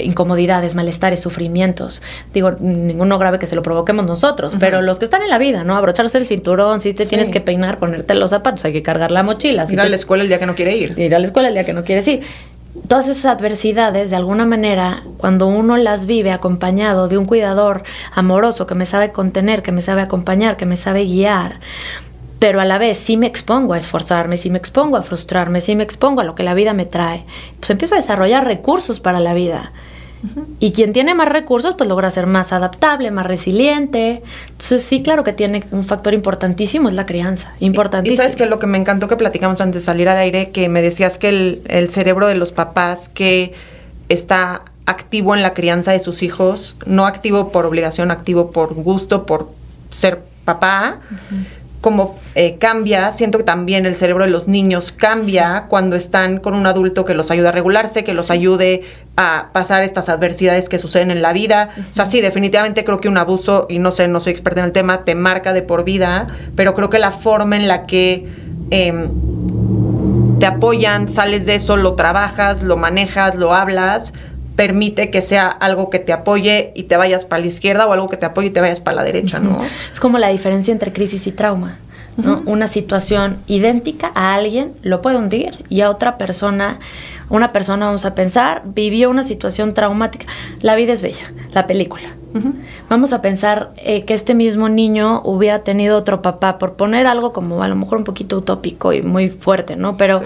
incomodidades, 0.02 0.74
malestares, 0.74 1.20
sufrimientos. 1.20 2.02
Digo, 2.32 2.52
ninguno 2.60 3.18
grave 3.18 3.38
que 3.38 3.46
se 3.46 3.54
lo 3.54 3.62
provoquemos 3.62 4.06
nosotros, 4.06 4.56
pero 4.58 4.82
los 4.82 4.98
que 4.98 5.04
están 5.04 5.22
en 5.22 5.30
la 5.30 5.38
vida, 5.38 5.64
¿no? 5.64 5.76
Abrocharse 5.76 6.18
el 6.18 6.26
cinturón, 6.26 6.80
si 6.80 6.92
te 6.92 7.06
tienes 7.06 7.30
que 7.30 7.40
peinar, 7.40 7.78
ponerte 7.78 8.14
los 8.14 8.30
zapatos, 8.30 8.64
hay 8.64 8.72
que 8.72 8.82
cargar 8.82 9.10
la 9.10 9.22
mochila. 9.22 9.66
ir 9.70 9.80
a 9.80 9.88
la 9.88 9.96
escuela 9.96 10.22
el 10.22 10.28
día 10.28 10.38
que 10.38 10.46
no 10.46 10.54
quiere 10.54 10.76
ir. 10.76 10.98
Ir 10.98 11.14
a 11.14 11.18
la 11.18 11.26
escuela 11.26 11.48
el 11.48 11.54
día 11.54 11.64
que 11.64 11.72
no 11.72 11.84
quieres 11.84 12.06
ir. 12.08 12.22
Todas 12.88 13.08
esas 13.08 13.26
adversidades, 13.26 14.08
de 14.08 14.16
alguna 14.16 14.46
manera, 14.46 15.02
cuando 15.18 15.46
uno 15.46 15.76
las 15.76 16.06
vive 16.06 16.32
acompañado 16.32 17.06
de 17.06 17.18
un 17.18 17.26
cuidador 17.26 17.82
amoroso 18.14 18.66
que 18.66 18.74
me 18.74 18.86
sabe 18.86 19.12
contener, 19.12 19.62
que 19.62 19.72
me 19.72 19.82
sabe 19.82 20.00
acompañar, 20.00 20.56
que 20.56 20.64
me 20.64 20.76
sabe 20.76 21.04
guiar, 21.04 21.60
pero 22.42 22.60
a 22.60 22.64
la 22.64 22.78
vez 22.78 22.98
sí 22.98 23.16
me 23.16 23.28
expongo 23.28 23.74
a 23.74 23.78
esforzarme, 23.78 24.36
sí 24.36 24.50
me 24.50 24.58
expongo 24.58 24.96
a 24.96 25.02
frustrarme, 25.02 25.60
sí 25.60 25.76
me 25.76 25.84
expongo 25.84 26.22
a 26.22 26.24
lo 26.24 26.34
que 26.34 26.42
la 26.42 26.54
vida 26.54 26.72
me 26.72 26.86
trae, 26.86 27.24
pues 27.60 27.70
empiezo 27.70 27.94
a 27.94 27.98
desarrollar 27.98 28.44
recursos 28.44 28.98
para 28.98 29.20
la 29.20 29.32
vida. 29.32 29.70
Y 30.60 30.72
quien 30.72 30.92
tiene 30.92 31.14
más 31.14 31.28
recursos, 31.28 31.74
pues 31.76 31.88
logra 31.88 32.10
ser 32.10 32.26
más 32.26 32.52
adaptable, 32.52 33.10
más 33.10 33.26
resiliente. 33.26 34.22
Entonces, 34.50 34.82
sí, 34.84 35.02
claro 35.02 35.24
que 35.24 35.32
tiene 35.32 35.64
un 35.72 35.84
factor 35.84 36.14
importantísimo, 36.14 36.88
es 36.88 36.94
la 36.94 37.06
crianza. 37.06 37.54
Importantísimo. 37.60 38.14
Y, 38.14 38.16
sabes 38.16 38.36
que 38.36 38.46
lo 38.46 38.58
que 38.58 38.66
me 38.66 38.78
encantó 38.78 39.08
que 39.08 39.16
platicamos 39.16 39.60
antes 39.60 39.82
de 39.82 39.84
salir 39.84 40.08
al 40.08 40.18
aire, 40.18 40.50
que 40.50 40.68
me 40.68 40.82
decías 40.82 41.18
que 41.18 41.28
el, 41.28 41.62
el 41.66 41.90
cerebro 41.90 42.28
de 42.28 42.36
los 42.36 42.52
papás 42.52 43.08
que 43.08 43.52
está 44.08 44.62
activo 44.86 45.34
en 45.34 45.42
la 45.42 45.54
crianza 45.54 45.92
de 45.92 46.00
sus 46.00 46.22
hijos, 46.22 46.76
no 46.86 47.06
activo 47.06 47.50
por 47.50 47.66
obligación, 47.66 48.10
activo 48.10 48.52
por 48.52 48.74
gusto, 48.74 49.26
por 49.26 49.50
ser 49.90 50.22
papá, 50.44 51.00
como 51.82 52.16
eh, 52.36 52.58
cambia, 52.58 53.10
siento 53.10 53.38
que 53.38 53.44
también 53.44 53.84
el 53.86 53.96
cerebro 53.96 54.24
de 54.24 54.30
los 54.30 54.46
niños 54.46 54.92
cambia 54.92 55.66
cuando 55.68 55.96
están 55.96 56.38
con 56.38 56.54
un 56.54 56.66
adulto 56.66 57.04
que 57.04 57.12
los 57.12 57.32
ayuda 57.32 57.48
a 57.48 57.52
regularse, 57.52 58.04
que 58.04 58.14
los 58.14 58.30
ayude 58.30 58.84
a 59.16 59.50
pasar 59.52 59.82
estas 59.82 60.08
adversidades 60.08 60.68
que 60.68 60.78
suceden 60.78 61.10
en 61.10 61.22
la 61.22 61.32
vida. 61.32 61.70
O 61.90 61.94
sea, 61.94 62.04
sí, 62.04 62.20
definitivamente 62.20 62.84
creo 62.84 63.00
que 63.00 63.08
un 63.08 63.18
abuso, 63.18 63.66
y 63.68 63.80
no 63.80 63.90
sé, 63.90 64.06
no 64.06 64.20
soy 64.20 64.32
experta 64.32 64.60
en 64.60 64.66
el 64.66 64.72
tema, 64.72 65.04
te 65.04 65.16
marca 65.16 65.52
de 65.52 65.62
por 65.62 65.82
vida, 65.82 66.28
pero 66.54 66.74
creo 66.74 66.88
que 66.88 67.00
la 67.00 67.10
forma 67.10 67.56
en 67.56 67.66
la 67.66 67.84
que 67.86 68.28
em, 68.70 69.10
te 70.38 70.46
apoyan, 70.46 71.08
sales 71.08 71.46
de 71.46 71.56
eso, 71.56 71.76
lo 71.76 71.94
trabajas, 71.94 72.62
lo 72.62 72.76
manejas, 72.76 73.34
lo 73.34 73.54
hablas, 73.54 74.12
permite 74.56 75.10
que 75.10 75.22
sea 75.22 75.48
algo 75.48 75.90
que 75.90 75.98
te 75.98 76.12
apoye 76.12 76.72
y 76.74 76.84
te 76.84 76.96
vayas 76.96 77.24
para 77.24 77.40
la 77.40 77.48
izquierda 77.48 77.86
o 77.86 77.92
algo 77.92 78.08
que 78.08 78.16
te 78.16 78.26
apoye 78.26 78.48
y 78.48 78.50
te 78.50 78.60
vayas 78.60 78.80
para 78.80 78.96
la 78.96 79.04
derecha, 79.04 79.38
¿no? 79.38 79.52
Es 79.90 80.00
como 80.00 80.18
la 80.18 80.28
diferencia 80.28 80.72
entre 80.72 80.92
crisis 80.92 81.26
y 81.26 81.32
trauma. 81.32 81.78
¿no? 82.16 82.42
Una 82.44 82.66
situación 82.66 83.38
idéntica 83.46 84.12
a 84.14 84.34
alguien 84.34 84.74
lo 84.82 85.00
puede 85.00 85.16
hundir 85.16 85.64
y 85.70 85.80
a 85.80 85.88
otra 85.88 86.18
persona, 86.18 86.78
una 87.30 87.52
persona, 87.52 87.86
vamos 87.86 88.04
a 88.04 88.14
pensar, 88.14 88.62
vivió 88.66 89.08
una 89.08 89.22
situación 89.22 89.72
traumática. 89.72 90.26
La 90.60 90.74
vida 90.74 90.92
es 90.92 91.00
bella, 91.00 91.32
la 91.52 91.66
película. 91.66 92.14
Vamos 92.88 93.12
a 93.12 93.20
pensar 93.20 93.72
eh, 93.76 94.04
que 94.04 94.14
este 94.14 94.34
mismo 94.34 94.68
niño 94.68 95.20
hubiera 95.24 95.60
tenido 95.60 95.98
otro 95.98 96.22
papá, 96.22 96.58
por 96.58 96.74
poner 96.74 97.06
algo 97.06 97.32
como 97.32 97.62
a 97.62 97.68
lo 97.68 97.76
mejor 97.76 97.98
un 97.98 98.04
poquito 98.04 98.38
utópico 98.38 98.92
y 98.92 99.02
muy 99.02 99.28
fuerte, 99.28 99.76
¿no? 99.76 99.96
Pero 99.96 100.22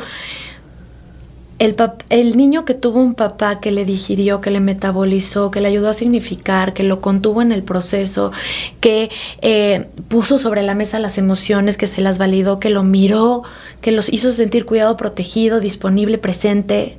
el, 1.59 1.77
el 2.11 2.37
niño 2.37 2.65
que 2.65 2.75
tuvo 2.75 3.01
un 3.01 3.15
papá 3.15 3.61
que 3.61 3.73
le 3.73 3.85
digirió, 3.85 4.41
que 4.41 4.51
le 4.51 4.61
metabolizó, 4.61 5.51
que 5.51 5.61
le 5.61 5.69
ayudó 5.69 5.89
a 5.89 5.95
significar, 5.95 6.75
que 6.75 6.83
lo 6.83 7.01
contuvo 7.01 7.41
en 7.41 7.51
el 7.51 7.63
proceso, 7.63 8.33
que 8.81 9.11
eh, 9.41 9.87
puso 10.09 10.37
sobre 10.37 10.63
la 10.63 10.75
mesa 10.75 10.99
las 10.99 11.17
emociones, 11.17 11.79
que 11.79 11.87
se 11.87 12.03
las 12.03 12.19
validó, 12.19 12.61
que 12.61 12.71
lo 12.71 12.83
miró, 12.83 13.43
que 13.81 13.91
los 13.91 14.13
hizo 14.13 14.31
sentir 14.33 14.67
cuidado, 14.67 14.97
protegido, 14.97 15.61
disponible, 15.61 16.19
presente. 16.19 16.99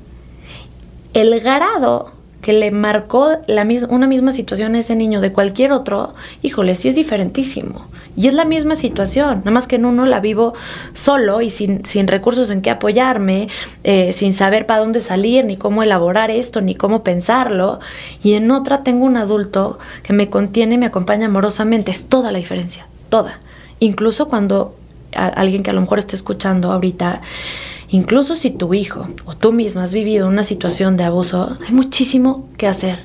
El 1.14 1.40
grado 1.40 2.17
que 2.42 2.54
le 2.54 2.72
marcó 2.72 3.38
la 3.48 3.68
una 3.90 4.08
misma 4.08 4.32
situación 4.32 4.76
a 4.76 4.80
ese 4.80 4.96
niño 4.96 5.22
de 5.22 5.34
cualquier 5.34 5.72
otro, 5.72 6.14
híjole, 6.42 6.76
sí 6.76 6.88
es 6.88 6.96
diferentísimo. 6.96 7.88
Y 8.16 8.28
es 8.28 8.34
la 8.34 8.46
misma 8.46 8.76
situación, 8.76 9.40
nada 9.40 9.52
más 9.52 9.68
que 9.68 9.76
en 9.76 9.86
uno 9.86 10.06
la 10.06 10.20
vivo 10.20 10.54
solo 10.94 11.42
y 11.42 11.52
sin, 11.52 11.86
sin 11.86 12.08
recursos 12.08 12.50
en 12.50 12.62
qué 12.62 12.72
apoyarme, 12.72 13.48
eh, 13.84 14.12
sin 14.12 14.34
saber 14.34 14.66
para 14.66 14.80
dónde 14.80 15.02
salir, 15.02 15.46
ni 15.46 15.56
cómo 15.56 15.84
elaborar 15.84 16.32
esto, 16.32 16.62
ni 16.62 16.74
cómo 16.74 17.04
pensarlo. 17.04 17.80
Y 18.24 18.34
en 18.34 18.50
otra 18.50 18.82
tengo 18.82 19.06
un 19.06 19.18
adulto 19.18 19.78
que 20.02 20.14
me 20.14 20.30
contiene 20.30 20.76
y 20.76 20.78
me 20.80 20.88
acompaña 20.88 21.28
amorosamente. 21.28 21.92
Es 21.92 22.06
toda 22.06 22.32
la 22.32 22.40
diferencia, 22.40 22.88
toda. 23.10 23.40
Incluso 23.80 24.30
cuando 24.30 24.76
alguien 25.14 25.64
que 25.64 25.70
a 25.70 25.74
lo 25.74 25.82
mejor 25.82 26.00
esté 26.00 26.16
escuchando 26.16 26.72
ahorita 26.72 27.22
Incluso 27.90 28.36
si 28.36 28.52
tu 28.52 28.74
hijo 28.74 29.08
o 29.26 29.36
tú 29.36 29.54
misma 29.54 29.84
has 29.84 29.94
vivido 29.94 30.28
una 30.28 30.44
situación 30.44 30.98
de 30.98 31.06
abuso, 31.06 31.58
hay 31.66 31.74
muchísimo 31.74 32.50
que 32.58 32.68
hacer, 32.68 33.00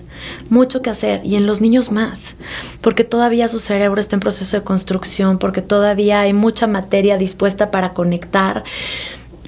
mucho 0.50 0.82
que 0.82 0.90
hacer, 0.90 1.20
y 1.24 1.36
en 1.36 1.46
los 1.46 1.60
niños 1.60 1.92
más, 1.92 2.34
porque 2.80 3.04
todavía 3.04 3.48
su 3.48 3.60
cerebro 3.60 4.00
está 4.00 4.16
en 4.16 4.20
proceso 4.20 4.56
de 4.56 4.64
construcción, 4.64 5.38
porque 5.38 5.62
todavía 5.62 6.20
hay 6.20 6.32
mucha 6.32 6.66
materia 6.66 7.16
dispuesta 7.16 7.70
para 7.70 7.94
conectar. 7.94 8.64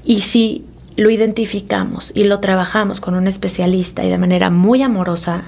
Y 0.05 0.21
si 0.21 0.65
lo 0.97 1.11
identificamos 1.11 2.13
y 2.15 2.25
lo 2.25 2.39
trabajamos 2.39 3.01
con 3.01 3.17
un 3.17 3.27
especialista 3.27 4.05
y 4.05 4.11
de 4.11 4.19
manera 4.19 4.51
muy 4.51 4.83
amorosa, 4.83 5.45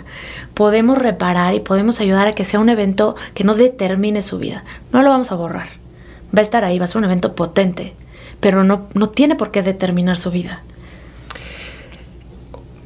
podemos 0.54 0.98
reparar 0.98 1.54
y 1.54 1.60
podemos 1.60 2.00
ayudar 2.00 2.26
a 2.26 2.32
que 2.32 2.44
sea 2.44 2.58
un 2.58 2.70
evento 2.70 3.14
que 3.34 3.44
no 3.44 3.54
determine 3.54 4.22
su 4.22 4.38
vida. 4.38 4.64
No 4.92 5.02
lo 5.02 5.10
vamos 5.10 5.30
a 5.30 5.36
borrar. 5.36 5.68
Va 6.36 6.40
a 6.40 6.42
estar 6.42 6.64
ahí, 6.64 6.80
va 6.80 6.86
a 6.86 6.88
ser 6.88 6.98
un 6.98 7.04
evento 7.04 7.36
potente, 7.36 7.94
pero 8.40 8.64
no, 8.64 8.86
no 8.94 9.10
tiene 9.10 9.34
por 9.34 9.50
qué 9.50 9.62
determinar 9.62 10.16
su 10.16 10.30
vida. 10.30 10.62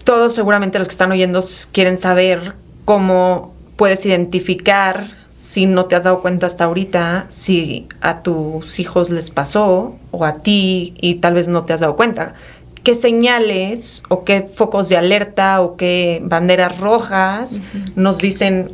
Todos 0.05 0.35
seguramente 0.35 0.79
los 0.79 0.89
que 0.89 0.93
están 0.93 1.13
oyendo 1.13 1.41
quieren 1.73 1.99
saber 1.99 2.55
cómo 2.85 3.55
puedes 3.77 4.05
identificar 4.07 5.21
si 5.31 5.65
no 5.65 5.87
te 5.87 5.97
has 5.97 6.05
dado 6.05 6.21
cuenta 6.21 6.47
hasta 6.47 6.65
ahorita, 6.65 7.25
si 7.31 7.87
a 8.03 8.23
tus 8.23 8.79
hijos 8.79 9.09
les 9.09 9.31
pasó 9.31 9.97
o 10.11 10.25
a 10.27 10.35
ti 10.35 10.93
y 11.01 11.15
tal 11.17 11.33
vez 11.33 11.49
no 11.49 11.65
te 11.65 11.73
has 11.73 11.81
dado 11.81 11.97
cuenta. 11.97 12.35
¿Qué 12.83 12.95
señales 12.95 14.03
o 14.09 14.25
qué 14.25 14.43
focos 14.43 14.91
de 14.91 14.99
alerta 14.99 15.63
o 15.63 15.77
qué 15.77 16.21
banderas 16.23 16.79
rojas 16.79 17.63
nos 17.95 18.19
dicen 18.19 18.71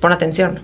pon 0.00 0.12
atención? 0.12 0.60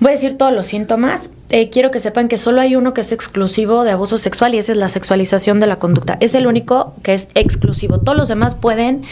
Voy 0.00 0.08
a 0.08 0.12
decir 0.12 0.36
todos 0.36 0.52
los 0.52 0.66
síntomas 0.66 1.30
eh, 1.52 1.68
quiero 1.68 1.90
que 1.90 2.00
sepan 2.00 2.28
que 2.28 2.38
solo 2.38 2.62
hay 2.62 2.76
uno 2.76 2.94
que 2.94 3.02
es 3.02 3.12
exclusivo 3.12 3.84
de 3.84 3.90
abuso 3.90 4.16
sexual 4.16 4.54
y 4.54 4.58
esa 4.58 4.72
es 4.72 4.78
la 4.78 4.88
sexualización 4.88 5.60
de 5.60 5.66
la 5.66 5.78
conducta. 5.78 6.16
Es 6.20 6.34
el 6.34 6.46
único 6.46 6.94
que 7.02 7.12
es 7.12 7.28
exclusivo. 7.34 7.98
Todos 7.98 8.16
los 8.16 8.28
demás 8.28 8.54
pueden 8.54 9.02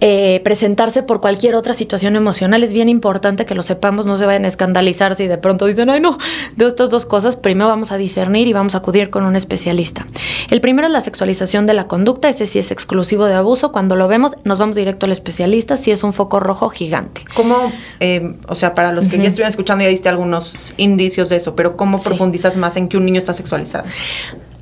eh, 0.00 0.40
presentarse 0.44 1.02
por 1.02 1.20
cualquier 1.20 1.54
otra 1.54 1.74
situación 1.74 2.16
emocional. 2.16 2.62
Es 2.62 2.72
bien 2.72 2.88
importante 2.88 3.46
que 3.46 3.54
lo 3.54 3.62
sepamos, 3.62 4.06
no 4.06 4.16
se 4.16 4.26
vayan 4.26 4.44
a 4.44 4.48
escandalizar 4.48 5.14
si 5.14 5.26
de 5.26 5.38
pronto 5.38 5.66
dicen, 5.66 5.90
ay 5.90 6.00
no, 6.00 6.18
de 6.56 6.66
estas 6.66 6.90
dos 6.90 7.06
cosas, 7.06 7.36
primero 7.36 7.68
vamos 7.68 7.92
a 7.92 7.96
discernir 7.96 8.48
y 8.48 8.52
vamos 8.52 8.74
a 8.74 8.78
acudir 8.78 9.10
con 9.10 9.24
un 9.24 9.36
especialista. 9.36 10.06
El 10.50 10.60
primero 10.60 10.86
es 10.86 10.92
la 10.92 11.00
sexualización 11.00 11.66
de 11.66 11.74
la 11.74 11.86
conducta, 11.86 12.28
ese 12.28 12.46
sí 12.46 12.58
es 12.58 12.70
exclusivo 12.70 13.26
de 13.26 13.34
abuso. 13.34 13.72
Cuando 13.72 13.96
lo 13.96 14.08
vemos, 14.08 14.32
nos 14.44 14.58
vamos 14.58 14.76
directo 14.76 15.06
al 15.06 15.12
especialista, 15.12 15.76
si 15.76 15.90
es 15.90 16.02
un 16.02 16.12
foco 16.12 16.40
rojo 16.40 16.68
gigante. 16.70 17.22
¿Cómo, 17.34 17.72
eh, 18.00 18.36
o 18.48 18.54
sea, 18.54 18.74
para 18.74 18.92
los 18.92 19.08
que 19.08 19.18
ya 19.18 19.24
estuvieron 19.24 19.50
escuchando, 19.50 19.84
ya 19.84 19.90
diste 19.90 20.08
algunos 20.08 20.74
indicios 20.76 21.28
de 21.28 21.36
eso, 21.36 21.54
pero 21.54 21.76
cómo 21.76 22.00
profundizas 22.02 22.56
más 22.56 22.76
en 22.76 22.88
que 22.88 22.96
un 22.96 23.04
niño 23.04 23.18
está 23.18 23.34
sexualizado? 23.34 23.84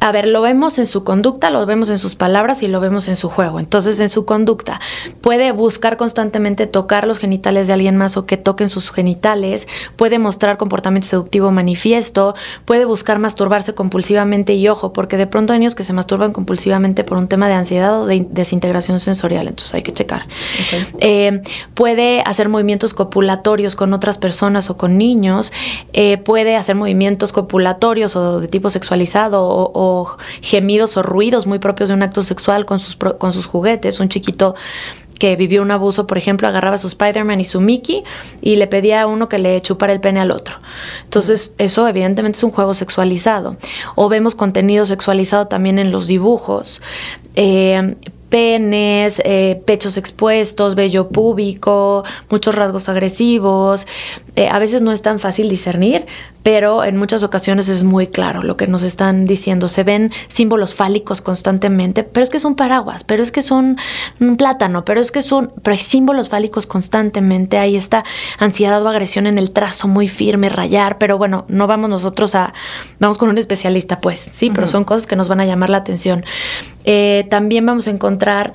A 0.01 0.13
ver, 0.13 0.27
lo 0.27 0.41
vemos 0.43 0.79
en 0.79 0.87
su 0.87 1.03
conducta, 1.03 1.51
lo 1.51 1.65
vemos 1.67 1.91
en 1.91 1.99
sus 1.99 2.15
palabras 2.15 2.63
y 2.63 2.69
lo 2.69 2.81
vemos 2.81 3.09
en 3.09 3.17
su 3.17 3.29
juego. 3.29 3.59
Entonces, 3.59 3.99
en 4.01 4.09
su 4.09 4.25
conducta, 4.25 4.81
puede 5.21 5.51
buscar 5.53 5.97
constantemente 5.97 6.67
tocar 6.67 7.07
los 7.07 7.19
genitales 7.19 7.67
de 7.67 7.73
alguien 7.73 7.97
más 7.97 8.17
o 8.17 8.25
que 8.25 8.37
toquen 8.37 8.69
sus 8.69 8.91
genitales, 8.91 9.67
puede 9.97 10.19
mostrar 10.19 10.57
comportamiento 10.57 11.09
seductivo 11.09 11.51
manifiesto, 11.51 12.35
puede 12.65 12.85
buscar 12.85 13.19
masturbarse 13.19 13.75
compulsivamente 13.75 14.55
y 14.55 14.69
ojo, 14.69 14.93
porque 14.93 15.17
de 15.17 15.27
pronto 15.27 15.53
hay 15.53 15.59
niños 15.59 15.75
que 15.75 15.83
se 15.83 15.93
masturban 15.93 16.33
compulsivamente 16.33 17.03
por 17.03 17.19
un 17.19 17.29
tema 17.29 17.49
de 17.49 17.55
ansiedad 17.55 18.01
o 18.01 18.07
de 18.07 18.27
desintegración 18.31 19.01
sensorial, 19.01 19.49
entonces 19.49 19.75
hay 19.75 19.83
que 19.83 19.93
checar. 19.93 20.27
Eh, 21.01 21.43
puede 21.75 22.23
hacer 22.25 22.49
movimientos 22.49 22.95
copulatorios 22.95 23.75
con 23.75 23.93
otras 23.93 24.19
personas 24.19 24.71
o 24.71 24.77
con 24.77 24.97
niños, 24.97 25.53
eh, 25.93 26.19
puede 26.19 26.57
hacer 26.57 26.77
movimientos 26.77 27.33
copulatorios 27.33 28.15
o 28.17 28.41
de 28.41 28.49
tipo 28.49 28.71
sexualizado 28.71 29.45
o 29.45 29.88
gemidos 30.41 30.97
o 30.97 31.03
ruidos 31.03 31.47
muy 31.47 31.59
propios 31.59 31.89
de 31.89 31.95
un 31.95 32.03
acto 32.03 32.23
sexual 32.23 32.67
con 32.67 32.79
sus, 32.79 32.97
con 32.97 33.33
sus 33.33 33.47
juguetes. 33.47 34.01
Un 34.01 34.09
chiquito 34.09 34.55
que 35.19 35.37
vivió 35.37 35.63
un 35.63 35.71
abuso, 35.71 36.07
por 36.07 36.17
ejemplo, 36.17 36.49
agarraba 36.49 36.79
su 36.79 36.87
Spider-Man 36.87 37.41
y 37.41 37.45
su 37.45 37.61
Mickey 37.61 38.05
y 38.41 38.57
le 38.57 38.67
pedía 38.67 39.03
a 39.03 39.07
uno 39.07 39.29
que 39.29 39.39
le 39.39 39.61
chupara 39.63 39.93
el 39.93 40.01
pene 40.01 40.21
al 40.21 40.31
otro. 40.31 40.57
Entonces, 41.05 41.53
eso 41.59 41.87
evidentemente 41.89 42.39
es 42.39 42.45
un 42.45 42.51
juego 42.51 42.75
sexualizado. 42.75 43.57
O 43.97 44.09
vemos 44.09 44.35
contenido 44.35 44.87
sexualizado 44.87 45.49
también 45.49 45.79
en 45.79 45.91
los 45.91 46.07
dibujos. 46.07 46.81
Eh, 47.35 47.97
penes, 48.29 49.23
eh, 49.25 49.61
pechos 49.65 49.97
expuestos, 49.97 50.75
vello 50.75 51.09
púbico, 51.09 52.05
muchos 52.31 52.55
rasgos 52.55 52.89
agresivos. 52.89 53.87
Eh, 54.37 54.49
a 54.51 54.59
veces 54.59 54.83
no 54.83 54.93
es 54.93 55.03
tan 55.03 55.19
fácil 55.19 55.49
discernir, 55.49 56.07
pero 56.43 56.85
en 56.85 56.97
muchas 56.97 57.23
ocasiones 57.23 57.69
es 57.69 57.85
muy 57.85 58.07
claro 58.07 58.43
lo 58.43 58.57
que 58.57 58.67
nos 58.67 58.83
están 58.83 59.27
diciendo. 59.27 59.69
Se 59.69 59.85
ven 59.85 60.13
símbolos 60.29 60.75
fálicos 60.75 61.21
constantemente, 61.21 62.05
pero 62.05 62.25
es 62.25 62.31
que 62.31 62.39
son 62.39 62.55
paraguas, 62.55 63.05
pero 63.05 63.23
es 63.23 63.33
que 63.33 63.43
son 63.43 63.77
un 64.21 64.37
plátano, 64.37 64.85
pero 64.85 65.01
es 65.01 65.11
que 65.11 65.23
son 65.23 65.53
pero 65.63 65.73
hay 65.73 65.79
símbolos 65.79 66.29
fálicos 66.29 66.67
constantemente. 66.67 67.59
Hay 67.59 67.77
esta 67.77 68.05
ansiedad 68.39 68.83
o 68.83 68.89
agresión 68.89 69.27
en 69.27 69.39
el 69.39 69.51
trazo 69.51 69.89
muy 69.89 70.09
firme, 70.09 70.49
rayar, 70.49 70.99
pero 70.99 71.19
bueno, 71.19 71.45
no 71.49 71.67
vamos 71.67 71.91
nosotros 71.91 72.35
a, 72.35 72.55
vamos 72.99 73.19
con 73.19 73.29
un 73.29 73.39
especialista, 73.39 74.01
pues, 74.01 74.29
sí, 74.33 74.51
pero 74.51 74.67
son 74.67 74.85
cosas 74.85 75.07
que 75.07 75.17
nos 75.17 75.29
van 75.29 75.41
a 75.41 75.47
llamar 75.47 75.71
la 75.71 75.79
atención. 75.79 76.25
Eh, 76.85 77.27
también 77.31 77.67
vamos 77.67 77.87
a 77.89 77.91
encontrar 77.91 78.55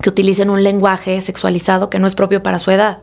que 0.00 0.10
utilicen 0.10 0.50
un 0.50 0.62
lenguaje 0.62 1.20
sexualizado 1.20 1.90
que 1.90 1.98
no 1.98 2.06
es 2.06 2.14
propio 2.14 2.42
para 2.42 2.58
su 2.58 2.70
edad. 2.70 2.98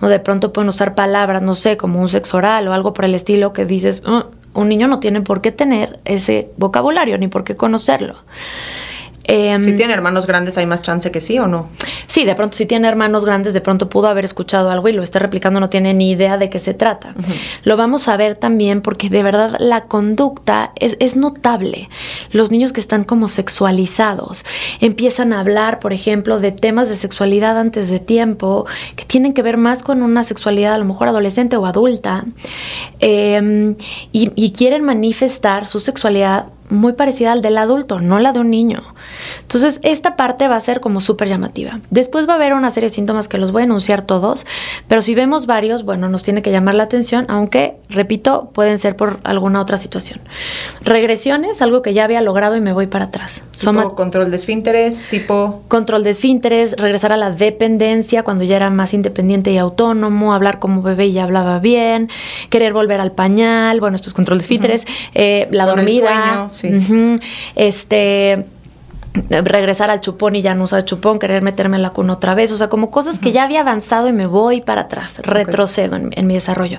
¿no? 0.00 0.08
De 0.08 0.20
pronto 0.20 0.52
pueden 0.52 0.68
usar 0.68 0.94
palabras, 0.94 1.42
no 1.42 1.54
sé, 1.54 1.76
como 1.76 2.00
un 2.00 2.08
sexo 2.08 2.36
oral 2.36 2.68
o 2.68 2.72
algo 2.72 2.92
por 2.92 3.04
el 3.04 3.14
estilo 3.14 3.52
que 3.52 3.64
dices, 3.64 4.02
mm, 4.04 4.20
un 4.54 4.68
niño 4.68 4.88
no 4.88 5.00
tiene 5.00 5.20
por 5.20 5.40
qué 5.40 5.52
tener 5.52 6.00
ese 6.04 6.50
vocabulario 6.56 7.18
ni 7.18 7.28
por 7.28 7.44
qué 7.44 7.56
conocerlo. 7.56 8.14
Em, 9.28 9.60
si 9.60 9.72
tiene 9.74 9.92
hermanos 9.92 10.24
grandes, 10.24 10.56
¿hay 10.56 10.66
más 10.66 10.82
chance 10.82 11.10
que 11.10 11.20
sí 11.20 11.36
o 11.38 11.48
no? 11.48 11.68
Sí, 12.06 12.24
de 12.24 12.36
pronto, 12.36 12.56
si 12.56 12.64
tiene 12.64 12.86
hermanos 12.86 13.24
grandes, 13.24 13.54
de 13.54 13.60
pronto 13.60 13.88
pudo 13.88 14.06
haber 14.06 14.24
escuchado 14.24 14.70
algo 14.70 14.88
y 14.88 14.92
lo 14.92 15.02
esté 15.02 15.18
replicando, 15.18 15.58
no 15.58 15.68
tiene 15.68 15.94
ni 15.94 16.12
idea 16.12 16.38
de 16.38 16.48
qué 16.48 16.60
se 16.60 16.74
trata. 16.74 17.14
Lo 17.64 17.76
vamos 17.76 18.06
a 18.06 18.16
ver 18.16 18.36
también 18.36 18.82
porque 18.82 19.10
de 19.10 19.24
verdad 19.24 19.56
la 19.58 19.84
conducta 19.84 20.70
es, 20.76 20.96
es 21.00 21.16
notable. 21.16 21.88
Los 22.30 22.52
niños 22.52 22.72
que 22.72 22.80
están 22.80 23.02
como 23.02 23.28
sexualizados 23.28 24.44
empiezan 24.80 25.32
a 25.32 25.40
hablar, 25.40 25.80
por 25.80 25.92
ejemplo, 25.92 26.38
de 26.38 26.52
temas 26.52 26.88
de 26.88 26.94
sexualidad 26.94 27.58
antes 27.58 27.90
de 27.90 27.98
tiempo, 27.98 28.66
que 28.94 29.04
tienen 29.04 29.32
que 29.32 29.42
ver 29.42 29.56
más 29.56 29.82
con 29.82 30.02
una 30.02 30.22
sexualidad 30.22 30.74
a 30.74 30.78
lo 30.78 30.84
mejor 30.84 31.08
adolescente 31.08 31.56
o 31.56 31.66
adulta, 31.66 32.24
em, 33.00 33.74
y 34.12 34.52
quieren 34.52 34.84
manifestar 34.84 35.66
su 35.66 35.80
sexualidad 35.80 36.46
muy 36.68 36.94
parecida 36.94 37.32
al 37.32 37.42
del 37.42 37.58
adulto, 37.58 37.98
no 38.00 38.18
la 38.18 38.32
de 38.32 38.40
un 38.40 38.50
niño. 38.50 38.82
Entonces, 39.42 39.80
esta 39.82 40.16
parte 40.16 40.48
va 40.48 40.56
a 40.56 40.60
ser 40.60 40.80
como 40.80 41.00
súper 41.00 41.28
llamativa. 41.28 41.80
Después 41.90 42.28
va 42.28 42.32
a 42.32 42.36
haber 42.36 42.54
una 42.54 42.70
serie 42.70 42.88
de 42.88 42.94
síntomas 42.94 43.28
que 43.28 43.38
los 43.38 43.52
voy 43.52 43.62
a 43.62 43.64
enunciar 43.64 44.02
todos, 44.02 44.46
pero 44.88 45.02
si 45.02 45.14
vemos 45.14 45.46
varios, 45.46 45.84
bueno, 45.84 46.08
nos 46.08 46.22
tiene 46.22 46.42
que 46.42 46.50
llamar 46.50 46.74
la 46.74 46.84
atención, 46.84 47.26
aunque, 47.28 47.76
repito, 47.88 48.50
pueden 48.52 48.78
ser 48.78 48.96
por 48.96 49.20
alguna 49.24 49.60
otra 49.60 49.78
situación. 49.78 50.20
Regresiones, 50.82 51.62
algo 51.62 51.82
que 51.82 51.94
ya 51.94 52.04
había 52.04 52.20
logrado 52.20 52.56
y 52.56 52.60
me 52.60 52.72
voy 52.72 52.86
para 52.86 53.06
atrás. 53.06 53.42
Tipo 53.58 53.94
control 53.94 54.30
de 54.30 54.36
esfínteres, 54.36 55.04
tipo... 55.08 55.62
Control 55.68 56.02
de 56.02 56.10
esfínteres, 56.10 56.76
regresar 56.76 57.12
a 57.12 57.16
la 57.16 57.30
dependencia 57.30 58.22
cuando 58.22 58.44
ya 58.44 58.56
era 58.56 58.70
más 58.70 58.94
independiente 58.94 59.50
y 59.50 59.58
autónomo, 59.58 60.32
hablar 60.32 60.58
como 60.58 60.82
bebé 60.82 61.06
y 61.06 61.12
ya 61.12 61.24
hablaba 61.24 61.58
bien, 61.58 62.08
querer 62.50 62.72
volver 62.72 63.00
al 63.00 63.12
pañal, 63.12 63.80
bueno, 63.80 63.96
esto 63.96 64.08
es 64.08 64.14
control 64.14 64.38
de 64.38 64.42
esfínteres, 64.42 64.86
eh, 65.14 65.48
la 65.50 65.66
dormida, 65.66 66.48
este 67.54 68.46
regresar 69.30 69.90
al 69.90 70.00
chupón 70.00 70.36
y 70.36 70.42
ya 70.42 70.54
no 70.54 70.64
usar 70.64 70.84
chupón, 70.84 71.18
querer 71.18 71.42
meterme 71.42 71.76
en 71.76 71.82
la 71.82 71.90
cuna 71.90 72.14
otra 72.14 72.34
vez, 72.34 72.52
o 72.52 72.56
sea, 72.56 72.68
como 72.68 72.90
cosas 72.90 73.18
que 73.18 73.32
ya 73.32 73.44
había 73.44 73.60
avanzado 73.60 74.08
y 74.08 74.12
me 74.12 74.26
voy 74.26 74.60
para 74.60 74.82
atrás, 74.82 75.20
retrocedo 75.22 75.96
en, 75.96 76.26
mi 76.26 76.34
desarrollo. 76.34 76.78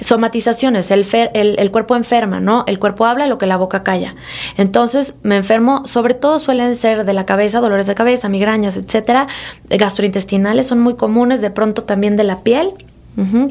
Somatizaciones, 0.00 0.90
el, 0.90 1.04
el, 1.34 1.70
cuerpo 1.70 1.96
enferma, 1.96 2.40
¿no? 2.40 2.64
El 2.66 2.78
cuerpo 2.78 3.04
habla 3.06 3.26
lo 3.26 3.38
que 3.38 3.46
la 3.46 3.56
boca 3.56 3.82
calla. 3.82 4.14
Entonces, 4.56 5.14
me 5.22 5.36
enfermo, 5.36 5.86
sobre 5.86 6.14
todo 6.14 6.38
suelen 6.38 6.74
ser 6.74 7.04
de 7.04 7.12
la 7.12 7.26
cabeza, 7.26 7.60
dolores 7.60 7.86
de 7.86 7.94
cabeza, 7.94 8.28
migrañas, 8.28 8.76
etcétera. 8.76 9.26
Gastrointestinales 9.68 10.68
son 10.68 10.80
muy 10.80 10.94
comunes, 10.96 11.40
de 11.40 11.50
pronto 11.50 11.82
también 11.84 12.16
de 12.16 12.24
la 12.24 12.40
piel 12.40 12.74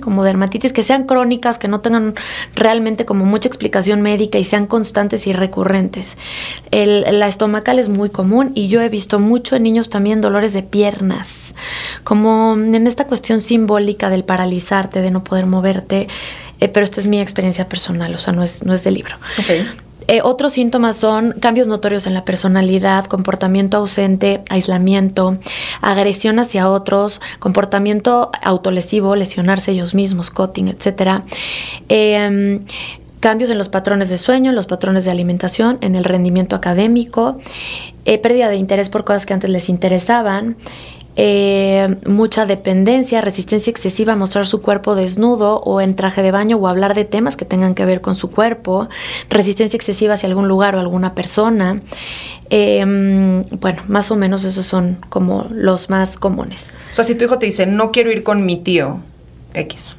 como 0.01 0.23
dermatitis, 0.23 0.73
que 0.73 0.83
sean 0.83 1.03
crónicas, 1.03 1.57
que 1.57 1.67
no 1.67 1.81
tengan 1.81 2.13
realmente 2.55 3.05
como 3.05 3.25
mucha 3.25 3.47
explicación 3.47 4.01
médica 4.01 4.37
y 4.37 4.43
sean 4.43 4.67
constantes 4.67 5.27
y 5.27 5.33
recurrentes. 5.33 6.17
la 6.71 7.27
estomacal 7.27 7.79
es 7.79 7.89
muy 7.89 8.09
común 8.09 8.51
y 8.53 8.67
yo 8.67 8.81
he 8.81 8.89
visto 8.89 9.19
mucho 9.19 9.55
en 9.55 9.63
niños 9.63 9.89
también 9.89 10.21
dolores 10.21 10.53
de 10.53 10.63
piernas, 10.63 11.27
como 12.03 12.53
en 12.53 12.87
esta 12.87 13.07
cuestión 13.07 13.41
simbólica 13.41 14.09
del 14.09 14.23
paralizarte, 14.23 15.01
de 15.01 15.11
no 15.11 15.23
poder 15.23 15.45
moverte, 15.45 16.07
eh, 16.59 16.67
pero 16.67 16.83
esta 16.83 16.99
es 16.99 17.05
mi 17.05 17.19
experiencia 17.19 17.67
personal, 17.67 18.13
o 18.13 18.17
sea, 18.17 18.33
no 18.33 18.43
es, 18.43 18.63
no 18.63 18.73
es 18.73 18.83
del 18.83 18.95
libro. 18.95 19.15
Eh, 20.07 20.21
otros 20.23 20.53
síntomas 20.53 20.95
son 20.95 21.33
cambios 21.39 21.67
notorios 21.67 22.05
en 22.05 22.13
la 22.13 22.25
personalidad, 22.25 23.05
comportamiento 23.05 23.77
ausente, 23.77 24.43
aislamiento, 24.49 25.37
agresión 25.81 26.39
hacia 26.39 26.69
otros, 26.69 27.21
comportamiento 27.39 28.31
autolesivo, 28.41 29.15
lesionarse 29.15 29.71
ellos 29.71 29.95
mismos, 29.95 30.29
cutting, 30.29 30.67
etc. 30.67 31.23
Em, 31.89 32.65
cambios 33.19 33.49
en 33.49 33.57
los 33.57 33.69
patrones 33.69 34.09
de 34.09 34.19
sueño, 34.19 34.51
en 34.51 34.55
los 34.55 34.67
patrones 34.67 35.05
de 35.05 35.11
alimentación, 35.11 35.79
en 35.81 35.95
el 35.95 36.03
rendimiento 36.03 36.55
académico, 36.55 37.39
eh, 38.05 38.19
pérdida 38.19 38.49
de 38.49 38.57
interés 38.57 38.89
por 38.89 39.03
cosas 39.03 39.25
que 39.25 39.33
antes 39.33 39.49
les 39.49 39.69
interesaban, 39.69 40.57
eh, 41.15 41.95
mucha 42.05 42.45
dependencia, 42.45 43.21
resistencia 43.21 43.71
excesiva 43.71 44.13
a 44.13 44.15
mostrar 44.15 44.47
su 44.47 44.61
cuerpo 44.61 44.95
desnudo 44.95 45.61
o 45.61 45.79
en 45.79 45.95
traje 45.95 46.21
de 46.21 46.31
baño 46.31 46.57
o 46.57 46.67
hablar 46.67 46.93
de 46.93 47.05
temas 47.05 47.37
que 47.37 47.45
tengan 47.45 47.73
que 47.73 47.85
ver 47.85 48.01
con 48.01 48.15
su 48.15 48.31
cuerpo, 48.31 48.89
resistencia 49.29 49.77
excesiva 49.77 50.15
hacia 50.15 50.27
algún 50.27 50.47
lugar 50.47 50.75
o 50.75 50.79
alguna 50.79 51.15
persona. 51.15 51.79
Em, 52.49 53.43
bueno, 53.59 53.81
más 53.87 54.11
o 54.11 54.15
menos 54.15 54.43
esos 54.43 54.65
son 54.65 54.97
como 55.09 55.47
los 55.51 55.89
más 55.89 56.17
comunes. 56.17 56.73
O 56.91 56.95
sea, 56.95 57.05
si 57.05 57.15
tu 57.15 57.25
hijo 57.25 57.39
te 57.39 57.45
dice, 57.45 57.65
no 57.65 57.91
quiero 57.91 58.11
ir 58.11 58.23
con 58.23 58.45
mi 58.45 58.57
tío 58.57 58.99
X, 59.53 59.95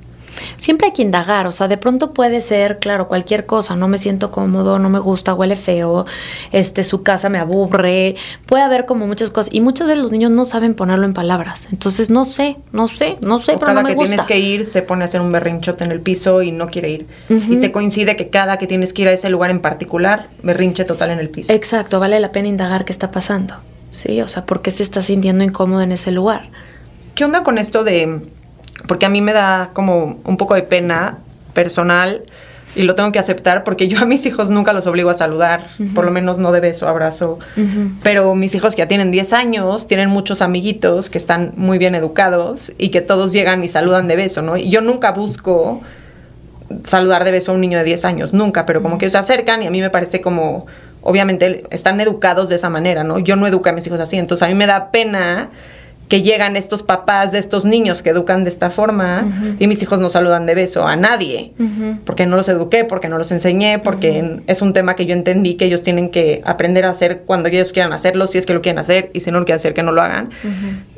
siempre 0.57 0.89
hay 0.89 0.93
que 0.93 1.03
indagar, 1.03 1.47
o 1.47 1.53
sea, 1.53 1.69
de 1.69 1.77
pronto 1.77 2.13
puede 2.13 2.41
ser, 2.41 2.79
claro, 2.79 3.09
cualquier 3.09 3.47
cosa, 3.47 3.77
no 3.77 3.89
me 3.89 3.99
siento 3.99 4.31
cómodo, 4.31 4.79
no 4.79 4.89
me 4.89 4.99
gusta, 4.99 5.35
huele 5.35 5.57
feo, 5.57 6.07
este, 6.53 6.83
su 6.83 7.03
casa 7.03 7.29
me 7.29 7.39
aburre, 7.39 8.17
puede 8.47 8.63
haber 8.63 8.87
como 8.87 9.07
muchas 9.07 9.31
cosas, 9.31 9.53
y 9.53 9.61
muchas 9.61 9.87
veces 9.87 10.03
los 10.03 10.13
niños 10.13 10.31
no 10.31 10.45
saben 10.45 10.75
ponerlo 10.75 11.05
en 11.05 11.15
palabras, 11.15 11.69
entonces 11.73 12.11
no 12.11 12.25
sé, 12.25 12.57
no 12.73 12.89
sé, 12.89 13.17
no 13.27 13.39
sé, 13.39 13.55
pero 13.55 13.67
cada 13.67 13.83
no 13.83 13.89
me 13.89 13.95
que 13.95 14.01
tienes 14.01 14.25
que 14.25 14.39
ir 14.39 14.65
se 14.65 14.83
pone 14.83 15.03
a 15.03 15.05
hacer 15.07 15.21
un 15.21 15.33
berrinchote 15.33 15.85
en 15.85 15.93
el 15.93 16.01
piso 16.01 16.43
y 16.43 16.53
no 16.53 16.69
quiere 16.69 16.91
ir, 16.91 17.07
y 17.29 17.57
te 17.57 17.73
coincide 17.73 18.17
que 18.17 18.29
cada 18.29 18.59
que 18.59 18.67
tienes 18.67 18.93
que 18.93 19.03
ir 19.03 19.09
a 19.09 19.13
ese 19.13 19.31
lugar 19.31 19.51
en 19.51 19.61
particular, 19.61 20.29
berrinche 20.43 20.85
total 20.85 21.11
en 21.11 21.19
el 21.19 21.29
piso. 21.29 21.53
Exacto, 21.53 22.01
vale 22.01 22.21
la 22.21 22.33
pena 22.33 22.49
indagar 22.49 22.85
qué 22.85 22.93
está 22.93 23.11
pasando, 23.11 23.55
¿sí? 23.91 24.21
O 24.21 24.29
sea, 24.29 24.47
¿por 24.47 24.63
qué 24.63 24.71
se 24.71 24.83
está 24.83 25.03
sintiendo 25.03 25.45
incómodo 25.45 25.83
en 25.83 25.93
ese 25.93 26.11
lugar? 26.11 26.49
¿Qué 27.15 27.25
onda 27.25 27.43
con 27.43 27.59
esto 27.59 27.83
de 27.83 28.21
porque 28.87 29.07
a 29.07 29.09
mí 29.09 29.21
me 29.21 29.33
da 29.33 29.71
como 29.73 30.19
un 30.25 30.37
poco 30.37 30.55
de 30.55 30.63
pena 30.63 31.19
personal 31.53 32.23
y 32.75 32.83
lo 32.83 32.95
tengo 32.95 33.11
que 33.11 33.19
aceptar 33.19 33.65
porque 33.65 33.89
yo 33.89 33.99
a 33.99 34.05
mis 34.05 34.27
hijos 34.27 34.51
nunca 34.51 34.73
los 34.73 34.87
obligo 34.87 35.09
a 35.09 35.15
saludar, 35.15 35.67
por 35.95 36.05
lo 36.05 36.11
menos 36.11 36.39
no 36.39 36.53
de 36.53 36.61
beso, 36.61 36.87
abrazo. 36.87 37.39
Pero 38.03 38.35
mis 38.35 38.55
hijos 38.55 38.75
que 38.75 38.81
ya 38.81 38.89
tienen 38.89 39.11
10 39.11 39.33
años, 39.33 39.87
tienen 39.87 40.11
muchos 40.11 40.43
amiguitos 40.43 41.09
que 41.09 41.17
están 41.17 41.55
muy 41.57 41.79
bien 41.79 41.95
educados 41.95 42.73
y 42.77 42.91
que 42.91 43.01
todos 43.01 43.33
llegan 43.33 43.65
y 43.65 43.69
saludan 43.69 44.09
de 44.09 44.17
beso, 44.17 44.43
¿no? 44.43 44.59
Y 44.59 44.69
yo 44.69 44.83
nunca 44.83 45.13
busco 45.13 45.81
saludar 46.85 47.25
de 47.25 47.31
beso 47.31 47.53
a 47.53 47.55
un 47.55 47.61
niño 47.63 47.79
de 47.79 47.85
10 47.85 48.05
años, 48.05 48.35
nunca, 48.35 48.67
pero 48.67 48.83
como 48.83 48.99
que 48.99 49.09
se 49.09 49.17
acercan 49.17 49.63
y 49.63 49.67
a 49.67 49.71
mí 49.71 49.81
me 49.81 49.89
parece 49.89 50.21
como, 50.21 50.67
obviamente 51.01 51.65
están 51.71 52.01
educados 52.01 52.51
de 52.51 52.57
esa 52.57 52.69
manera, 52.69 53.05
¿no? 53.05 53.19
Yo 53.19 53.37
no 53.37 53.47
educo 53.47 53.71
a 53.71 53.73
mis 53.73 53.87
hijos 53.87 54.01
así, 54.01 54.19
entonces 54.19 54.47
a 54.47 54.49
mí 54.49 54.55
me 54.55 54.67
da 54.67 54.91
pena 54.91 55.49
que 56.09 56.23
llegan 56.23 56.57
estos 56.57 56.83
papás 56.83 57.33
de 57.33 57.39
estos 57.39 57.65
niños 57.65 58.03
que 58.03 58.11
educan 58.11 58.45
de 58.45 58.51
esta 58.51 58.71
forma 58.71 59.57
y 59.59 59.67
mis 59.67 59.83
hijos 59.83 59.99
no 59.99 60.09
saludan 60.09 60.47
de 60.47 60.55
beso 60.55 60.87
a 60.87 60.95
nadie, 60.95 61.53
porque 62.05 62.27
no 62.27 62.37
los 62.37 62.49
eduqué, 62.49 62.85
porque 62.85 63.09
no 63.09 63.19
los 63.19 63.33
enseñé, 63.33 63.79
porque 63.81 64.41
es 64.47 64.63
un 64.63 64.73
tema 64.73 64.95
que 64.95 65.07
yo 65.07 65.15
entendí 65.15 65.55
que 65.55 65.65
ellos 65.65 65.83
tienen 65.83 66.11
que 66.11 66.43
aprender 66.45 66.85
a 66.85 66.91
hacer 66.91 67.23
cuando 67.27 67.49
ellos 67.49 67.73
quieran 67.73 67.93
hacerlo, 67.93 68.27
si 68.27 68.39
es 68.39 68.47
que 68.47 68.55
lo 68.55 68.63
quieren 68.63 68.79
hacer, 68.79 69.11
y 69.15 69.21
si 69.21 69.31
no 69.31 69.41
lo 69.41 69.45
quieren 69.45 69.57
hacer, 69.57 69.75
que 69.75 69.83
no 69.83 69.93
lo 69.93 70.03
hagan. 70.03 70.31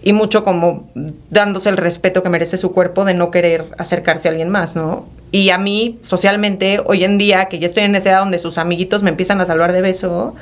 Y 0.03 0.13
mucho 0.13 0.43
como 0.43 0.89
dándose 1.31 1.71
el 1.71 1.77
respeto 1.77 2.23
que 2.23 2.29
merece 2.29 2.59
su 2.59 2.73
cuerpo 2.73 3.05
de 3.05 3.15
no 3.15 3.31
querer 3.31 3.67
acercarse 3.79 4.29
a 4.29 4.31
alguien 4.31 4.51
más, 4.51 4.77
¿no? 4.77 5.07
Y 5.31 5.51
a 5.51 5.59
mí, 5.59 5.99
socialmente, 6.03 6.81
hoy 6.85 7.05
en 7.05 7.19
día, 7.19 7.47
que 7.47 7.59
ya 7.59 7.67
estoy 7.67 7.85
en 7.85 7.95
esa 7.95 8.11
edad 8.11 8.21
donde 8.21 8.39
sus 8.39 8.57
amiguitos 8.57 9.03
me 9.03 9.11
empiezan 9.11 9.41
a 9.41 9.47
saludar 9.47 9.73
de 9.73 9.83
beso, 9.83 10.35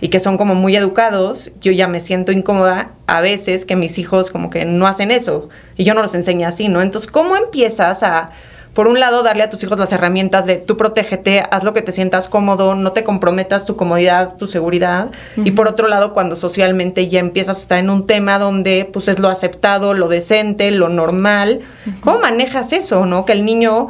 y 0.00 0.08
que 0.08 0.20
son 0.20 0.36
como 0.36 0.54
muy 0.54 0.76
educados, 0.76 1.52
yo 1.60 1.72
ya 1.72 1.88
me 1.88 2.00
siento 2.00 2.32
incómoda 2.32 2.90
a 3.06 3.20
veces 3.20 3.64
que 3.64 3.76
mis 3.76 3.98
hijos 3.98 4.30
como 4.30 4.50
que 4.50 4.64
no 4.64 4.86
hacen 4.86 5.10
eso 5.10 5.48
y 5.76 5.84
yo 5.84 5.94
no 5.94 6.02
los 6.02 6.14
enseño 6.14 6.46
así, 6.46 6.68
¿no? 6.68 6.82
Entonces, 6.82 7.10
¿cómo 7.10 7.36
empiezas 7.36 8.02
a, 8.02 8.30
por 8.74 8.88
un 8.88 9.00
lado, 9.00 9.22
darle 9.22 9.42
a 9.42 9.48
tus 9.48 9.62
hijos 9.62 9.78
las 9.78 9.92
herramientas 9.92 10.44
de 10.44 10.56
tú 10.56 10.76
protégete, 10.76 11.42
haz 11.50 11.64
lo 11.64 11.72
que 11.72 11.80
te 11.80 11.92
sientas 11.92 12.28
cómodo, 12.28 12.74
no 12.74 12.92
te 12.92 13.04
comprometas 13.04 13.64
tu 13.64 13.74
comodidad, 13.74 14.36
tu 14.36 14.46
seguridad, 14.46 15.10
y 15.36 15.52
por 15.52 15.66
otro 15.66 15.88
lado, 15.88 16.12
cuando 16.12 16.36
socialmente 16.36 17.08
ya 17.08 17.20
empiezas 17.20 17.56
a 17.56 17.60
estar 17.60 17.78
en 17.78 17.88
un 17.88 18.06
tema 18.06 18.38
donde 18.38 18.86
pues 18.92 19.08
es 19.08 19.18
lo 19.18 19.30
aceptado, 19.30 19.94
lo 19.94 20.08
decente, 20.08 20.70
lo 20.72 20.90
normal, 20.90 21.60
¿cómo 22.00 22.18
manejas 22.18 22.74
eso, 22.74 23.06
no? 23.06 23.24
Que 23.24 23.32
el 23.32 23.46
niño 23.46 23.88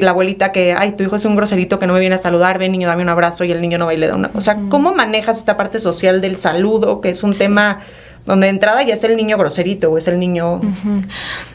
la 0.00 0.10
abuelita 0.10 0.52
que, 0.52 0.74
ay, 0.76 0.92
tu 0.92 1.04
hijo 1.04 1.16
es 1.16 1.24
un 1.24 1.36
groserito 1.36 1.78
que 1.78 1.86
no 1.86 1.92
me 1.92 2.00
viene 2.00 2.14
a 2.14 2.18
saludar, 2.18 2.58
ven 2.58 2.72
niño, 2.72 2.88
dame 2.88 3.02
un 3.02 3.08
abrazo 3.08 3.44
y 3.44 3.52
el 3.52 3.60
niño 3.60 3.78
no 3.78 3.86
va 3.86 3.94
y 3.94 3.96
le 3.96 4.08
da 4.08 4.14
una. 4.14 4.30
O 4.34 4.40
sea, 4.40 4.58
¿cómo 4.68 4.94
manejas 4.94 5.38
esta 5.38 5.56
parte 5.56 5.80
social 5.80 6.20
del 6.20 6.36
saludo, 6.36 7.00
que 7.00 7.10
es 7.10 7.22
un 7.22 7.32
tema 7.32 7.80
donde 8.24 8.46
de 8.46 8.50
entrada 8.50 8.82
ya 8.82 8.94
es 8.94 9.04
el 9.04 9.16
niño 9.16 9.36
groserito 9.36 9.90
o 9.90 9.98
es 9.98 10.08
el 10.08 10.18
niño... 10.18 10.60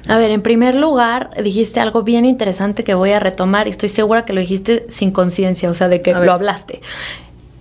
A 0.07 0.17
ver, 0.17 0.31
en 0.31 0.41
primer 0.41 0.75
lugar, 0.75 1.31
dijiste 1.41 1.79
algo 1.79 2.03
bien 2.03 2.25
interesante 2.25 2.83
que 2.83 2.93
voy 2.93 3.11
a 3.11 3.19
retomar 3.19 3.67
y 3.67 3.71
estoy 3.71 3.89
segura 3.89 4.25
que 4.25 4.33
lo 4.33 4.41
dijiste 4.41 4.85
sin 4.89 5.11
conciencia, 5.11 5.69
o 5.69 5.73
sea, 5.73 5.87
de 5.87 6.01
que 6.01 6.13
lo 6.13 6.31
hablaste. 6.31 6.81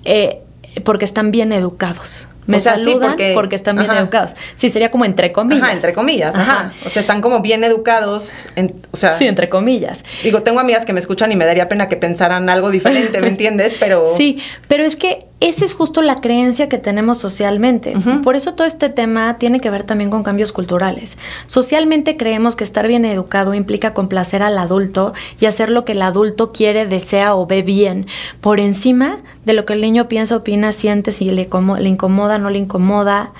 Eh, 0.05 0.41
porque 0.85 1.05
están 1.05 1.31
bien 1.31 1.53
educados 1.53 2.29
me 2.47 2.61
saludan 2.61 3.17
porque, 3.35 3.57
están 3.57 3.77
bien 3.77 3.91
educados. 3.91 4.35
Sí, 4.55 4.69
sería 4.69 4.91
como 4.91 5.05
entre 5.05 5.33
comillas. 5.33 5.63
Ajá, 5.63 5.73
entre 5.73 5.93
comillas, 5.93 6.37
ajá. 6.37 6.73
O 6.85 6.91
sea, 6.91 7.01
están 7.01 7.21
como 7.21 7.41
bien 7.41 7.65
educados, 7.65 8.47
o 8.91 8.97
sea... 8.97 9.17
Sí, 9.17 9.27
entre 9.27 9.49
comillas. 9.49 10.05
Digo, 10.23 10.43
tengo 10.43 10.61
amigas 10.61 10.85
que 10.85 10.93
me 10.93 11.01
escuchan 11.01 11.33
y 11.33 11.37
me 11.37 11.45
daría 11.47 11.69
pena 11.69 11.89
que 11.89 11.97
pensaran 11.97 12.49
algo 12.49 12.71
diferente, 12.71 13.21
¿me 13.21 13.29
entiendes? 13.37 13.77
Pero... 13.79 14.15
Sí, 14.17 14.39
pero 14.69 14.85
es 14.85 14.97
que 14.97 15.27
esa 15.39 15.67
es 15.67 15.75
justo 15.75 16.01
la 16.01 16.17
creencia 16.17 16.71
que 16.71 16.79
tenemos 16.79 17.19
socialmente. 17.19 17.95
Por 18.25 18.37
eso 18.37 18.55
todo 18.55 18.67
este 18.67 18.89
tema 18.89 19.37
tiene 19.37 19.61
que 19.61 19.69
ver 19.69 19.83
también 19.83 20.09
con 20.09 20.23
cambios 20.23 20.51
culturales. 20.51 21.19
Socialmente 21.47 22.17
creemos 22.17 22.57
que 22.57 22.65
estar 22.65 22.89
bien 22.89 23.05
educado 23.05 23.53
implica 23.53 23.93
complacer 23.93 24.43
al 24.43 24.57
adulto 24.57 25.13
y 25.39 25.45
hacer 25.45 25.69
lo 25.69 25.85
que 25.85 25.93
el 25.93 26.01
adulto 26.01 26.53
quiere, 26.53 26.87
desea 26.87 27.35
o 27.35 27.47
ve 27.47 27.61
bien, 27.61 28.07
por 28.41 28.61
encima 28.61 29.19
de 29.45 29.53
lo 29.53 29.67
que 29.67 29.75
el 29.75 29.83
niño 29.83 30.09
piensa, 30.09 30.37
opina, 30.37 30.73
siente, 30.73 31.13
si 31.13 31.27
le, 31.27 31.49
le 31.79 31.89
incomoda, 31.89 32.36
no 32.39 32.51
le 32.51 32.59
incomoda. 32.59 33.33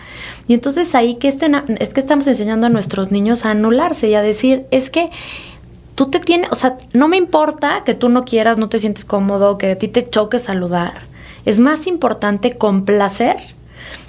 Y 0.49 0.55
entonces 0.55 0.95
ahí 0.95 1.17
que 1.17 1.29
es 1.29 1.39
que 1.95 2.01
estamos 2.01 2.27
enseñando 2.27 2.67
a 2.67 2.71
nuestros 2.71 3.11
niños 3.11 3.45
a 3.45 3.51
anularse 3.51 4.09
y 4.09 4.15
a 4.15 4.23
decir, 4.23 4.67
es 4.71 4.91
que 4.91 5.11
tú 5.95 6.11
te 6.11 6.21
tienes, 6.21 6.51
o 6.53 6.57
sea, 6.57 6.77
no 6.93 7.09
me 7.09 7.17
importa 7.17 7.83
que 7.85 7.95
tú 7.95 8.09
no 8.09 8.25
quieras, 8.25 8.59
no 8.59 8.69
te 8.69 8.79
sientes 8.79 9.05
cómodo, 9.05 9.59
que 9.59 9.73
a 9.73 9.79
ti 9.79 9.89
te 9.89 10.09
choque 10.09 10.39
saludar 10.39 11.07
es 11.47 11.61
más 11.61 11.87
importante 11.87 12.59
complacer 12.59 13.37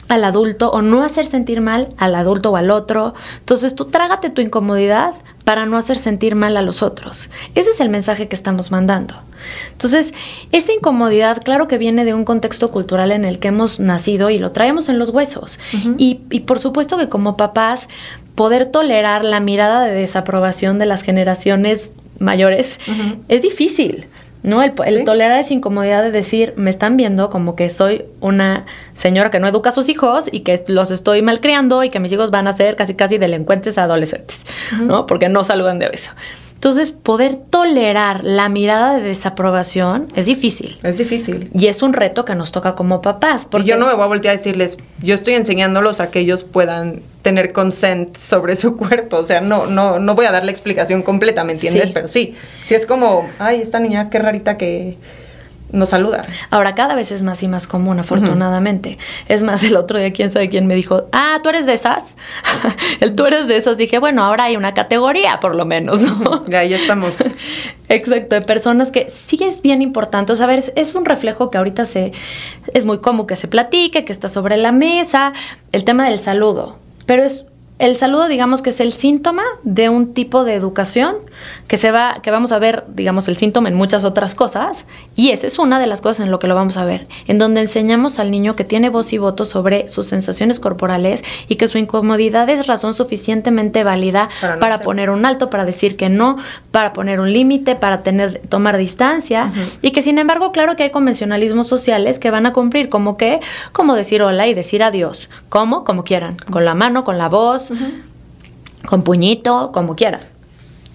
al 0.07 0.23
adulto 0.23 0.69
o 0.69 0.81
no 0.81 1.03
hacer 1.03 1.25
sentir 1.25 1.61
mal 1.61 1.89
al 1.97 2.15
adulto 2.15 2.51
o 2.51 2.55
al 2.55 2.71
otro. 2.71 3.13
Entonces 3.39 3.75
tú 3.75 3.85
trágate 3.85 4.29
tu 4.29 4.41
incomodidad 4.41 5.13
para 5.43 5.65
no 5.65 5.77
hacer 5.77 5.97
sentir 5.97 6.35
mal 6.35 6.57
a 6.57 6.61
los 6.61 6.83
otros. 6.83 7.29
Ese 7.55 7.71
es 7.71 7.79
el 7.79 7.89
mensaje 7.89 8.27
que 8.27 8.35
estamos 8.35 8.69
mandando. 8.69 9.15
Entonces, 9.71 10.13
esa 10.51 10.73
incomodidad, 10.73 11.41
claro 11.41 11.67
que 11.69 11.77
viene 11.77 12.03
de 12.03 12.13
un 12.13 12.25
contexto 12.25 12.69
cultural 12.69 13.11
en 13.11 13.23
el 13.23 13.39
que 13.39 13.49
hemos 13.49 13.79
nacido 13.79 14.29
y 14.29 14.39
lo 14.39 14.51
traemos 14.51 14.89
en 14.89 14.99
los 14.99 15.09
huesos. 15.11 15.57
y, 15.97 16.19
y 16.31 16.41
por 16.41 16.59
supuesto 16.59 16.97
que 16.97 17.07
como 17.07 17.37
papás, 17.37 17.87
poder 18.35 18.71
tolerar 18.71 19.23
la 19.23 19.39
mirada 19.39 19.85
de 19.85 19.93
desaprobación 19.93 20.79
de 20.79 20.85
las 20.85 21.01
generaciones 21.01 21.93
mayores 22.19 22.79
es 23.27 23.41
difícil. 23.41 24.07
¿No? 24.43 24.61
El, 24.61 24.73
tolerar 25.03 25.39
esa 25.39 25.53
incomodidad 25.53 26.03
de 26.03 26.11
decir, 26.11 26.53
me 26.55 26.69
están 26.69 26.97
viendo 26.97 27.29
como 27.29 27.55
que 27.55 27.69
soy 27.69 28.05
una 28.21 28.65
señora 28.93 29.31
que 29.31 29.39
no 29.39 29.47
educa 29.47 29.69
a 29.69 29.73
sus 29.73 29.89
hijos 29.89 30.29
y 30.31 30.41
que 30.41 30.63
los 30.67 30.91
estoy 30.91 31.21
malcriando 31.21 31.83
y 31.83 31.89
que 31.89 31.99
mis 31.99 32.11
hijos 32.11 32.31
van 32.31 32.47
a 32.47 32.53
ser 32.53 32.75
casi 32.75 32.93
casi 32.93 33.17
delincuentes 33.17 33.77
adolescentes, 33.77 34.45
¿no? 34.79 35.05
Porque 35.05 35.29
no 35.29 35.43
saludan 35.43 35.79
de 35.79 35.89
beso. 35.89 36.11
Entonces, 36.57 36.91
poder 36.91 37.35
tolerar 37.35 38.25
la 38.25 38.49
mirada 38.49 38.97
de 38.97 39.03
desaprobación 39.03 40.07
es 40.15 40.25
difícil. 40.25 40.79
Es 40.81 40.97
difícil. 40.97 41.51
Y 41.53 41.67
es 41.67 41.83
un 41.83 41.93
reto 41.93 42.25
que 42.25 42.33
nos 42.33 42.51
toca 42.51 42.73
como 42.73 42.99
papás. 43.03 43.45
Porque 43.45 43.67
yo 43.67 43.77
no 43.77 43.85
me 43.85 43.93
voy 43.93 44.03
a 44.03 44.07
voltear 44.07 44.33
a 44.33 44.37
decirles, 44.37 44.79
yo 44.99 45.13
estoy 45.13 45.35
enseñándolos 45.35 45.99
a 45.99 46.09
que 46.09 46.19
ellos 46.19 46.43
puedan 46.43 47.03
tener 47.21 47.53
consent 47.53 48.17
sobre 48.17 48.55
su 48.55 48.75
cuerpo. 48.75 49.17
O 49.17 49.25
sea, 49.25 49.39
no, 49.39 49.67
no, 49.67 49.99
no 49.99 50.15
voy 50.15 50.25
a 50.25 50.31
dar 50.31 50.45
la 50.45 50.51
explicación 50.51 51.03
completa, 51.03 51.43
¿me 51.43 51.53
entiendes? 51.53 51.91
Pero 51.91 52.07
sí, 52.07 52.33
sí 52.65 52.73
es 52.73 52.87
como, 52.87 53.29
ay, 53.37 53.61
esta 53.61 53.79
niña, 53.79 54.09
qué 54.09 54.17
rarita 54.17 54.57
que 54.57 54.97
nos 55.71 55.89
saluda. 55.89 56.25
Ahora, 56.49 56.75
cada 56.75 56.95
vez 56.95 57.11
es 57.11 57.23
más 57.23 57.43
y 57.43 57.47
más 57.47 57.67
común, 57.67 57.99
afortunadamente. 57.99 58.97
Es 59.27 59.43
más, 59.43 59.63
el 59.63 59.75
otro 59.75 59.99
día, 59.99 60.13
quién 60.13 60.31
sabe 60.31 60.49
quién 60.49 60.67
me 60.67 60.75
dijo, 60.75 61.07
ah, 61.11 61.39
tú 61.43 61.49
eres 61.49 61.65
de 61.65 61.73
esas. 61.73 62.15
el 62.99 63.15
tú 63.15 63.25
eres 63.25 63.47
de 63.47 63.57
esas. 63.57 63.77
Dije, 63.77 63.99
bueno, 63.99 64.23
ahora 64.23 64.45
hay 64.45 64.55
una 64.55 64.73
categoría, 64.73 65.39
por 65.39 65.55
lo 65.55 65.65
menos, 65.65 66.01
¿no? 66.01 66.45
ya, 66.47 66.63
ya 66.63 66.77
estamos. 66.77 67.23
Exacto, 67.89 68.35
de 68.35 68.41
personas 68.41 68.91
que 68.91 69.09
sí 69.09 69.39
es 69.41 69.61
bien 69.61 69.81
importante. 69.81 70.33
O 70.33 70.35
sea, 70.35 70.45
a 70.45 70.47
ver, 70.47 70.63
es 70.75 70.95
un 70.95 71.05
reflejo 71.05 71.51
que 71.51 71.57
ahorita 71.57 71.85
se, 71.85 72.13
es 72.73 72.85
muy 72.85 72.99
común 72.99 73.27
que 73.27 73.35
se 73.35 73.47
platique, 73.47 74.05
que 74.05 74.13
está 74.13 74.29
sobre 74.29 74.57
la 74.57 74.71
mesa, 74.71 75.33
el 75.71 75.83
tema 75.83 76.07
del 76.07 76.19
saludo. 76.19 76.77
Pero 77.05 77.23
es 77.23 77.45
el 77.79 77.95
saludo, 77.95 78.27
digamos 78.27 78.61
que 78.61 78.71
es 78.71 78.79
el 78.79 78.91
síntoma 78.91 79.43
de 79.63 79.89
un 79.89 80.13
tipo 80.13 80.43
de 80.43 80.55
educación 80.55 81.15
que 81.67 81.77
se 81.77 81.91
va, 81.91 82.19
que 82.23 82.31
vamos 82.31 82.51
a 82.51 82.57
ver, 82.57 82.85
digamos, 82.87 83.27
el 83.27 83.37
síntoma 83.37 83.69
en 83.69 83.75
muchas 83.75 84.03
otras 84.03 84.33
cosas, 84.33 84.85
y 85.15 85.29
esa 85.29 85.45
es 85.45 85.59
una 85.59 85.79
de 85.79 85.85
las 85.85 86.01
cosas 86.01 86.25
en 86.25 86.31
lo 86.31 86.39
que 86.39 86.47
lo 86.47 86.55
vamos 86.55 86.77
a 86.77 86.85
ver, 86.85 87.07
en 87.27 87.37
donde 87.37 87.61
enseñamos 87.61 88.17
al 88.17 88.31
niño 88.31 88.55
que 88.55 88.63
tiene 88.63 88.89
voz 88.89 89.13
y 89.13 89.19
voto 89.19 89.45
sobre 89.45 89.89
sus 89.89 90.07
sensaciones 90.07 90.59
corporales 90.59 91.23
y 91.47 91.57
que 91.57 91.67
su 91.67 91.77
incomodidad 91.77 92.49
es 92.49 92.65
razón 92.65 92.95
suficientemente 92.95 93.83
válida 93.83 94.29
para, 94.59 94.79
poner 94.79 95.11
un 95.11 95.25
alto, 95.25 95.49
para 95.51 95.63
decir 95.63 95.97
que 95.97 96.09
no, 96.09 96.37
para 96.77 96.93
poner 96.93 97.19
un 97.19 97.33
límite, 97.33 97.75
para 97.75 98.03
tener, 98.03 98.39
tomar 98.49 98.77
distancia, 98.77 99.51
y 99.81 99.89
que 99.89 100.03
sin 100.03 100.19
embargo, 100.19 100.51
claro 100.51 100.75
que 100.75 100.83
hay 100.83 100.91
convencionalismos 100.91 101.65
sociales 101.65 102.19
que 102.19 102.29
van 102.29 102.45
a 102.45 102.53
cumplir, 102.53 102.87
como 102.87 103.17
que, 103.17 103.39
como 103.71 103.95
decir 103.95 104.21
hola 104.21 104.45
y 104.45 104.53
decir 104.53 104.83
adiós, 104.83 105.27
como, 105.49 105.83
como 105.83 106.03
quieran, 106.03 106.37
con 106.51 106.65
la 106.65 106.75
mano, 106.75 107.03
con 107.03 107.17
la 107.17 107.29
voz 107.29 107.73
con 108.85 109.01
puñito, 109.01 109.71
como 109.73 109.95
quiera. 109.95 110.19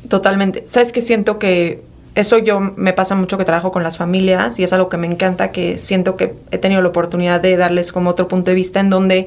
Totalmente. 0.09 0.63
¿Sabes 0.69 0.93
que 0.93 1.01
Siento 1.01 1.41
que 1.41 1.83
eso 2.15 2.39
yo 2.39 2.61
me 2.61 2.93
pasa 2.93 3.17
mucho 3.17 3.37
que 3.37 3.45
trabajo 3.45 3.73
con 3.73 3.83
las 3.83 3.99
familias 3.99 4.61
y 4.61 4.63
es 4.63 4.73
algo 4.73 4.89
que 4.89 4.99
me 4.99 5.09
encanta, 5.09 5.51
que 5.51 5.79
siento 5.79 6.17
que 6.17 6.37
he 6.53 6.59
tenido 6.59 6.81
la 6.81 6.91
oportunidad 6.91 7.41
de 7.41 7.57
darles 7.57 7.91
como 7.91 8.11
otro 8.11 8.29
punto 8.29 8.53
de 8.53 8.55
vista 8.55 8.79
en 8.79 8.89
donde 8.89 9.27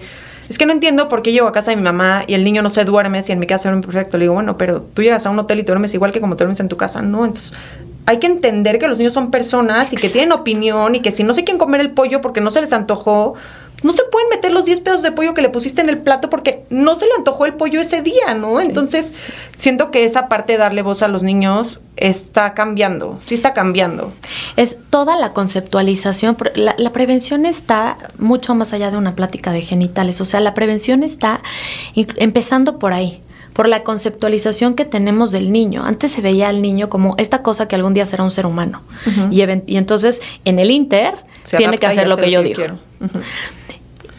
es 0.50 0.58
que 0.58 0.66
no 0.66 0.72
entiendo 0.72 1.08
por 1.08 1.22
qué 1.22 1.32
llego 1.32 1.48
a 1.48 1.52
casa 1.52 1.72
de 1.72 1.78
mi 1.78 1.84
mamá 1.84 2.24
y 2.28 2.34
el 2.34 2.44
niño 2.44 2.62
no 2.62 2.70
se 2.70 2.86
duerme 2.86 3.22
si 3.22 3.32
en 3.32 3.40
mi 3.40 3.48
casa 3.48 3.74
un 3.74 3.82
perfecto. 3.82 4.18
Le 4.18 4.26
digo, 4.26 4.34
bueno, 4.34 4.58
pero 4.58 4.82
tú 4.82 5.02
llegas 5.02 5.26
a 5.26 5.30
un 5.30 5.40
hotel 5.40 5.60
y 5.60 5.64
te 5.64 5.72
duermes 5.72 5.94
igual 5.94 6.12
que 6.12 6.22
como 6.22 6.36
te 6.36 6.44
duermes 6.44 6.60
en 6.60 6.68
tu 6.68 6.78
casa, 6.78 7.02
¿no? 7.02 7.26
Entonces 7.26 7.54
hay 8.06 8.20
que 8.20 8.28
entender 8.28 8.80
que 8.80 8.88
los 8.88 9.00
niños 9.00 9.14
son 9.14 9.32
personas 9.32 9.92
y 9.94 9.96
que 9.96 10.10
tienen 10.10 10.32
opinión 10.32 10.96
y 10.96 11.02
que 11.02 11.12
si 11.12 11.24
no 11.24 11.34
sé 11.34 11.44
quién 11.44 11.58
comer 11.58 11.82
el 11.82 11.92
pollo 11.92 12.22
porque 12.22 12.40
no 12.42 12.52
se 12.52 12.62
les 12.62 12.72
antojó, 12.72 13.34
no 13.84 13.92
se 13.92 14.04
pueden 14.04 14.30
meter 14.30 14.52
los 14.52 14.66
10 14.66 14.80
pedos 14.82 15.02
de 15.02 15.12
pollo 15.12 15.34
que 15.34 15.42
le 15.42 15.50
pusiste 15.50 15.82
en 15.82 15.90
el 15.90 15.98
plato 15.98 16.30
porque 16.30 16.66
no 16.70 16.96
se 16.96 17.06
le 17.06 17.12
antojó 17.18 17.46
el 17.46 17.56
pollo 17.56 17.82
ese 17.82 18.02
día, 18.02 18.34
¿no? 18.36 18.62
Entonces, 18.62 19.14
siento 19.58 19.92
que 19.92 20.06
esa 20.06 20.28
parte 20.28 20.54
de 20.54 20.60
darle 20.60 20.82
voz 20.82 21.02
a 21.02 21.08
los 21.08 21.24
niños 21.24 21.82
está 21.98 22.54
cambiando, 22.54 23.20
sí 23.22 23.34
está 23.34 23.54
cambiando. 23.54 24.12
Es 24.56 24.76
toda 24.90 25.18
la 25.18 25.34
conceptualización, 25.34 26.38
la, 26.56 26.76
la 26.78 26.92
prevención 26.94 27.46
está 27.46 27.98
mucho 28.18 28.56
más 28.56 28.74
allá 28.74 28.92
de 28.92 28.98
una 28.98 29.16
plática 29.16 29.52
de 29.52 29.62
genitales, 29.62 30.22
o 30.22 30.26
sea, 30.26 30.40
la 30.40 30.54
prevención 30.54 31.04
está 31.04 31.42
empezando 31.96 32.80
por 32.80 32.94
ahí 32.94 33.22
por 33.56 33.70
la 33.70 33.84
conceptualización 33.84 34.74
que 34.76 34.84
tenemos 34.84 35.32
del 35.32 35.54
niño. 35.54 35.86
Antes 35.86 36.12
se 36.12 36.20
veía 36.20 36.50
al 36.50 36.62
niño 36.62 36.90
como 36.90 37.16
esta 37.18 37.42
cosa 37.42 37.70
que 37.70 37.78
algún 37.78 37.94
día 37.94 38.06
será 38.06 38.26
un 38.26 38.32
ser 38.32 38.46
humano. 38.46 38.82
y, 39.32 39.42
y, 39.42 39.78
entonces, 39.78 40.22
en 40.44 40.60
el 40.60 40.72
Inter, 40.72 41.14
tiene 41.58 41.78
que 41.78 41.88
hacer 41.88 42.10
lo 42.10 42.18
que 42.18 42.30
yo 42.30 42.44
digo 42.44 42.64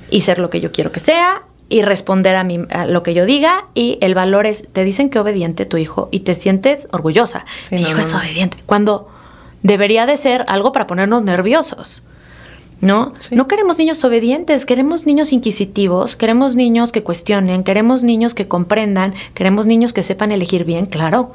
y 0.09 0.23
ser 0.23 0.39
lo 0.39 0.49
que 0.49 0.61
yo 0.63 0.73
quiero 0.73 0.91
que 0.91 1.01
sea 1.01 1.43
y 1.69 1.83
responder 1.83 2.35
a, 2.35 2.45
mi, 2.45 2.61
a 2.71 2.87
lo 2.87 3.03
que 3.03 3.13
yo 3.13 3.27
diga 3.27 3.67
y 3.75 3.99
el 4.01 4.15
valor 4.15 4.47
es, 4.47 4.67
te 4.73 4.85
dicen 4.85 5.11
que 5.11 5.19
obediente 5.19 5.67
tu 5.67 5.77
hijo 5.77 6.09
y 6.11 6.21
te 6.21 6.35
sientes 6.35 6.89
orgullosa. 6.93 7.45
mi 7.71 7.83
hijo 7.83 7.99
es 7.99 8.15
obediente. 8.15 8.57
Cuando 8.65 9.11
debería 9.63 10.07
de 10.07 10.17
ser 10.17 10.47
algo 10.49 10.73
para 10.73 10.87
ponernos 10.87 11.23
nerviosos. 11.25 12.05
¿No? 12.81 13.15
No 13.31 13.49
queremos 13.49 13.79
niños 13.79 14.05
obedientes, 14.05 14.67
queremos 14.67 15.07
niños 15.07 15.33
inquisitivos, 15.33 16.17
queremos 16.17 16.57
niños 16.57 16.93
que 16.93 17.03
cuestionen, 17.03 17.65
queremos 17.65 18.03
niños 18.03 18.35
que 18.35 18.49
comprendan, 18.49 19.15
queremos 19.33 19.65
niños 19.65 19.95
que 19.95 20.03
sepan 20.03 20.31
elegir 20.31 20.65
bien, 20.65 20.87
claro. 20.87 21.33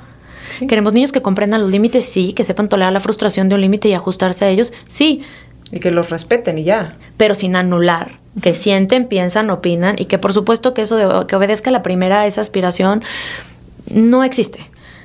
Queremos 0.67 0.93
niños 0.93 1.11
que 1.11 1.21
comprendan 1.21 1.61
los 1.61 1.71
límites, 1.71 2.05
sí, 2.05 2.33
que 2.33 2.43
sepan 2.43 2.69
tolerar 2.69 2.93
la 2.93 2.99
frustración 2.99 3.49
de 3.49 3.55
un 3.55 3.61
límite 3.61 3.87
y 3.87 3.93
ajustarse 3.93 4.45
a 4.45 4.49
ellos, 4.49 4.71
sí. 4.87 5.23
Y 5.71 5.79
que 5.79 5.91
los 5.91 6.09
respeten 6.09 6.57
y 6.57 6.63
ya. 6.63 6.97
Pero 7.17 7.33
sin 7.33 7.55
anular 7.55 8.19
que 8.41 8.53
sienten, 8.53 9.07
piensan, 9.07 9.49
opinan 9.49 9.95
y 9.99 10.05
que 10.05 10.17
por 10.17 10.33
supuesto 10.33 10.73
que 10.73 10.83
eso 10.83 10.95
de 10.95 11.27
que 11.27 11.35
obedezca 11.35 11.71
la 11.71 11.83
primera, 11.83 12.25
esa 12.27 12.41
aspiración, 12.41 13.03
no 13.93 14.23
existe. 14.23 14.59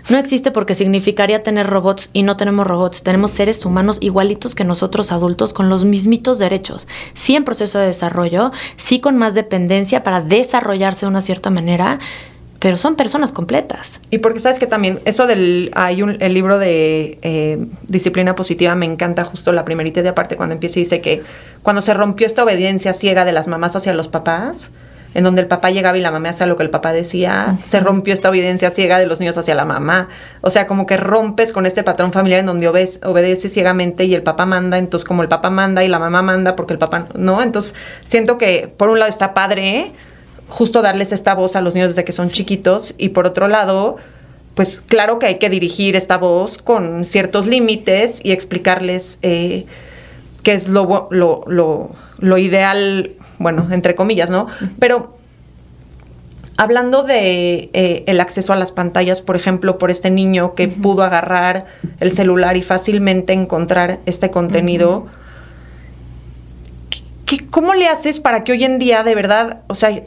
No 0.08 0.18
existe 0.18 0.52
porque 0.52 0.74
significaría 0.74 1.42
tener 1.42 1.66
robots 1.66 2.10
y 2.12 2.22
no 2.22 2.36
tenemos 2.36 2.66
robots. 2.66 3.02
Tenemos 3.02 3.32
seres 3.32 3.64
humanos 3.64 3.98
igualitos 4.00 4.54
que 4.54 4.64
nosotros 4.64 5.10
adultos 5.10 5.52
con 5.52 5.68
los 5.68 5.84
mismitos 5.84 6.38
derechos. 6.38 6.86
Sí 7.14 7.34
en 7.34 7.44
proceso 7.44 7.78
de 7.78 7.86
desarrollo, 7.86 8.52
sí 8.76 9.00
con 9.00 9.16
más 9.16 9.34
dependencia 9.34 10.02
para 10.04 10.20
desarrollarse 10.20 11.06
de 11.06 11.10
una 11.10 11.20
cierta 11.20 11.50
manera, 11.50 11.98
pero 12.60 12.78
son 12.78 12.94
personas 12.94 13.32
completas. 13.32 14.00
Y 14.10 14.18
porque 14.18 14.40
sabes 14.40 14.58
que 14.58 14.66
también 14.66 15.00
eso 15.04 15.26
del, 15.26 15.70
hay 15.74 16.02
un, 16.02 16.16
el 16.20 16.34
libro 16.34 16.58
de 16.58 17.18
eh, 17.22 17.66
disciplina 17.88 18.34
positiva, 18.34 18.74
me 18.74 18.86
encanta 18.86 19.24
justo 19.24 19.52
la 19.52 19.64
primerita 19.64 20.02
de 20.02 20.08
aparte 20.08 20.36
cuando 20.36 20.54
empieza 20.54 20.78
y 20.78 20.82
dice 20.82 21.00
que 21.00 21.22
cuando 21.62 21.82
se 21.82 21.94
rompió 21.94 22.26
esta 22.26 22.44
obediencia 22.44 22.94
ciega 22.94 23.24
de 23.24 23.32
las 23.32 23.48
mamás 23.48 23.76
hacia 23.76 23.92
los 23.92 24.08
papás, 24.08 24.70
en 25.14 25.24
donde 25.24 25.40
el 25.40 25.48
papá 25.48 25.70
llegaba 25.70 25.96
y 25.96 26.00
la 26.00 26.10
mamá 26.10 26.30
hacía 26.30 26.46
lo 26.46 26.56
que 26.56 26.62
el 26.62 26.70
papá 26.70 26.92
decía, 26.92 27.58
se 27.62 27.80
rompió 27.80 28.12
esta 28.12 28.28
obediencia 28.30 28.70
ciega 28.70 28.98
de 28.98 29.06
los 29.06 29.20
niños 29.20 29.36
hacia 29.38 29.54
la 29.54 29.64
mamá. 29.64 30.08
O 30.42 30.50
sea, 30.50 30.66
como 30.66 30.86
que 30.86 30.96
rompes 30.96 31.52
con 31.52 31.66
este 31.66 31.82
patrón 31.82 32.12
familiar 32.12 32.40
en 32.40 32.46
donde 32.46 32.68
obedece, 32.68 33.00
obedece 33.04 33.48
ciegamente 33.48 34.04
y 34.04 34.14
el 34.14 34.22
papá 34.22 34.46
manda, 34.46 34.78
entonces 34.78 35.06
como 35.06 35.22
el 35.22 35.28
papá 35.28 35.50
manda 35.50 35.84
y 35.84 35.88
la 35.88 35.98
mamá 35.98 36.22
manda 36.22 36.56
porque 36.56 36.72
el 36.72 36.78
papá 36.78 37.06
no, 37.14 37.42
entonces 37.42 37.74
siento 38.04 38.38
que 38.38 38.72
por 38.76 38.90
un 38.90 38.98
lado 38.98 39.08
está 39.08 39.34
padre, 39.34 39.92
justo 40.48 40.82
darles 40.82 41.12
esta 41.12 41.34
voz 41.34 41.56
a 41.56 41.60
los 41.60 41.74
niños 41.74 41.90
desde 41.90 42.04
que 42.04 42.12
son 42.12 42.28
chiquitos 42.28 42.94
y 42.98 43.10
por 43.10 43.26
otro 43.26 43.48
lado, 43.48 43.96
pues 44.54 44.80
claro 44.80 45.18
que 45.18 45.26
hay 45.26 45.38
que 45.38 45.50
dirigir 45.50 45.96
esta 45.96 46.18
voz 46.18 46.58
con 46.58 47.04
ciertos 47.04 47.46
límites 47.46 48.20
y 48.22 48.32
explicarles 48.32 49.18
eh, 49.22 49.66
qué 50.42 50.52
es 50.52 50.68
lo, 50.68 51.08
lo, 51.10 52.38
ideal, 52.38 53.10
bueno, 53.38 53.68
entre 53.70 53.94
comillas, 53.94 54.30
¿no? 54.30 54.46
Pero 54.78 55.16
hablando 56.56 57.02
de 57.02 57.70
eh, 57.72 58.04
el 58.06 58.20
acceso 58.20 58.52
a 58.52 58.56
las 58.56 58.72
pantallas, 58.72 59.20
por 59.20 59.36
ejemplo, 59.36 59.78
por 59.78 59.90
este 59.90 60.10
niño 60.10 60.54
que 60.54 60.68
pudo 60.68 61.02
agarrar 61.02 61.66
el 62.00 62.12
celular 62.12 62.56
y 62.56 62.62
fácilmente 62.62 63.32
encontrar 63.32 64.00
este 64.06 64.30
contenido, 64.30 65.06
¿cómo 67.50 67.74
le 67.74 67.88
haces 67.88 68.20
para 68.20 68.44
que 68.44 68.52
hoy 68.52 68.64
en 68.64 68.78
día 68.78 69.02
de 69.02 69.14
verdad, 69.14 69.60
o 69.66 69.74
sea, 69.74 70.02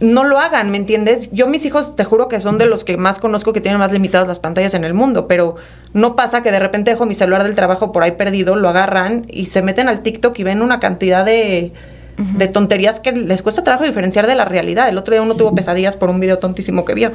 no 0.00 0.24
lo 0.24 0.38
hagan, 0.38 0.70
¿me 0.70 0.76
entiendes? 0.76 1.28
Yo 1.32 1.46
mis 1.48 1.64
hijos 1.64 1.96
te 1.96 2.04
juro 2.04 2.28
que 2.28 2.40
son 2.40 2.56
de 2.58 2.66
los 2.66 2.84
que 2.84 2.96
más 2.96 3.18
conozco 3.18 3.52
que 3.52 3.60
tienen 3.60 3.80
más 3.80 3.92
limitadas 3.92 4.28
las 4.28 4.38
pantallas 4.38 4.74
en 4.74 4.84
el 4.84 4.94
mundo, 4.94 5.26
pero 5.26 5.56
no 5.92 6.14
pasa 6.14 6.42
que 6.42 6.52
de 6.52 6.60
repente 6.60 6.92
dejo 6.92 7.06
mi 7.06 7.14
celular 7.14 7.42
del 7.42 7.56
trabajo 7.56 7.90
por 7.90 8.02
ahí 8.02 8.12
perdido, 8.12 8.56
lo 8.56 8.68
agarran 8.68 9.26
y 9.28 9.46
se 9.46 9.62
meten 9.62 9.88
al 9.88 10.00
TikTok 10.00 10.38
y 10.38 10.44
ven 10.44 10.62
una 10.62 10.78
cantidad 10.78 11.24
de, 11.24 11.72
de 12.18 12.48
tonterías 12.48 12.98
que 12.98 13.12
les 13.12 13.42
cuesta 13.42 13.62
trabajo 13.62 13.84
diferenciar 13.84 14.26
de 14.26 14.34
la 14.34 14.44
realidad. 14.44 14.88
El 14.88 14.98
otro 14.98 15.12
día 15.12 15.22
uno 15.22 15.34
tuvo 15.34 15.54
pesadillas 15.54 15.96
por 15.96 16.10
un 16.10 16.18
video 16.18 16.38
tontísimo 16.38 16.84
que 16.84 16.94
vio. 16.94 17.12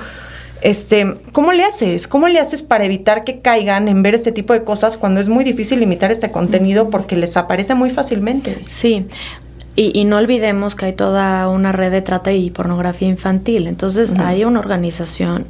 Este, 0.62 1.16
¿cómo 1.34 1.52
le 1.52 1.66
haces? 1.66 2.08
¿Cómo 2.08 2.30
le 2.30 2.40
haces 2.40 2.62
para 2.62 2.86
evitar 2.86 3.26
que 3.26 3.40
caigan 3.40 3.90
en 3.90 4.02
ver 4.02 4.16
este 4.16 4.32
tipo 4.32 4.54
de 4.54 4.64
cosas 4.64 4.96
cuando 4.96 5.20
es 5.20 5.28
muy 5.28 5.44
difícil 5.44 5.82
limitar 5.82 6.10
este 6.10 6.32
contenido 6.32 6.90
porque 6.90 7.18
les 7.18 7.36
aparece 7.36 7.76
muy 7.76 7.90
fácilmente? 7.90 8.64
Sí, 8.70 9.06
Y, 9.76 10.06
no 10.06 10.18
olvidemos 10.18 10.76
que 10.76 10.86
hay 10.86 10.94
toda 10.94 11.50
una 11.50 11.72
red 11.74 11.92
de 11.92 12.02
trata 12.02 12.32
y 12.32 12.50
pornografía 12.52 13.10
infantil. 13.10 13.68
Entonces 13.68 14.14
hay 14.20 14.46
una 14.46 14.60
organización 14.60 15.48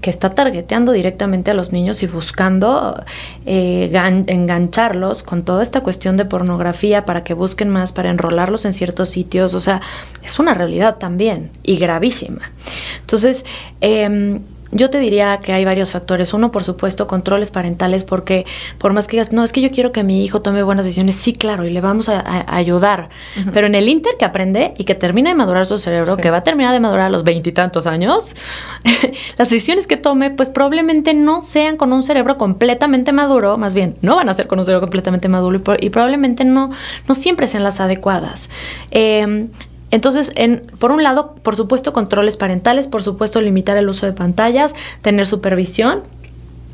que 0.00 0.10
está 0.10 0.30
targeteando 0.30 0.92
directamente 0.92 1.50
a 1.50 1.54
los 1.54 1.72
niños 1.72 2.02
y 2.02 2.06
buscando 2.06 3.02
eh, 3.46 3.90
engancharlos 4.26 5.22
con 5.22 5.42
toda 5.42 5.62
esta 5.62 5.80
cuestión 5.80 6.16
de 6.16 6.24
pornografía 6.24 7.04
para 7.04 7.24
que 7.24 7.34
busquen 7.34 7.68
más, 7.68 7.92
para 7.92 8.10
enrolarlos 8.10 8.64
en 8.64 8.72
ciertos 8.72 9.10
sitios. 9.10 9.54
O 9.54 9.60
sea, 9.60 9.80
es 10.22 10.38
una 10.38 10.54
realidad 10.54 10.96
también 10.96 11.50
y 11.62 11.76
gravísima. 11.76 12.52
Entonces, 13.00 13.44
eh, 13.80 14.40
yo 14.70 14.90
te 14.90 14.98
diría 14.98 15.38
que 15.40 15.52
hay 15.52 15.64
varios 15.64 15.90
factores. 15.90 16.34
Uno, 16.34 16.50
por 16.50 16.64
supuesto, 16.64 17.06
controles 17.06 17.50
parentales, 17.50 18.04
porque 18.04 18.46
por 18.78 18.92
más 18.92 19.06
que 19.06 19.12
digas, 19.12 19.32
no, 19.32 19.44
es 19.44 19.52
que 19.52 19.60
yo 19.60 19.70
quiero 19.70 19.92
que 19.92 20.04
mi 20.04 20.24
hijo 20.24 20.42
tome 20.42 20.62
buenas 20.62 20.84
decisiones, 20.84 21.16
sí, 21.16 21.32
claro, 21.32 21.64
y 21.64 21.70
le 21.70 21.80
vamos 21.80 22.08
a, 22.08 22.44
ayudar. 22.54 23.08
Pero 23.52 23.66
en 23.66 23.74
el 23.74 23.88
inter 23.88 24.14
que 24.18 24.24
aprende 24.24 24.74
y 24.76 24.84
que 24.84 24.94
termine 24.94 25.30
de 25.30 25.34
madurar 25.34 25.66
su 25.66 25.78
cerebro, 25.78 26.16
que 26.16 26.30
va 26.30 26.38
a 26.38 26.44
terminar 26.44 26.72
de 26.72 26.80
madurar 26.80 27.06
a 27.06 27.10
los 27.10 27.24
veintitantos 27.24 27.86
años, 27.86 28.34
las 29.38 29.50
decisiones 29.50 29.86
que 29.86 29.96
tome, 29.96 30.30
pues 30.30 30.50
probablemente 30.50 31.14
no 31.14 31.40
sean 31.40 31.76
con 31.76 31.92
un 31.92 32.02
cerebro 32.02 32.38
completamente 32.38 33.12
maduro, 33.12 33.58
más 33.58 33.74
bien, 33.74 33.96
no 34.02 34.16
van 34.16 34.28
a 34.28 34.34
ser 34.34 34.46
con 34.46 34.58
un 34.58 34.64
cerebro 34.64 34.80
completamente 34.80 35.28
maduro 35.28 35.60
y, 35.80 35.90
probablemente 35.90 36.44
no, 36.44 36.70
no 37.08 37.14
siempre 37.14 37.46
sean 37.46 37.64
las 37.64 37.80
adecuadas. 37.80 38.50
Eh, 38.90 39.48
entonces, 39.90 40.32
en, 40.34 40.64
por 40.78 40.92
un 40.92 41.02
lado, 41.02 41.34
por 41.42 41.56
supuesto, 41.56 41.92
controles 41.92 42.36
parentales, 42.36 42.88
por 42.88 43.02
supuesto, 43.02 43.40
limitar 43.40 43.76
el 43.76 43.88
uso 43.88 44.06
de 44.06 44.12
pantallas, 44.12 44.74
tener 45.02 45.26
supervisión, 45.26 46.02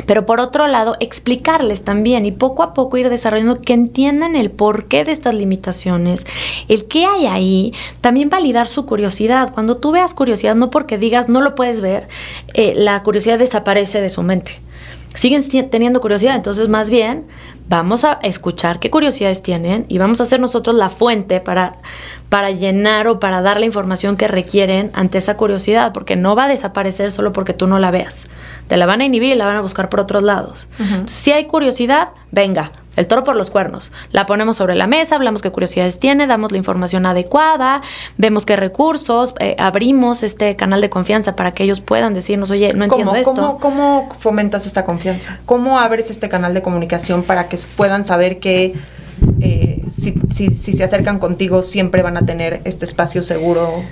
pero 0.06 0.26
por 0.26 0.40
otro 0.40 0.66
lado, 0.66 0.96
explicarles 0.98 1.84
también 1.84 2.26
y 2.26 2.32
poco 2.32 2.62
a 2.62 2.74
poco 2.74 2.96
ir 2.96 3.08
desarrollando 3.08 3.60
que 3.60 3.72
entiendan 3.72 4.34
el 4.34 4.50
porqué 4.50 5.04
de 5.04 5.12
estas 5.12 5.34
limitaciones, 5.34 6.26
el 6.68 6.86
qué 6.86 7.06
hay 7.06 7.26
ahí, 7.26 7.72
también 8.00 8.28
validar 8.28 8.66
su 8.66 8.86
curiosidad. 8.86 9.52
Cuando 9.52 9.76
tú 9.76 9.92
veas 9.92 10.12
curiosidad, 10.12 10.56
no 10.56 10.70
porque 10.70 10.98
digas 10.98 11.28
no 11.28 11.40
lo 11.40 11.54
puedes 11.54 11.80
ver, 11.80 12.08
eh, 12.54 12.72
la 12.74 13.02
curiosidad 13.02 13.38
desaparece 13.38 14.00
de 14.00 14.10
su 14.10 14.22
mente. 14.22 14.60
Siguen 15.14 15.44
teniendo 15.70 16.00
curiosidad, 16.00 16.34
entonces 16.34 16.68
más 16.68 16.90
bien 16.90 17.26
vamos 17.68 18.04
a 18.04 18.14
escuchar 18.22 18.78
qué 18.78 18.90
curiosidades 18.90 19.42
tienen 19.42 19.86
y 19.88 19.98
vamos 19.98 20.20
a 20.20 20.26
ser 20.26 20.40
nosotros 20.40 20.76
la 20.76 20.90
fuente 20.90 21.40
para, 21.40 21.72
para 22.28 22.50
llenar 22.50 23.08
o 23.08 23.18
para 23.18 23.42
dar 23.42 23.58
la 23.58 23.66
información 23.66 24.16
que 24.16 24.28
requieren 24.28 24.90
ante 24.94 25.18
esa 25.18 25.36
curiosidad, 25.36 25.92
porque 25.92 26.16
no 26.16 26.36
va 26.36 26.44
a 26.44 26.48
desaparecer 26.48 27.10
solo 27.12 27.32
porque 27.32 27.52
tú 27.52 27.66
no 27.66 27.78
la 27.78 27.90
veas. 27.90 28.26
Te 28.68 28.76
la 28.76 28.86
van 28.86 29.00
a 29.00 29.04
inhibir 29.04 29.32
y 29.32 29.34
la 29.34 29.46
van 29.46 29.56
a 29.56 29.60
buscar 29.60 29.88
por 29.88 30.00
otros 30.00 30.22
lados. 30.22 30.68
si 31.06 31.32
hay 31.32 31.46
curiosidad, 31.46 32.10
venga, 32.30 32.72
el 32.96 33.06
toro 33.06 33.24
por 33.24 33.36
los 33.36 33.50
cuernos. 33.50 33.92
La 34.10 34.26
ponemos 34.26 34.56
sobre 34.56 34.74
la 34.74 34.86
mesa, 34.86 35.16
hablamos 35.16 35.42
qué 35.42 35.50
curiosidades 35.50 35.98
tiene, 35.98 36.26
damos 36.26 36.52
la 36.52 36.58
información 36.58 37.06
adecuada, 37.06 37.82
vemos 38.16 38.46
qué 38.46 38.56
recursos, 38.56 39.34
eh, 39.40 39.56
abrimos 39.58 40.22
este 40.22 40.56
canal 40.56 40.80
de 40.80 40.90
confianza 40.90 41.36
para 41.36 41.52
que 41.52 41.64
ellos 41.64 41.80
puedan 41.80 42.14
decirnos, 42.14 42.50
oye, 42.50 42.72
no 42.74 42.84
entiendo 42.84 43.14
esto. 43.14 43.34
¿cómo, 43.34 43.58
¿Cómo 43.58 44.08
fomentas 44.18 44.66
esta 44.66 44.84
confianza? 44.84 45.38
¿Cómo 45.46 45.78
abres 45.78 46.10
este 46.10 46.28
canal 46.28 46.54
de 46.54 46.62
comunicación 46.62 47.22
para 47.22 47.48
que 47.48 47.58
puedan 47.76 48.04
saber 48.04 48.38
que 48.38 48.74
eh, 49.40 49.82
si, 49.90 50.14
si, 50.30 50.50
si 50.50 50.72
se 50.72 50.84
acercan 50.84 51.18
contigo 51.18 51.62
siempre 51.62 52.02
van 52.02 52.16
a 52.16 52.26
tener 52.26 52.60
este 52.64 52.84
espacio 52.84 53.22
seguro? 53.22 53.82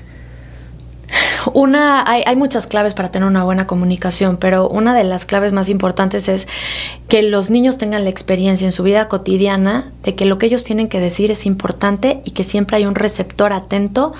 Una, 1.54 2.08
hay, 2.08 2.22
hay, 2.26 2.36
muchas 2.36 2.66
claves 2.66 2.94
para 2.94 3.10
tener 3.10 3.28
una 3.28 3.44
buena 3.44 3.66
comunicación, 3.66 4.36
pero 4.36 4.68
una 4.68 4.94
de 4.94 5.04
las 5.04 5.24
claves 5.24 5.52
más 5.52 5.68
importantes 5.68 6.28
es 6.28 6.46
que 7.08 7.22
los 7.22 7.50
niños 7.50 7.78
tengan 7.78 8.04
la 8.04 8.10
experiencia 8.10 8.64
en 8.64 8.72
su 8.72 8.82
vida 8.82 9.08
cotidiana 9.08 9.90
de 10.04 10.14
que 10.14 10.24
lo 10.24 10.38
que 10.38 10.46
ellos 10.46 10.64
tienen 10.64 10.88
que 10.88 11.00
decir 11.00 11.30
es 11.30 11.46
importante 11.46 12.20
y 12.24 12.30
que 12.30 12.44
siempre 12.44 12.76
hay 12.76 12.86
un 12.86 12.94
receptor 12.94 13.52
atento 13.52 14.12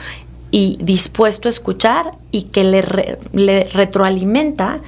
y 0.51 0.78
dispuesto 0.80 1.49
a 1.49 1.51
escuchar 1.51 2.12
y 2.30 2.43
que 2.43 2.64
le, 2.64 3.18
le 3.32 3.64
retroalimenta 3.72 4.80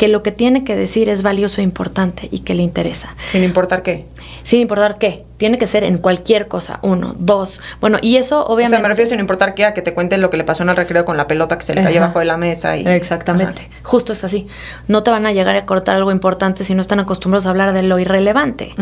que 0.00 0.08
lo 0.08 0.22
que 0.22 0.32
tiene 0.32 0.64
que 0.64 0.76
decir 0.76 1.10
es 1.10 1.22
valioso 1.22 1.60
e 1.60 1.64
importante 1.64 2.26
y 2.32 2.38
que 2.38 2.54
le 2.54 2.62
interesa. 2.62 3.14
Sin 3.30 3.44
importar 3.44 3.82
qué. 3.82 4.06
Sin 4.44 4.62
importar 4.62 4.96
qué. 4.96 5.26
Tiene 5.36 5.58
que 5.58 5.66
ser 5.66 5.84
en 5.84 5.98
cualquier 5.98 6.48
cosa. 6.48 6.78
Uno, 6.80 7.14
dos. 7.18 7.60
Bueno, 7.82 7.98
y 8.00 8.16
eso 8.16 8.46
obviamente. 8.46 8.76
O 8.76 8.78
sea, 8.78 8.82
me 8.82 8.88
refiero 8.88 9.10
sin 9.10 9.20
importar 9.20 9.54
qué, 9.54 9.66
a 9.66 9.74
que 9.74 9.82
te 9.82 9.92
cuente 9.92 10.16
lo 10.16 10.30
que 10.30 10.38
le 10.38 10.44
pasó 10.44 10.62
en 10.62 10.70
el 10.70 10.76
recreo 10.76 11.04
con 11.04 11.18
la 11.18 11.26
pelota 11.26 11.58
que 11.58 11.64
se 11.64 11.74
le 11.74 11.82
cayó 11.82 12.00
bajo 12.00 12.18
de 12.18 12.24
la 12.24 12.38
mesa. 12.38 12.78
Y... 12.78 12.86
Exactamente. 12.86 13.68
Justo 13.82 14.14
es 14.14 14.24
así. 14.24 14.46
No 14.88 15.02
te 15.02 15.10
van 15.10 15.26
a 15.26 15.32
llegar 15.32 15.54
a 15.54 15.66
cortar 15.66 15.96
algo 15.96 16.12
importante 16.12 16.64
si 16.64 16.74
no 16.74 16.80
están 16.80 17.00
acostumbrados 17.00 17.44
a 17.44 17.50
hablar 17.50 17.74
de 17.74 17.82
lo 17.82 17.98
irrelevante. 17.98 18.74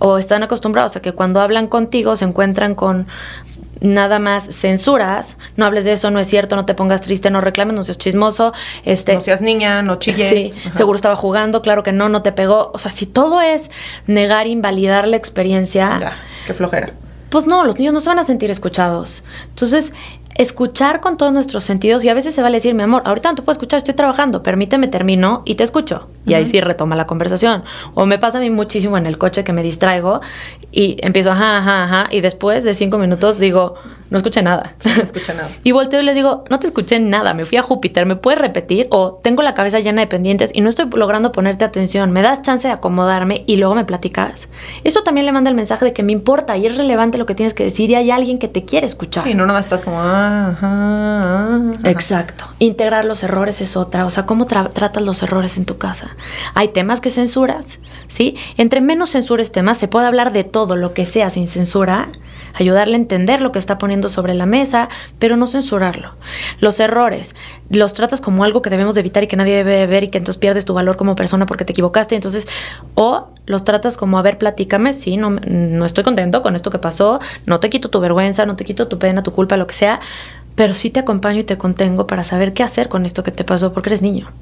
O 0.00 0.18
están 0.18 0.42
acostumbrados 0.42 0.96
a 0.96 1.00
que 1.00 1.12
cuando 1.12 1.42
hablan 1.42 1.68
contigo 1.68 2.16
se 2.16 2.24
encuentran 2.24 2.74
con 2.74 3.06
nada 3.80 4.18
más 4.18 4.44
censuras, 4.44 5.36
no 5.56 5.64
hables 5.64 5.84
de 5.84 5.92
eso, 5.92 6.10
no 6.10 6.18
es 6.18 6.28
cierto, 6.28 6.56
no 6.56 6.64
te 6.64 6.74
pongas 6.74 7.02
triste, 7.02 7.30
no 7.30 7.40
reclames, 7.40 7.74
no 7.74 7.84
seas 7.84 7.98
chismoso, 7.98 8.52
este 8.84 9.14
no 9.14 9.20
seas 9.20 9.42
niña, 9.42 9.82
no 9.82 9.96
chilles. 9.96 10.28
Sí, 10.28 10.52
seguro 10.74 10.96
estaba 10.96 11.16
jugando, 11.16 11.62
claro 11.62 11.82
que 11.82 11.92
no, 11.92 12.08
no 12.08 12.22
te 12.22 12.32
pegó, 12.32 12.70
o 12.72 12.78
sea, 12.78 12.90
si 12.90 13.06
todo 13.06 13.40
es 13.40 13.70
negar, 14.06 14.46
invalidar 14.46 15.06
la 15.06 15.16
experiencia, 15.16 15.96
ya, 16.00 16.12
qué 16.46 16.54
flojera. 16.54 16.90
Pues 17.28 17.46
no, 17.46 17.64
los 17.64 17.78
niños 17.78 17.92
no 17.92 18.00
se 18.00 18.08
van 18.08 18.20
a 18.20 18.24
sentir 18.24 18.50
escuchados. 18.50 19.24
Entonces, 19.48 19.92
escuchar 20.38 21.00
con 21.00 21.16
todos 21.16 21.32
nuestros 21.32 21.64
sentidos 21.64 22.04
y 22.04 22.08
a 22.08 22.14
veces 22.14 22.34
se 22.34 22.42
vale 22.42 22.56
decir, 22.56 22.74
mi 22.74 22.82
amor, 22.82 23.02
ahorita 23.04 23.30
no 23.30 23.34
te 23.36 23.42
puedo 23.42 23.52
escuchar, 23.52 23.78
estoy 23.78 23.94
trabajando, 23.94 24.42
permíteme 24.42 24.88
termino 24.88 25.42
y 25.44 25.54
te 25.54 25.64
escucho. 25.64 26.08
Y 26.26 26.34
ahí 26.34 26.44
sí 26.46 26.60
retoma 26.60 26.96
la 26.96 27.06
conversación. 27.06 27.62
O 27.94 28.06
me 28.06 28.18
pasa 28.18 28.38
a 28.38 28.40
mí 28.40 28.50
muchísimo 28.50 28.98
en 28.98 29.06
el 29.06 29.18
coche 29.18 29.44
que 29.44 29.52
me 29.52 29.62
distraigo 29.62 30.20
y 30.72 30.96
empiezo, 31.00 31.30
ajá, 31.30 31.58
ajá, 31.58 31.84
ajá, 31.84 32.08
y 32.10 32.20
después 32.20 32.64
de 32.64 32.74
cinco 32.74 32.98
minutos 32.98 33.38
digo, 33.38 33.76
no 34.10 34.18
escuché 34.18 34.42
nada. 34.42 34.74
no 34.84 35.02
escuché 35.02 35.34
nada. 35.34 35.48
y 35.64 35.72
volteo 35.72 36.00
y 36.00 36.04
les 36.04 36.14
digo, 36.14 36.44
no 36.48 36.60
te 36.60 36.66
escuché 36.66 36.98
nada, 37.00 37.34
me 37.34 37.44
fui 37.44 37.58
a 37.58 37.62
Júpiter, 37.62 38.06
¿me 38.06 38.16
puedes 38.16 38.40
repetir? 38.40 38.86
O 38.90 39.14
tengo 39.22 39.42
la 39.42 39.54
cabeza 39.54 39.80
llena 39.80 40.00
de 40.00 40.06
pendientes 40.06 40.50
y 40.52 40.60
no 40.60 40.68
estoy 40.68 40.86
logrando 40.92 41.32
ponerte 41.32 41.64
atención, 41.64 42.12
me 42.12 42.22
das 42.22 42.42
chance 42.42 42.68
de 42.68 42.74
acomodarme 42.74 43.42
y 43.46 43.56
luego 43.56 43.74
me 43.74 43.84
platicas. 43.84 44.48
Eso 44.84 45.02
también 45.02 45.26
le 45.26 45.32
manda 45.32 45.50
el 45.50 45.56
mensaje 45.56 45.84
de 45.84 45.92
que 45.92 46.02
me 46.02 46.12
importa 46.12 46.56
y 46.56 46.66
es 46.66 46.76
relevante 46.76 47.18
lo 47.18 47.26
que 47.26 47.34
tienes 47.34 47.54
que 47.54 47.64
decir 47.64 47.90
y 47.90 47.94
hay 47.94 48.10
alguien 48.10 48.38
que 48.38 48.48
te 48.48 48.64
quiere 48.64 48.86
escuchar. 48.86 49.24
Sí, 49.24 49.34
no, 49.34 49.46
no 49.46 49.58
estás 49.58 49.82
como, 49.82 49.98
ah, 50.00 51.58
Exacto. 51.84 52.44
Integrar 52.58 53.04
los 53.04 53.22
errores 53.22 53.60
es 53.60 53.76
otra, 53.76 54.06
o 54.06 54.10
sea, 54.10 54.26
cómo 54.26 54.46
tratas 54.46 55.02
los 55.02 55.22
errores 55.22 55.56
en 55.56 55.64
tu 55.64 55.78
casa. 55.78 56.16
Hay 56.54 56.68
temas 56.68 57.00
que 57.00 57.10
censuras, 57.10 57.80
¿sí? 58.08 58.36
Entre 58.56 58.80
menos 58.80 59.10
censures 59.10 59.52
temas, 59.52 59.78
se 59.78 59.88
puede 59.88 60.06
hablar 60.06 60.32
de 60.32 60.44
todo 60.44 60.76
lo 60.76 60.94
que 60.94 61.06
sea 61.06 61.30
sin 61.30 61.48
censura 61.48 62.08
ayudarle 62.56 62.94
a 62.94 62.98
entender 62.98 63.40
lo 63.42 63.52
que 63.52 63.58
está 63.58 63.78
poniendo 63.78 64.08
sobre 64.08 64.34
la 64.34 64.46
mesa, 64.46 64.88
pero 65.18 65.36
no 65.36 65.46
censurarlo. 65.46 66.14
Los 66.60 66.80
errores, 66.80 67.34
los 67.70 67.94
tratas 67.94 68.20
como 68.20 68.44
algo 68.44 68.62
que 68.62 68.70
debemos 68.70 68.96
evitar 68.96 69.22
y 69.22 69.26
que 69.26 69.36
nadie 69.36 69.56
debe 69.56 69.86
ver 69.86 70.04
y 70.04 70.08
que 70.08 70.18
entonces 70.18 70.38
pierdes 70.38 70.64
tu 70.64 70.74
valor 70.74 70.96
como 70.96 71.16
persona 71.16 71.46
porque 71.46 71.64
te 71.64 71.72
equivocaste, 71.72 72.14
entonces, 72.14 72.48
o 72.94 73.28
los 73.46 73.64
tratas 73.64 73.96
como, 73.96 74.18
a 74.18 74.22
ver, 74.22 74.38
platícame, 74.38 74.92
sí, 74.92 75.16
no, 75.16 75.30
no 75.30 75.84
estoy 75.84 76.04
contento 76.04 76.42
con 76.42 76.56
esto 76.56 76.70
que 76.70 76.78
pasó, 76.78 77.20
no 77.46 77.60
te 77.60 77.70
quito 77.70 77.90
tu 77.90 78.00
vergüenza, 78.00 78.46
no 78.46 78.56
te 78.56 78.64
quito 78.64 78.88
tu 78.88 78.98
pena, 78.98 79.22
tu 79.22 79.32
culpa, 79.32 79.56
lo 79.56 79.66
que 79.66 79.74
sea, 79.74 80.00
pero 80.56 80.74
sí 80.74 80.90
te 80.90 81.00
acompaño 81.00 81.40
y 81.40 81.44
te 81.44 81.58
contengo 81.58 82.06
para 82.06 82.24
saber 82.24 82.54
qué 82.54 82.62
hacer 82.62 82.88
con 82.88 83.04
esto 83.04 83.22
que 83.22 83.30
te 83.30 83.44
pasó 83.44 83.72
porque 83.72 83.90
eres 83.90 84.02
niño 84.02 84.32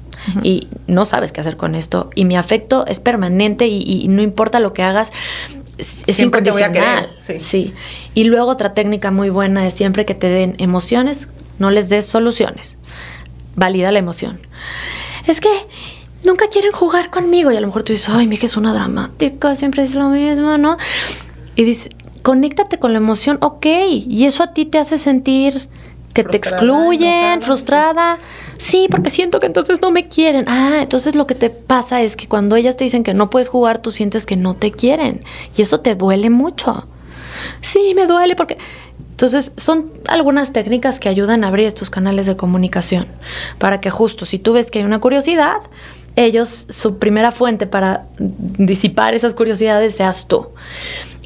y 0.43 0.69
no 0.87 1.03
sabes 1.05 1.33
qué 1.33 1.41
hacer 1.41 1.57
con 1.57 1.75
esto. 1.75 2.09
Y 2.15 2.23
mi 2.23 2.37
afecto 2.37 2.85
es 2.87 3.01
permanente 3.01 3.67
y, 3.67 4.07
no 4.07 4.21
importa 4.21 4.61
lo 4.61 4.73
que 4.73 4.81
hagas 4.81 5.11
es 5.77 6.05
siempre 6.15 6.41
te 6.41 6.51
voy 6.51 6.63
a 6.63 6.71
querer 6.71 7.09
sí. 7.17 7.39
sí. 7.39 7.73
y 8.13 8.25
luego 8.25 8.49
otra 8.49 8.73
técnica 8.73 9.11
muy 9.11 9.29
buena 9.29 9.65
es 9.67 9.73
siempre 9.73 10.05
que 10.05 10.15
te 10.15 10.27
den 10.27 10.55
emociones 10.57 11.27
no 11.59 11.71
les 11.71 11.89
des 11.89 12.05
soluciones 12.05 12.77
valida 13.55 13.91
la 13.91 13.99
emoción 13.99 14.39
es 15.27 15.41
que 15.41 15.49
nunca 16.23 16.47
quieren 16.47 16.71
jugar 16.71 17.09
conmigo 17.09 17.51
y 17.51 17.57
a 17.57 17.61
lo 17.61 17.67
mejor 17.67 17.83
tú 17.83 17.93
dices 17.93 18.09
ay 18.09 18.27
mi 18.27 18.35
hija 18.35 18.45
es 18.45 18.57
una 18.57 18.73
dramática 18.73 19.55
siempre 19.55 19.83
es 19.83 19.95
lo 19.95 20.09
mismo 20.09 20.57
no 20.57 20.77
y 21.55 21.63
dices 21.63 21.89
conéctate 22.21 22.79
con 22.79 22.93
la 22.93 22.97
emoción 22.97 23.37
ok 23.41 23.65
y 24.07 24.25
eso 24.25 24.43
a 24.43 24.53
ti 24.53 24.65
te 24.65 24.79
hace 24.79 24.97
sentir 24.97 25.69
que 26.15 26.23
te 26.23 26.37
excluyen, 26.37 27.41
frustrada. 27.41 28.15
Sí. 28.15 28.44
Porque 28.89 29.09
siento 29.09 29.39
que 29.39 29.47
entonces 29.47 29.81
no 29.81 29.91
me 29.91 30.07
quieren. 30.07 30.45
Ah, 30.47 30.79
entonces 30.81 31.15
lo 31.15 31.27
que 31.27 31.35
te 31.35 31.49
pasa 31.49 32.01
es 32.01 32.15
que 32.15 32.27
cuando 32.27 32.55
ellas 32.55 32.77
te 32.77 32.83
dicen 32.83 33.03
que 33.03 33.13
no 33.13 33.29
puedes 33.29 33.49
jugar, 33.49 33.81
tú 33.81 33.91
sientes 33.91 34.25
que 34.25 34.35
no 34.35 34.55
te 34.55 34.71
quieren. 34.71 35.23
Y 35.57 35.61
eso 35.61 35.79
te 35.81 35.95
duele 35.95 36.29
mucho. 36.29 36.87
Sí, 37.61 37.93
me 37.95 38.07
duele 38.07 38.35
porque... 38.35 38.57
Entonces, 39.11 39.53
son 39.55 39.91
algunas 40.09 40.51
técnicas 40.51 40.99
que 40.99 41.07
ayudan 41.07 41.45
a 41.45 41.47
abrir 41.47 41.67
estos 41.67 41.89
canales 41.89 42.25
de 42.25 42.35
comunicación 42.35 43.05
para 43.59 43.79
que 43.79 43.89
justo 43.89 44.25
si 44.25 44.39
tú 44.39 44.51
ves 44.51 44.69
que 44.69 44.79
hay 44.79 44.85
una 44.85 44.99
curiosidad, 44.99 45.55
ellos, 46.17 46.67
su 46.69 46.97
primera 46.97 47.31
fuente 47.31 47.65
para 47.65 48.07
disipar 48.19 49.13
esas 49.13 49.33
curiosidades 49.33 49.95
seas 49.95 50.27
tú. 50.27 50.49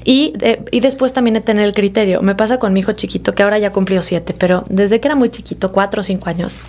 Y, 0.06 0.34
y, 0.72 0.80
después 0.80 1.14
también 1.14 1.34
de 1.34 1.42
tener 1.42 1.66
el 1.66 1.74
criterio. 1.74 2.22
Me 2.22 2.36
pasa 2.36 2.58
con 2.58 2.74
mi 2.74 2.80
hijo 2.80 2.92
chiquito, 2.94 3.34
que 3.34 3.44
ahora 3.44 3.58
ya 3.58 3.72
cumplió 3.72 4.02
siete, 4.02 4.36
pero 4.38 4.66
desde 4.70 5.00
que 5.00 5.08
era 5.08 5.16
muy 5.16 5.30
chiquito, 5.30 5.72
cuatro 5.72 6.02
o 6.02 6.04
cinco 6.04 6.30
años, 6.30 6.62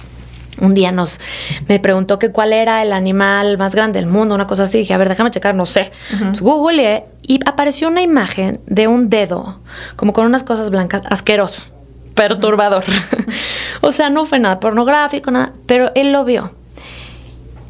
un 0.61 0.75
día 0.75 0.93
nos 0.93 1.21
me 1.69 1.79
preguntó 1.81 2.19
que 2.19 2.31
cuál 2.31 2.53
era 2.53 2.83
el 2.83 2.93
animal 2.93 3.59
más 3.59 3.75
grande 3.75 4.01
del 4.01 4.09
mundo, 4.09 4.35
una 4.35 4.47
cosa 4.47 4.65
así. 4.65 4.79
Dije, 4.79 4.95
a 4.95 4.99
ver, 4.99 5.09
déjame 5.09 5.31
checar, 5.31 5.55
no 5.55 5.67
sé. 5.67 5.91
Google 6.41 7.05
y 7.23 7.41
apareció 7.47 7.89
una 7.89 8.03
imagen 8.03 8.61
de 8.67 8.89
un 8.89 9.11
dedo, 9.11 9.61
como 9.97 10.13
con 10.13 10.27
unas 10.27 10.43
cosas 10.43 10.71
blancas, 10.71 11.03
asqueroso, 11.09 11.63
perturbador. 12.15 12.85
o 13.81 13.93
sea, 13.93 14.11
no 14.11 14.27
fue 14.27 14.39
nada 14.39 14.61
pornográfico, 14.61 15.31
nada, 15.31 15.53
pero 15.67 15.93
él 15.95 16.13
lo 16.13 16.25
vio. 16.25 16.53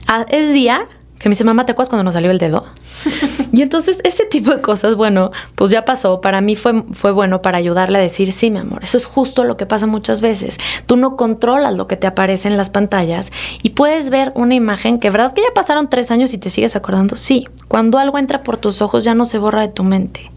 Ah, 0.06 0.26
es 0.28 0.52
día 0.52 0.86
que 1.20 1.28
me 1.28 1.34
dice, 1.34 1.44
mamá, 1.44 1.66
¿te 1.66 1.72
acuerdas 1.72 1.90
cuando 1.90 2.02
nos 2.02 2.14
salió 2.14 2.30
el 2.30 2.38
dedo? 2.38 2.64
y 3.52 3.60
entonces 3.60 4.00
ese 4.04 4.24
tipo 4.24 4.52
de 4.52 4.62
cosas, 4.62 4.94
bueno, 4.94 5.32
pues 5.54 5.70
ya 5.70 5.84
pasó. 5.84 6.22
Para 6.22 6.40
mí 6.40 6.56
fue, 6.56 6.82
fue 6.92 7.12
bueno 7.12 7.42
para 7.42 7.58
ayudarle 7.58 7.98
a 7.98 8.00
decir, 8.00 8.32
sí, 8.32 8.50
mi 8.50 8.58
amor, 8.58 8.82
eso 8.82 8.96
es 8.96 9.04
justo 9.04 9.44
lo 9.44 9.58
que 9.58 9.66
pasa 9.66 9.86
muchas 9.86 10.22
veces. 10.22 10.56
Tú 10.86 10.96
no 10.96 11.16
controlas 11.16 11.76
lo 11.76 11.86
que 11.86 11.96
te 11.96 12.06
aparece 12.06 12.48
en 12.48 12.56
las 12.56 12.70
pantallas 12.70 13.32
y 13.62 13.70
puedes 13.70 14.08
ver 14.08 14.32
una 14.34 14.54
imagen 14.54 14.98
que, 14.98 15.10
¿verdad 15.10 15.34
que 15.34 15.42
ya 15.42 15.52
pasaron 15.54 15.90
tres 15.90 16.10
años 16.10 16.32
y 16.32 16.38
te 16.38 16.48
sigues 16.48 16.74
acordando? 16.74 17.16
Sí, 17.16 17.46
cuando 17.68 17.98
algo 17.98 18.16
entra 18.16 18.42
por 18.42 18.56
tus 18.56 18.80
ojos 18.80 19.04
ya 19.04 19.14
no 19.14 19.26
se 19.26 19.36
borra 19.36 19.60
de 19.60 19.68
tu 19.68 19.84
mente. 19.84 20.30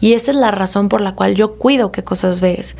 Y 0.00 0.14
esa 0.14 0.30
es 0.30 0.36
la 0.38 0.50
razón 0.50 0.88
por 0.88 1.02
la 1.02 1.14
cual 1.14 1.34
yo 1.34 1.56
cuido 1.56 1.92
qué 1.92 2.04
cosas 2.04 2.40
ves 2.40 2.74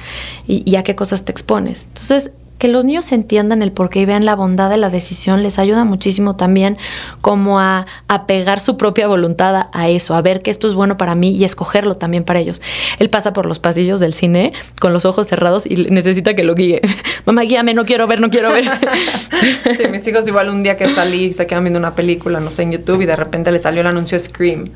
y, 0.46 0.68
y 0.68 0.76
a 0.76 0.82
qué 0.82 0.96
cosas 0.96 1.26
te 1.26 1.32
expones. 1.32 1.84
Entonces, 1.88 2.32
que 2.62 2.68
los 2.68 2.84
niños 2.84 3.10
entiendan 3.10 3.60
el 3.60 3.72
porqué 3.72 3.98
y 3.98 4.04
vean 4.04 4.24
la 4.24 4.36
bondad 4.36 4.70
de 4.70 4.76
la 4.76 4.88
decisión 4.88 5.42
les 5.42 5.58
ayuda 5.58 5.82
muchísimo 5.82 6.36
también 6.36 6.78
como 7.20 7.58
a, 7.58 7.86
pegar 8.28 8.60
su 8.60 8.76
propia 8.76 9.08
voluntad 9.08 9.66
a 9.72 9.88
eso, 9.88 10.14
a 10.14 10.22
ver 10.22 10.42
que 10.42 10.52
esto 10.52 10.68
es 10.68 10.74
bueno 10.74 10.96
para 10.96 11.16
mí 11.16 11.30
y 11.32 11.42
escogerlo 11.42 11.96
también 11.96 12.22
para 12.22 12.38
ellos. 12.38 12.62
Él 13.00 13.10
pasa 13.10 13.32
por 13.32 13.46
los 13.46 13.58
pasillos 13.58 13.98
del 13.98 14.14
cine 14.14 14.52
con 14.80 14.92
los 14.92 15.04
ojos 15.06 15.26
cerrados 15.26 15.66
y 15.66 15.74
necesita 15.74 16.34
que 16.34 16.44
lo 16.44 16.54
guíe. 16.54 16.80
Mamá, 17.26 17.42
guíame, 17.42 17.74
no 17.74 17.84
quiero 17.84 18.06
ver, 18.06 18.20
no 18.20 18.30
quiero 18.30 18.52
ver. 18.52 18.64
sí, 19.76 19.88
mis 19.90 20.06
hijos 20.06 20.28
igual 20.28 20.48
un 20.48 20.62
día 20.62 20.76
que 20.76 20.88
salí, 20.88 21.34
se 21.34 21.48
quedan 21.48 21.64
viendo 21.64 21.80
una 21.80 21.96
película, 21.96 22.38
no 22.38 22.52
sé, 22.52 22.62
en 22.62 22.70
YouTube 22.70 23.00
y 23.00 23.06
de 23.06 23.16
repente 23.16 23.50
le 23.50 23.58
salió 23.58 23.80
el 23.80 23.88
anuncio 23.88 24.16
Scream. 24.16 24.66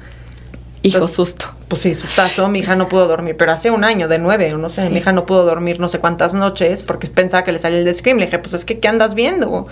Hijo, 0.83 1.09
susto. 1.09 1.47
Pues 1.69 1.83
sí, 1.83 1.95
sustazo. 1.95 2.49
Mi 2.49 2.61
hija 2.61 2.77
no 2.77 2.89
pudo 2.89 3.09
dormir, 3.09 3.37
pero 3.37 3.53
hace 3.53 3.71
un 3.71 3.85
año, 3.85 4.09
de 4.09 4.19
nueve, 4.19 4.55
no 4.57 4.69
sé, 4.69 4.89
mi 4.91 4.99
hija 4.99 5.13
no 5.13 5.27
pudo 5.27 5.45
dormir 5.45 5.81
no 5.81 5.89
sé 5.89 5.99
cuántas 5.99 6.35
noches 6.35 6.83
porque 6.83 7.09
pensaba 7.09 7.45
que 7.45 7.53
le 7.53 7.59
salía 7.59 7.79
el 7.79 7.85
de 7.85 7.95
Scream. 7.95 8.19
Le 8.19 8.27
dije, 8.27 8.39
pues 8.39 8.55
es 8.55 8.65
que, 8.65 8.79
¿qué 8.79 8.89
andas 8.89 9.15
viendo? 9.15 9.67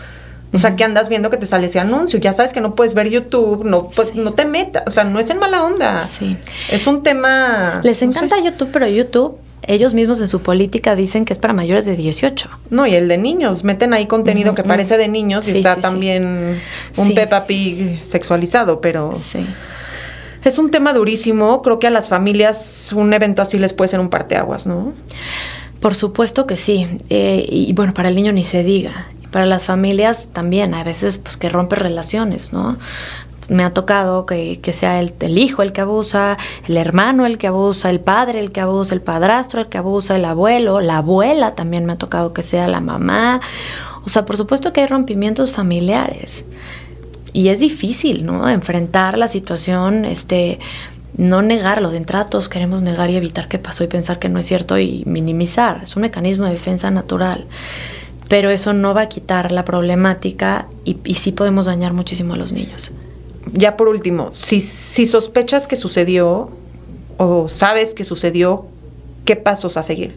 O 0.52 0.58
sea, 0.58 0.76
¿qué 0.76 0.84
andas 0.84 1.08
viendo 1.08 1.30
que 1.30 1.36
te 1.36 1.46
sale 1.46 1.66
ese 1.66 1.80
anuncio? 1.80 2.18
Ya 2.20 2.32
sabes 2.32 2.52
que 2.52 2.60
no 2.60 2.74
puedes 2.74 2.94
ver 2.94 3.08
YouTube, 3.08 3.64
no, 3.64 3.88
pues, 3.88 4.14
no 4.14 4.34
te 4.34 4.44
metas. 4.44 4.84
O 4.86 4.90
sea, 4.90 5.04
no 5.04 5.18
es 5.18 5.28
en 5.30 5.38
mala 5.38 5.64
onda. 5.64 6.06
Sí. 6.06 6.36
Es 6.70 6.86
un 6.86 7.02
tema. 7.02 7.80
Les 7.82 8.02
encanta 8.02 8.36
YouTube, 8.38 8.70
pero 8.72 8.86
YouTube 8.86 9.38
ellos 9.66 9.94
mismos 9.94 10.20
en 10.20 10.28
su 10.28 10.42
política 10.42 10.94
dicen 10.94 11.24
que 11.24 11.32
es 11.32 11.38
para 11.38 11.54
mayores 11.54 11.86
de 11.86 11.96
18. 11.96 12.48
No, 12.70 12.86
y 12.86 12.94
el 12.94 13.08
de 13.08 13.18
niños. 13.18 13.64
Meten 13.64 13.94
ahí 13.94 14.06
contenido 14.06 14.54
que 14.54 14.62
parece 14.62 14.98
de 14.98 15.08
niños 15.08 15.48
y 15.48 15.52
está 15.52 15.76
también 15.76 16.60
un 16.96 17.14
Peppa 17.14 17.46
Pig 17.46 18.00
sexualizado, 18.04 18.80
pero... 18.80 19.14
Sí. 19.18 19.46
Es 20.44 20.58
un 20.58 20.70
tema 20.70 20.92
durísimo. 20.92 21.62
Creo 21.62 21.78
que 21.78 21.86
a 21.86 21.90
las 21.90 22.08
familias 22.08 22.92
un 22.94 23.12
evento 23.14 23.40
así 23.40 23.58
les 23.58 23.72
puede 23.72 23.88
ser 23.88 24.00
un 24.00 24.10
parteaguas, 24.10 24.66
¿no? 24.66 24.92
Por 25.80 25.94
supuesto 25.94 26.46
que 26.46 26.56
sí. 26.56 26.86
Eh, 27.08 27.46
y 27.48 27.72
bueno, 27.72 27.94
para 27.94 28.10
el 28.10 28.14
niño 28.14 28.30
ni 28.32 28.44
se 28.44 28.62
diga. 28.62 29.08
Para 29.30 29.46
las 29.46 29.64
familias 29.64 30.28
también. 30.32 30.74
A 30.74 30.84
veces, 30.84 31.18
pues, 31.18 31.38
que 31.38 31.48
rompe 31.48 31.76
relaciones, 31.76 32.52
¿no? 32.52 32.76
me 33.48 33.62
ha 33.62 33.74
tocado 33.74 34.24
que, 34.24 34.58
sea 34.72 35.00
el, 35.00 35.12
el, 35.20 35.36
hijo 35.36 35.60
el 35.60 35.74
que 35.74 35.82
abusa, 35.82 36.38
el 36.66 36.78
hermano 36.78 37.26
el 37.26 37.36
que 37.36 37.48
abusa, 37.48 37.90
el 37.90 38.00
padre 38.00 38.40
el 38.40 38.52
que 38.52 38.62
abusa, 38.62 38.94
el 38.94 39.02
padrastro 39.02 39.60
el 39.60 39.68
que 39.68 39.76
abusa, 39.76 40.16
el 40.16 40.24
abuelo, 40.24 40.80
la 40.80 40.96
abuela 40.96 41.54
también 41.54 41.84
me 41.84 41.92
ha 41.92 41.98
tocado 41.98 42.32
que 42.32 42.42
sea 42.42 42.68
la 42.68 42.80
mamá. 42.80 43.42
O 44.04 44.08
sea, 44.08 44.24
por 44.24 44.38
supuesto 44.38 44.72
que 44.72 44.80
hay 44.80 44.86
rompimientos 44.86 45.52
familiares 45.52 46.46
y 47.34 47.48
es 47.48 47.58
difícil, 47.58 48.24
¿no? 48.24 48.48
Enfrentar 48.48 49.18
la 49.18 49.26
situación, 49.26 50.04
este, 50.04 50.60
no 51.16 51.42
negarlo. 51.42 51.90
De 51.90 51.96
entrada 51.96 52.30
todos 52.30 52.48
queremos 52.48 52.80
negar 52.80 53.10
y 53.10 53.16
evitar 53.16 53.48
qué 53.48 53.58
pasó 53.58 53.82
y 53.82 53.88
pensar 53.88 54.20
que 54.20 54.28
no 54.28 54.38
es 54.38 54.46
cierto 54.46 54.78
y 54.78 55.02
minimizar. 55.04 55.80
Es 55.82 55.96
un 55.96 56.02
mecanismo 56.02 56.44
de 56.44 56.52
defensa 56.52 56.92
natural. 56.92 57.44
Pero 58.28 58.50
eso 58.50 58.72
no 58.72 58.94
va 58.94 59.02
a 59.02 59.08
quitar 59.08 59.50
la 59.50 59.64
problemática 59.64 60.68
y, 60.84 60.96
sí 61.16 61.32
podemos 61.32 61.66
dañar 61.66 61.92
muchísimo 61.92 62.34
a 62.34 62.36
los 62.36 62.52
niños. 62.52 62.92
Ya 63.52 63.76
por 63.76 63.88
último, 63.88 64.30
si, 64.30 64.60
si 64.60 65.04
sospechas 65.04 65.66
que 65.66 65.76
sucedió 65.76 66.50
o 67.16 67.48
sabes 67.48 67.94
que 67.94 68.04
sucedió, 68.04 68.66
¿qué 69.24 69.34
pasos 69.34 69.76
a 69.76 69.82
seguir? 69.82 70.16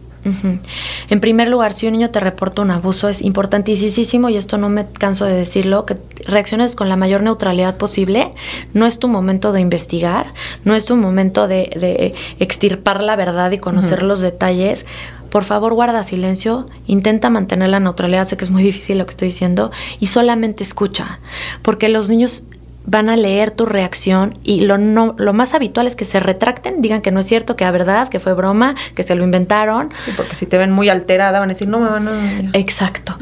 En 1.09 1.19
primer 1.19 1.49
lugar, 1.49 1.73
si 1.73 1.87
un 1.87 1.93
niño 1.93 2.09
te 2.09 2.19
reporta 2.19 2.61
un 2.61 2.71
abuso, 2.71 3.07
es 3.09 3.21
importantísimo, 3.21 4.29
y 4.29 4.37
esto 4.37 4.57
no 4.57 4.69
me 4.69 4.85
canso 4.85 5.25
de 5.25 5.33
decirlo, 5.33 5.85
que 5.85 5.97
reacciones 6.25 6.75
con 6.75 6.89
la 6.89 6.95
mayor 6.95 7.21
neutralidad 7.21 7.77
posible. 7.77 8.31
No 8.73 8.85
es 8.85 8.99
tu 8.99 9.07
momento 9.07 9.51
de 9.51 9.61
investigar, 9.61 10.33
no 10.63 10.75
es 10.75 10.85
tu 10.85 10.95
momento 10.95 11.47
de, 11.47 12.13
extirpar 12.39 13.01
la 13.01 13.15
verdad 13.15 13.51
y 13.51 13.57
conocer 13.57 14.03
los 14.03 14.21
detalles. 14.21 14.85
Por 15.29 15.43
favor, 15.43 15.73
guarda 15.73 16.03
silencio, 16.03 16.67
intenta 16.87 17.29
mantener 17.29 17.69
la 17.69 17.79
neutralidad, 17.79 18.27
sé 18.27 18.37
que 18.37 18.45
es 18.45 18.49
muy 18.49 18.63
difícil 18.63 18.97
lo 18.97 19.05
que 19.05 19.11
estoy 19.11 19.27
diciendo, 19.27 19.71
y 19.99 20.07
solamente 20.07 20.63
escucha, 20.63 21.19
porque 21.61 21.89
los 21.89 22.09
niños 22.09 22.43
van 22.87 23.09
a 23.09 23.17
leer 23.17 23.51
tu 23.51 23.65
reacción 23.65 24.39
y 24.43 24.61
lo, 24.61 24.77
no, 24.77 25.13
lo 25.17 25.33
más 25.33 25.53
habitual 25.53 25.87
es 25.87 25.95
que 25.95 26.05
se 26.05 26.21
retracten, 26.21 26.81
digan 26.81 27.01
que 27.01 27.11
no 27.11 27.19
es 27.19 27.27
cierto, 27.27 27.57
que 27.57 27.65
es 27.65 27.71
verdad, 27.71 28.07
que 28.07 28.19
fue 28.19 28.33
broma, 28.33 28.75
que 28.95 29.03
se 29.03 29.13
lo 29.13 29.23
inventaron. 29.23 29.89
Sí, 30.03 30.11
porque 30.15 30.35
si 30.35 30.45
te 30.45 30.57
ven 30.57 30.71
muy 30.71 30.87
alterada 30.87 31.39
van 31.39 31.49
a 31.49 31.53
decir, 31.53 31.67
no 31.67 31.79
me 31.79 31.89
van 31.89 32.07
a... 32.07 32.49
Exacto. 32.53 33.17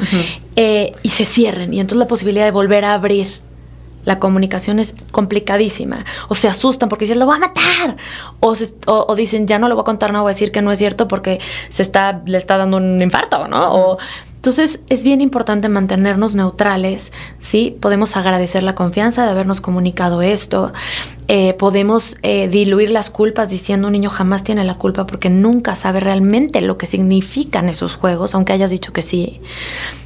Eh, 0.56 0.92
y 1.02 1.10
se 1.10 1.26
cierren 1.26 1.74
y 1.74 1.80
entonces 1.80 1.98
la 1.98 2.08
posibilidad 2.08 2.46
de 2.46 2.52
volver 2.52 2.86
a 2.86 2.94
abrir 2.94 3.44
la 4.06 4.20
comunicación 4.20 4.78
es 4.78 4.96
complicadísima. 5.12 6.06
O 6.30 6.36
se 6.36 6.48
asustan 6.48 6.88
porque 6.90 7.06
dicen, 7.06 7.18
lo 7.18 7.26
voy 7.26 7.38
a 7.38 7.40
matar. 7.40 7.98
O, 8.40 8.56
o, 8.86 9.16
dicen, 9.16 9.48
ya 9.48 9.58
no 9.58 9.68
le 9.68 9.74
voy 9.74 9.82
a 9.82 9.86
contar, 9.86 10.14
no 10.14 10.22
voy 10.22 10.30
a 10.30 10.34
decir 10.34 10.52
que 10.52 10.62
no 10.62 10.72
es 10.72 10.78
cierto 10.78 11.08
porque 11.08 11.40
se 11.70 11.82
está, 11.82 12.22
le 12.26 12.38
está 12.38 12.58
dando 12.58 12.78
un 12.78 13.02
infarto, 13.02 13.48
¿no? 13.48 13.74
O 13.74 13.98
entonces 14.46 14.80
es 14.90 15.04
bien 15.04 15.22
importante 15.22 15.70
mantenernos 15.70 16.36
neutrales, 16.36 17.12
¿sí? 17.40 17.76
Podemos 17.82 18.16
agradecer 18.16 18.62
la 18.62 18.76
confianza 18.76 19.26
de 19.26 19.32
habernos 19.32 19.60
comunicado 19.60 20.22
esto, 20.22 20.72
eh, 21.28 21.56
podemos 21.56 22.18
eh, 22.22 22.48
diluir 22.48 22.92
las 22.92 23.10
culpas 23.10 23.50
diciendo 23.50 23.88
un 23.88 23.94
niño 23.94 24.12
jamás 24.12 24.44
tiene 24.44 24.64
la 24.64 24.76
culpa 24.76 25.08
porque 25.08 25.32
nunca 25.32 25.76
sabe 25.76 26.00
realmente 26.00 26.62
lo 26.62 26.78
que 26.78 26.86
significan 26.86 27.70
esos 27.70 27.96
juegos, 27.96 28.36
aunque 28.36 28.54
hayas 28.54 28.70
dicho 28.70 28.94
que 28.94 29.02
sí. 29.02 29.42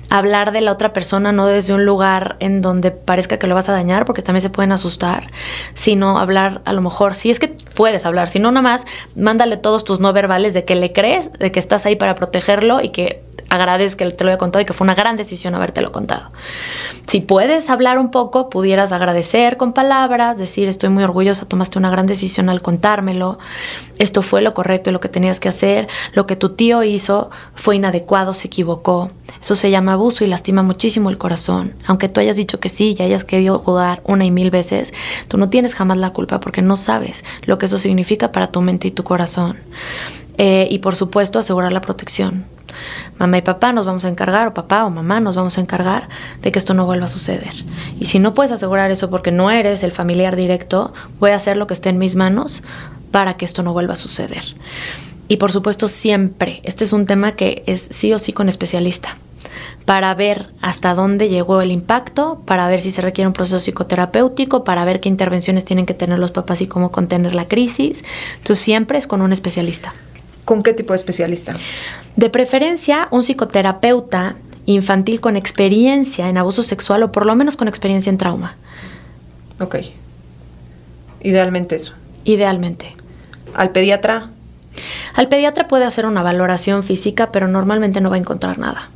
Hablar 0.10 0.54
de 0.54 0.62
la 0.62 0.72
otra 0.72 0.94
persona 0.94 1.34
no 1.34 1.46
desde 1.46 1.74
un 1.74 1.86
lugar 1.86 2.38
en 2.40 2.62
donde 2.62 2.92
parezca 2.92 3.38
que 3.38 3.46
lo 3.46 3.56
vas 3.56 3.68
a 3.68 3.74
dañar, 3.74 4.06
porque 4.06 4.22
también 4.22 4.42
se 4.42 4.50
pueden 4.50 4.72
asustar, 4.72 5.32
sino 5.74 6.18
hablar 6.18 6.62
a 6.64 6.72
lo 6.72 6.82
mejor, 6.82 7.16
si 7.16 7.30
es 7.30 7.40
que 7.40 7.50
puedes 7.76 8.06
hablar, 8.06 8.30
si 8.30 8.40
no, 8.40 8.52
nada 8.52 8.62
más 8.62 8.86
mándale 9.18 9.58
todos 9.58 9.84
tus 9.84 10.00
no 10.00 10.14
verbales 10.14 10.54
de 10.54 10.64
que 10.64 10.76
le 10.76 10.94
crees, 10.94 11.30
de 11.34 11.52
que 11.52 11.60
estás 11.60 11.86
ahí 11.86 11.98
para 11.98 12.16
protegerlo 12.16 12.82
y 12.82 12.90
que 12.90 13.22
agradezco 13.50 14.00
que 14.00 14.12
te 14.12 14.24
lo 14.24 14.30
haya 14.30 14.38
contado 14.38 14.62
y 14.62 14.66
que 14.66 14.74
fue 14.74 14.86
una 14.86 14.96
gran 14.96 15.16
decisión 15.16 15.56
habértelo 15.56 15.92
contado. 15.92 16.32
Si 17.08 17.22
puedes 17.22 17.70
hablar 17.70 17.98
un 17.98 18.12
poco, 18.12 18.50
pudieras 18.50 18.92
agradecer 18.92 19.58
con 19.58 19.74
palabras, 19.74 20.38
decir 20.38 20.68
estoy 20.68 20.90
muy 20.90 21.04
orgullosa, 21.04 21.46
tomaste 21.46 21.80
una 21.80 21.90
gran 21.90 22.06
decisión 22.06 22.50
al 22.50 22.62
contármelo, 22.62 23.40
esto 23.98 24.22
fue 24.22 24.42
lo 24.42 24.54
correcto 24.54 24.90
y 24.90 24.94
lo 24.94 25.00
que 25.00 25.10
tenías 25.10 25.40
que 25.40 25.50
hacer, 25.50 25.88
lo 26.14 26.28
que 26.28 26.36
tu 26.36 26.50
tío 26.50 26.84
hizo 26.84 27.32
fue 27.56 27.78
inadecuado, 27.78 28.34
se 28.34 28.48
equivocó. 28.48 29.12
Eso 29.42 29.56
se 29.56 29.72
llama 29.72 29.94
abuso 29.94 30.24
y 30.24 30.28
lastima 30.28 30.62
muchísimo 30.62 31.10
el 31.10 31.18
corazón. 31.18 31.74
Aunque 31.88 32.10
tú 32.10 32.20
hayas 32.20 32.38
dicho 32.38 32.60
que 32.60 32.70
sí 32.70 32.96
y 32.98 33.02
hayas 33.02 33.24
querido 33.24 33.58
jugar 33.58 34.02
una 34.06 34.26
y 34.26 34.32
mil 34.32 34.52
veces, 34.52 34.94
tú 35.28 35.38
no 35.38 35.50
tienes 35.50 35.74
jamás 35.74 35.98
la 35.98 36.12
culpa 36.12 36.40
porque 36.40 36.62
no 36.62 36.78
sabes 36.78 37.26
lo 37.44 37.58
que 37.58 37.66
eso 37.66 37.80
significa 37.80 38.32
para 38.32 38.52
tu 38.52 38.62
mente 38.62 38.88
y 38.88 38.92
tu 38.92 39.04
corazón. 39.04 39.58
Eh, 40.38 40.68
y 40.70 40.80
por 40.80 40.96
supuesto 40.96 41.40
asegurar 41.40 41.74
la 41.74 41.82
protección 41.82 42.46
mamá 43.18 43.38
y 43.38 43.42
papá 43.42 43.72
nos 43.72 43.86
vamos 43.86 44.06
a 44.06 44.10
encargar, 44.10 44.48
o 44.48 44.54
papá 44.54 44.86
o 44.86 44.90
mamá 44.90 45.20
nos 45.20 45.36
vamos 45.36 45.58
a 45.58 45.62
encargar 45.62 46.10
de 46.42 46.52
que 46.52 46.60
esto 46.60 46.74
no 46.74 46.86
vuelva 46.86 47.06
a 47.06 47.10
suceder. 47.10 47.54
Y 48.00 48.06
si 48.06 48.20
no 48.20 48.34
puedes 48.34 48.52
asegurar 48.52 48.92
eso 48.92 49.10
porque 49.10 49.32
no 49.32 49.52
eres 49.52 49.84
el 49.84 49.92
familiar 49.92 50.36
directo, 50.36 50.94
voy 51.20 51.32
a 51.32 51.36
hacer 51.36 51.58
lo 51.58 51.68
que 51.68 51.74
esté 51.74 51.90
en 51.90 51.98
mis 51.98 52.16
manos 52.16 52.64
para 53.12 53.36
que 53.36 53.46
esto 53.46 53.64
no 53.64 53.74
vuelva 53.74 53.94
a 53.94 53.98
suceder. 53.98 54.44
Y 55.28 55.38
por 55.38 55.52
supuesto 55.52 55.88
siempre, 55.88 56.62
este 56.64 56.84
es 56.84 56.94
un 56.94 57.06
tema 57.06 57.34
que 57.34 57.64
es 57.68 57.88
sí 57.92 58.14
o 58.14 58.20
sí 58.20 58.34
con 58.34 58.50
especialista 58.50 59.16
para 59.86 60.14
ver 60.14 60.50
hasta 60.62 60.94
dónde 60.94 61.30
llegó 61.30 61.62
el 61.62 61.72
impacto, 61.72 62.44
para 62.46 62.68
ver 62.68 62.80
si 62.80 62.92
se 62.92 63.02
requiere 63.02 63.28
un 63.28 63.34
proceso 63.34 63.60
psicoterapéutico, 63.60 64.64
para 64.64 64.86
ver 64.86 65.00
qué 65.00 65.10
intervenciones 65.10 65.66
tienen 65.66 65.88
que 65.88 65.96
tener 65.96 66.20
los 66.20 66.30
papás 66.30 66.62
y 66.62 66.68
cómo 66.68 66.92
contener 66.92 67.34
la 67.34 67.48
crisis. 67.48 68.04
Entonces 68.38 68.60
siempre 68.60 69.00
es 69.00 69.08
con 69.08 69.24
un 69.24 69.34
especialista. 69.34 69.96
¿Con 70.46 70.64
qué 70.64 70.74
tipo 70.74 70.94
de 70.94 70.98
especialista? 70.98 71.54
De 72.16 72.30
preferencia, 72.30 73.08
un 73.12 73.24
psicoterapeuta 73.24 74.36
infantil 74.66 75.20
con 75.20 75.36
experiencia 75.36 76.30
en 76.30 76.38
abuso 76.38 76.64
sexual 76.64 77.04
o 77.04 77.12
por 77.12 77.26
lo 77.26 77.36
menos 77.36 77.58
con 77.58 77.68
experiencia 77.68 78.10
en 78.10 78.18
trauma. 78.18 78.58
Ok. 79.60 79.78
Idealmente 81.22 81.76
eso. 81.76 81.94
Idealmente. 82.24 82.96
¿Al 83.56 83.72
pediatra? 83.72 84.30
Al 85.14 85.28
pediatra 85.28 85.68
puede 85.68 85.86
hacer 85.86 86.06
una 86.06 86.22
valoración 86.22 86.84
física, 86.84 87.32
pero 87.32 87.48
normalmente 87.48 88.02
no 88.02 88.10
va 88.10 88.16
a 88.16 88.20
encontrar 88.20 88.60
nada. 88.60 88.90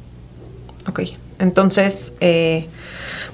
Ok. 0.87 1.01
Entonces, 1.43 2.15
eh, 2.21 2.67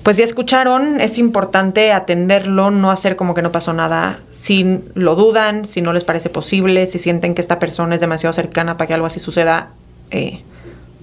pues 0.02 0.18
ya 0.18 0.24
escucharon, 0.24 1.00
es 1.00 1.18
importante 1.20 1.92
atenderlo, 1.92 2.72
no 2.72 2.90
hacer 2.90 3.16
como 3.16 3.36
que 3.36 3.44
no 3.44 3.52
pasó 3.52 3.72
nada. 3.72 4.20
Si 4.32 4.82
lo 4.96 5.16
dudan, 5.16 5.66
si 5.66 5.82
no 5.82 5.94
les 5.94 6.04
parece 6.04 6.30
posible, 6.30 6.88
si 6.88 6.98
sienten 6.98 7.36
que 7.36 7.42
esta 7.42 7.60
persona 7.60 7.96
es 7.96 8.02
demasiado 8.02 8.34
cercana 8.34 8.78
para 8.78 8.88
que 8.88 8.94
algo 8.96 9.06
así 9.06 9.20
suceda, 9.20 9.70
eh, 10.10 10.42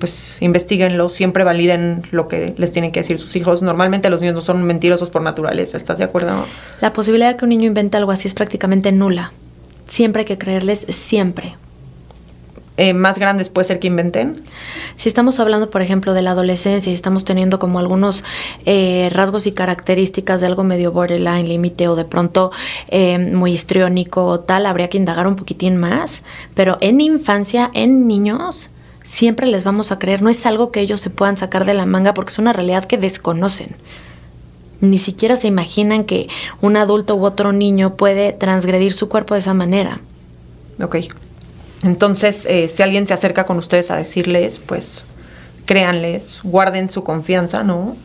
pues 0.00 0.38
investiguenlo, 0.40 1.09
siempre 1.09 1.44
validen 1.44 2.02
lo 2.11 2.26
que 2.26 2.54
les 2.59 2.72
tienen 2.72 2.90
que 2.90 3.00
decir 3.00 3.18
sus 3.18 3.36
hijos. 3.36 3.62
Normalmente 3.62 4.11
los 4.11 4.20
niños 4.20 4.34
no 4.34 4.42
son 4.42 4.64
mentirosos 4.64 5.09
por 5.09 5.22
naturaleza, 5.22 5.76
¿estás 5.76 5.98
de 5.98 6.04
acuerdo? 6.04 6.44
La 6.80 6.92
posibilidad 6.92 7.30
de 7.30 7.36
que 7.36 7.44
un 7.44 7.50
niño 7.50 7.66
invente 7.66 7.96
algo 7.96 8.11
así 8.11 8.26
es 8.26 8.34
prácticamente 8.34 8.90
nula. 8.90 9.32
Siempre 9.86 10.20
hay 10.20 10.26
que 10.26 10.38
creerles, 10.38 10.84
siempre. 10.88 11.57
Eh, 12.79 12.93
más 12.93 13.18
grandes 13.18 13.49
puede 13.49 13.66
ser 13.66 13.79
que 13.79 13.87
inventen? 13.87 14.43
Si 14.97 15.09
estamos 15.09 15.41
hablando, 15.41 15.70
por 15.70 15.81
ejemplo, 15.81 16.12
de 16.12 16.22
la 16.22 16.33
adolescencia 16.33 16.91
y 16.91 16.95
estamos 16.95 17.24
teniendo 17.24 17.59
como 17.59 17.79
algunos 17.79 18.22
eh, 18.66 19.09
rasgos 19.12 19.47
y 19.47 19.53
características 19.53 20.41
de 20.41 20.47
algo 20.47 20.62
medio 20.62 20.93
borderline, 20.93 21.49
límite 21.49 21.89
o 21.89 21.97
de 21.97 22.05
pronto 22.05 22.53
eh, 22.89 23.18
muy 23.18 23.53
histriónico 23.53 24.27
o 24.27 24.41
tal, 24.41 24.66
habría 24.66 24.89
que 24.89 24.99
indagar 24.99 25.27
un 25.27 25.37
poquitín 25.37 25.77
más. 25.77 26.22
Pero 26.55 26.77
en 26.81 27.01
infancia, 27.01 27.70
en 27.72 28.07
niños, 28.07 28.70
siempre 29.03 29.47
les 29.47 29.64
vamos 29.64 29.91
a 29.91 29.99
creer. 29.99 30.20
No 30.20 30.29
es 30.29 30.45
algo 30.45 30.70
que 30.70 30.81
ellos 30.81 31.01
se 31.01 31.11
puedan 31.11 31.39
sacar 31.39 31.64
de 31.64 31.74
la 31.74 31.87
manga 31.87 32.12
porque 32.12 32.33
es 32.33 32.39
una 32.39 32.53
realidad 32.53 32.85
que 32.85 32.99
desconocen. 32.99 33.77
Ni 34.83 34.99
siquiera 34.99 35.37
se 35.37 35.49
imaginan 35.49 36.05
que 36.05 36.29
un 36.61 36.77
adulto 36.77 37.16
u 37.16 37.24
otro 37.24 37.53
niño 37.53 37.97
puede 37.97 38.33
transgredir 38.33 38.93
su 38.93 39.09
cuerpo 39.09 39.33
de 39.33 39.41
esa 39.41 39.55
manera. 39.55 40.01
Ok. 40.83 40.97
Entonces, 41.87 42.47
eh, 42.47 42.68
si 42.68 42.82
alguien 42.82 43.07
se 43.07 43.14
acerca 43.14 43.47
con 43.47 43.59
ustedes 43.59 43.91
a 43.91 43.97
decirles, 43.97 44.59
pues 44.59 45.07
créanles, 45.66 46.41
guarden 46.43 46.91
su 46.91 47.05
confianza, 47.05 47.62
¿no? 47.62 47.97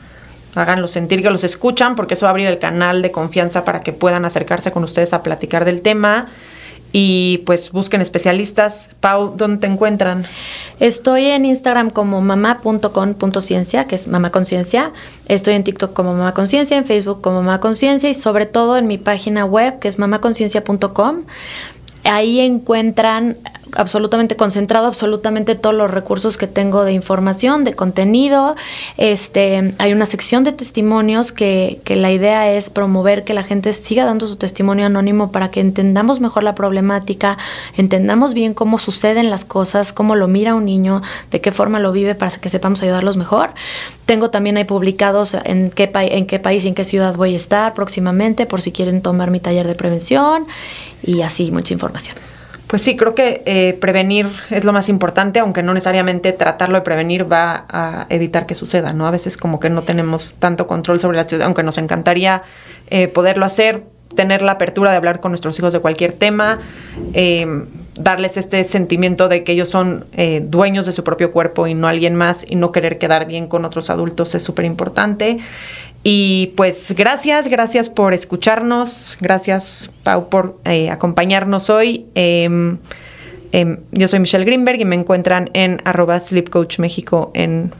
Háganlo 0.53 0.87
sentir 0.87 1.21
que 1.21 1.29
los 1.29 1.43
escuchan, 1.43 1.95
porque 1.95 2.13
eso 2.13 2.25
va 2.25 2.29
a 2.29 2.31
abrir 2.31 2.47
el 2.47 2.59
canal 2.59 3.01
de 3.01 3.11
confianza 3.11 3.65
para 3.65 3.81
que 3.81 3.91
puedan 3.91 4.25
acercarse 4.25 4.71
con 4.71 4.83
ustedes 4.83 5.13
a 5.13 5.23
platicar 5.23 5.65
del 5.65 5.81
tema. 5.81 6.27
Y 6.93 7.39
pues 7.45 7.71
busquen 7.71 8.01
especialistas. 8.01 8.89
Pau, 8.99 9.33
¿dónde 9.37 9.59
te 9.59 9.67
encuentran? 9.67 10.25
Estoy 10.81 11.25
en 11.27 11.45
Instagram 11.45 11.89
como 11.89 12.21
mamá.con.ciencia, 12.21 13.85
que 13.85 13.95
es 13.95 14.09
mamá 14.09 14.29
conciencia. 14.29 14.91
Estoy 15.29 15.53
en 15.53 15.63
TikTok 15.63 15.93
como 15.93 16.13
mamá 16.13 16.33
conciencia, 16.33 16.77
en 16.77 16.83
Facebook 16.83 17.21
como 17.21 17.41
mamá 17.41 17.61
conciencia 17.61 18.09
y 18.09 18.13
sobre 18.13 18.45
todo 18.45 18.77
en 18.77 18.87
mi 18.87 18.97
página 18.97 19.45
web 19.45 19.79
que 19.79 19.87
es 19.87 19.97
mamaconciencia.com. 19.99 21.23
Ahí 22.03 22.39
encuentran 22.39 23.37
absolutamente 23.75 24.35
concentrado 24.35 24.87
absolutamente 24.87 25.55
todos 25.55 25.75
los 25.75 25.91
recursos 25.91 26.37
que 26.37 26.47
tengo 26.47 26.83
de 26.83 26.93
información, 26.93 27.63
de 27.63 27.73
contenido. 27.73 28.55
Este, 28.97 29.73
hay 29.77 29.93
una 29.93 30.05
sección 30.05 30.43
de 30.43 30.51
testimonios 30.51 31.31
que, 31.31 31.79
que, 31.83 31.95
la 31.95 32.11
idea 32.11 32.51
es 32.51 32.69
promover 32.69 33.23
que 33.23 33.33
la 33.33 33.43
gente 33.43 33.73
siga 33.73 34.05
dando 34.05 34.27
su 34.27 34.35
testimonio 34.35 34.85
anónimo 34.85 35.31
para 35.31 35.51
que 35.51 35.59
entendamos 35.59 36.19
mejor 36.19 36.43
la 36.43 36.55
problemática, 36.55 37.37
entendamos 37.77 38.33
bien 38.33 38.53
cómo 38.53 38.79
suceden 38.79 39.29
las 39.29 39.45
cosas, 39.45 39.93
cómo 39.93 40.15
lo 40.15 40.27
mira 40.27 40.55
un 40.55 40.65
niño, 40.65 41.01
de 41.31 41.41
qué 41.41 41.51
forma 41.51 41.79
lo 41.79 41.91
vive 41.91 42.15
para 42.15 42.31
que 42.31 42.49
sepamos 42.49 42.81
ayudarlos 42.83 43.17
mejor. 43.17 43.51
Tengo 44.05 44.29
también 44.29 44.57
ahí 44.57 44.65
publicados 44.65 45.35
en 45.43 45.71
qué, 45.71 45.89
en 45.93 46.25
qué 46.25 46.39
país 46.39 46.65
y 46.65 46.69
en 46.69 46.75
qué 46.75 46.83
ciudad 46.83 47.15
voy 47.15 47.33
a 47.33 47.37
estar 47.37 47.73
próximamente 47.73 48.45
por 48.45 48.61
si 48.61 48.71
quieren 48.71 49.01
tomar 49.01 49.31
mi 49.31 49.39
taller 49.39 49.67
de 49.67 49.75
prevención 49.75 50.47
y 51.03 51.21
así 51.21 51.51
mucha 51.51 51.73
información. 51.73 52.30
Pues 52.71 52.83
sí, 52.83 52.95
creo 52.95 53.13
que 53.13 53.41
eh, 53.45 53.77
prevenir 53.81 54.29
es 54.49 54.63
lo 54.63 54.71
más 54.71 54.87
importante, 54.87 55.39
aunque 55.39 55.61
no 55.61 55.73
necesariamente 55.73 56.31
tratarlo 56.31 56.77
de 56.77 56.81
prevenir 56.83 57.29
va 57.29 57.65
a 57.67 58.05
evitar 58.07 58.45
que 58.45 58.55
suceda, 58.55 58.93
¿no? 58.93 59.05
A 59.05 59.11
veces 59.11 59.35
como 59.35 59.59
que 59.59 59.69
no 59.69 59.81
tenemos 59.81 60.35
tanto 60.39 60.67
control 60.67 60.97
sobre 61.01 61.17
la 61.17 61.25
situación, 61.25 61.47
aunque 61.47 61.63
nos 61.63 61.77
encantaría 61.77 62.43
eh, 62.89 63.09
poderlo 63.09 63.45
hacer, 63.45 63.83
tener 64.15 64.41
la 64.41 64.53
apertura 64.53 64.89
de 64.91 64.95
hablar 64.95 65.19
con 65.19 65.31
nuestros 65.31 65.59
hijos 65.59 65.73
de 65.73 65.79
cualquier 65.79 66.13
tema, 66.13 66.59
eh, 67.13 67.45
darles 67.95 68.37
este 68.37 68.63
sentimiento 68.63 69.27
de 69.27 69.43
que 69.43 69.51
ellos 69.51 69.67
son 69.67 70.05
dueños 70.43 70.85
de 70.85 70.93
su 70.93 71.03
propio 71.03 71.33
cuerpo 71.33 71.67
y 71.67 71.73
no 71.73 71.89
alguien 71.89 72.15
más 72.15 72.45
y 72.47 72.55
no 72.55 72.71
querer 72.71 72.97
quedar 72.97 73.27
bien 73.27 73.47
con 73.47 73.65
otros 73.65 73.89
adultos 73.89 74.33
es 74.33 74.43
súper 74.43 74.63
importante. 74.63 75.39
Y 76.03 76.53
pues 76.57 76.93
gracias, 76.97 77.47
gracias 77.47 77.89
por 77.89 78.13
escucharnos, 78.13 79.17
gracias 79.21 79.91
Pau 80.03 80.29
por 80.29 80.57
eh, 80.65 80.89
acompañarnos 80.89 81.69
hoy. 81.69 82.07
Em, 82.15 82.79
em, 83.51 83.77
yo 83.91 84.07
soy 84.07 84.19
Michelle 84.19 84.45
Greenberg 84.45 84.81
y 84.81 84.85
me 84.85 84.95
encuentran 84.95 85.51
en 85.53 85.79
arroba 85.85 86.19
Sleep 86.19 86.49
Coach 86.49 86.79
México 86.79 87.31
en 87.35 87.71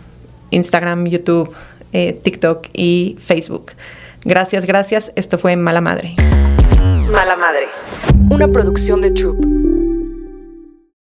Instagram, 0.52 1.08
YouTube, 1.08 1.52
eh, 1.94 2.20
TikTok 2.22 2.68
y 2.74 3.18
Facebook. 3.20 3.72
Gracias, 4.24 4.66
gracias. 4.66 5.12
Esto 5.16 5.40
fue 5.40 5.56
Mala 5.56 5.82
Madre. 5.82 6.16
Mala 7.12 7.36
Madre. 7.36 7.66
Una 8.30 8.48
producción 8.48 9.02
de 9.02 9.12
Troop. 9.12 9.71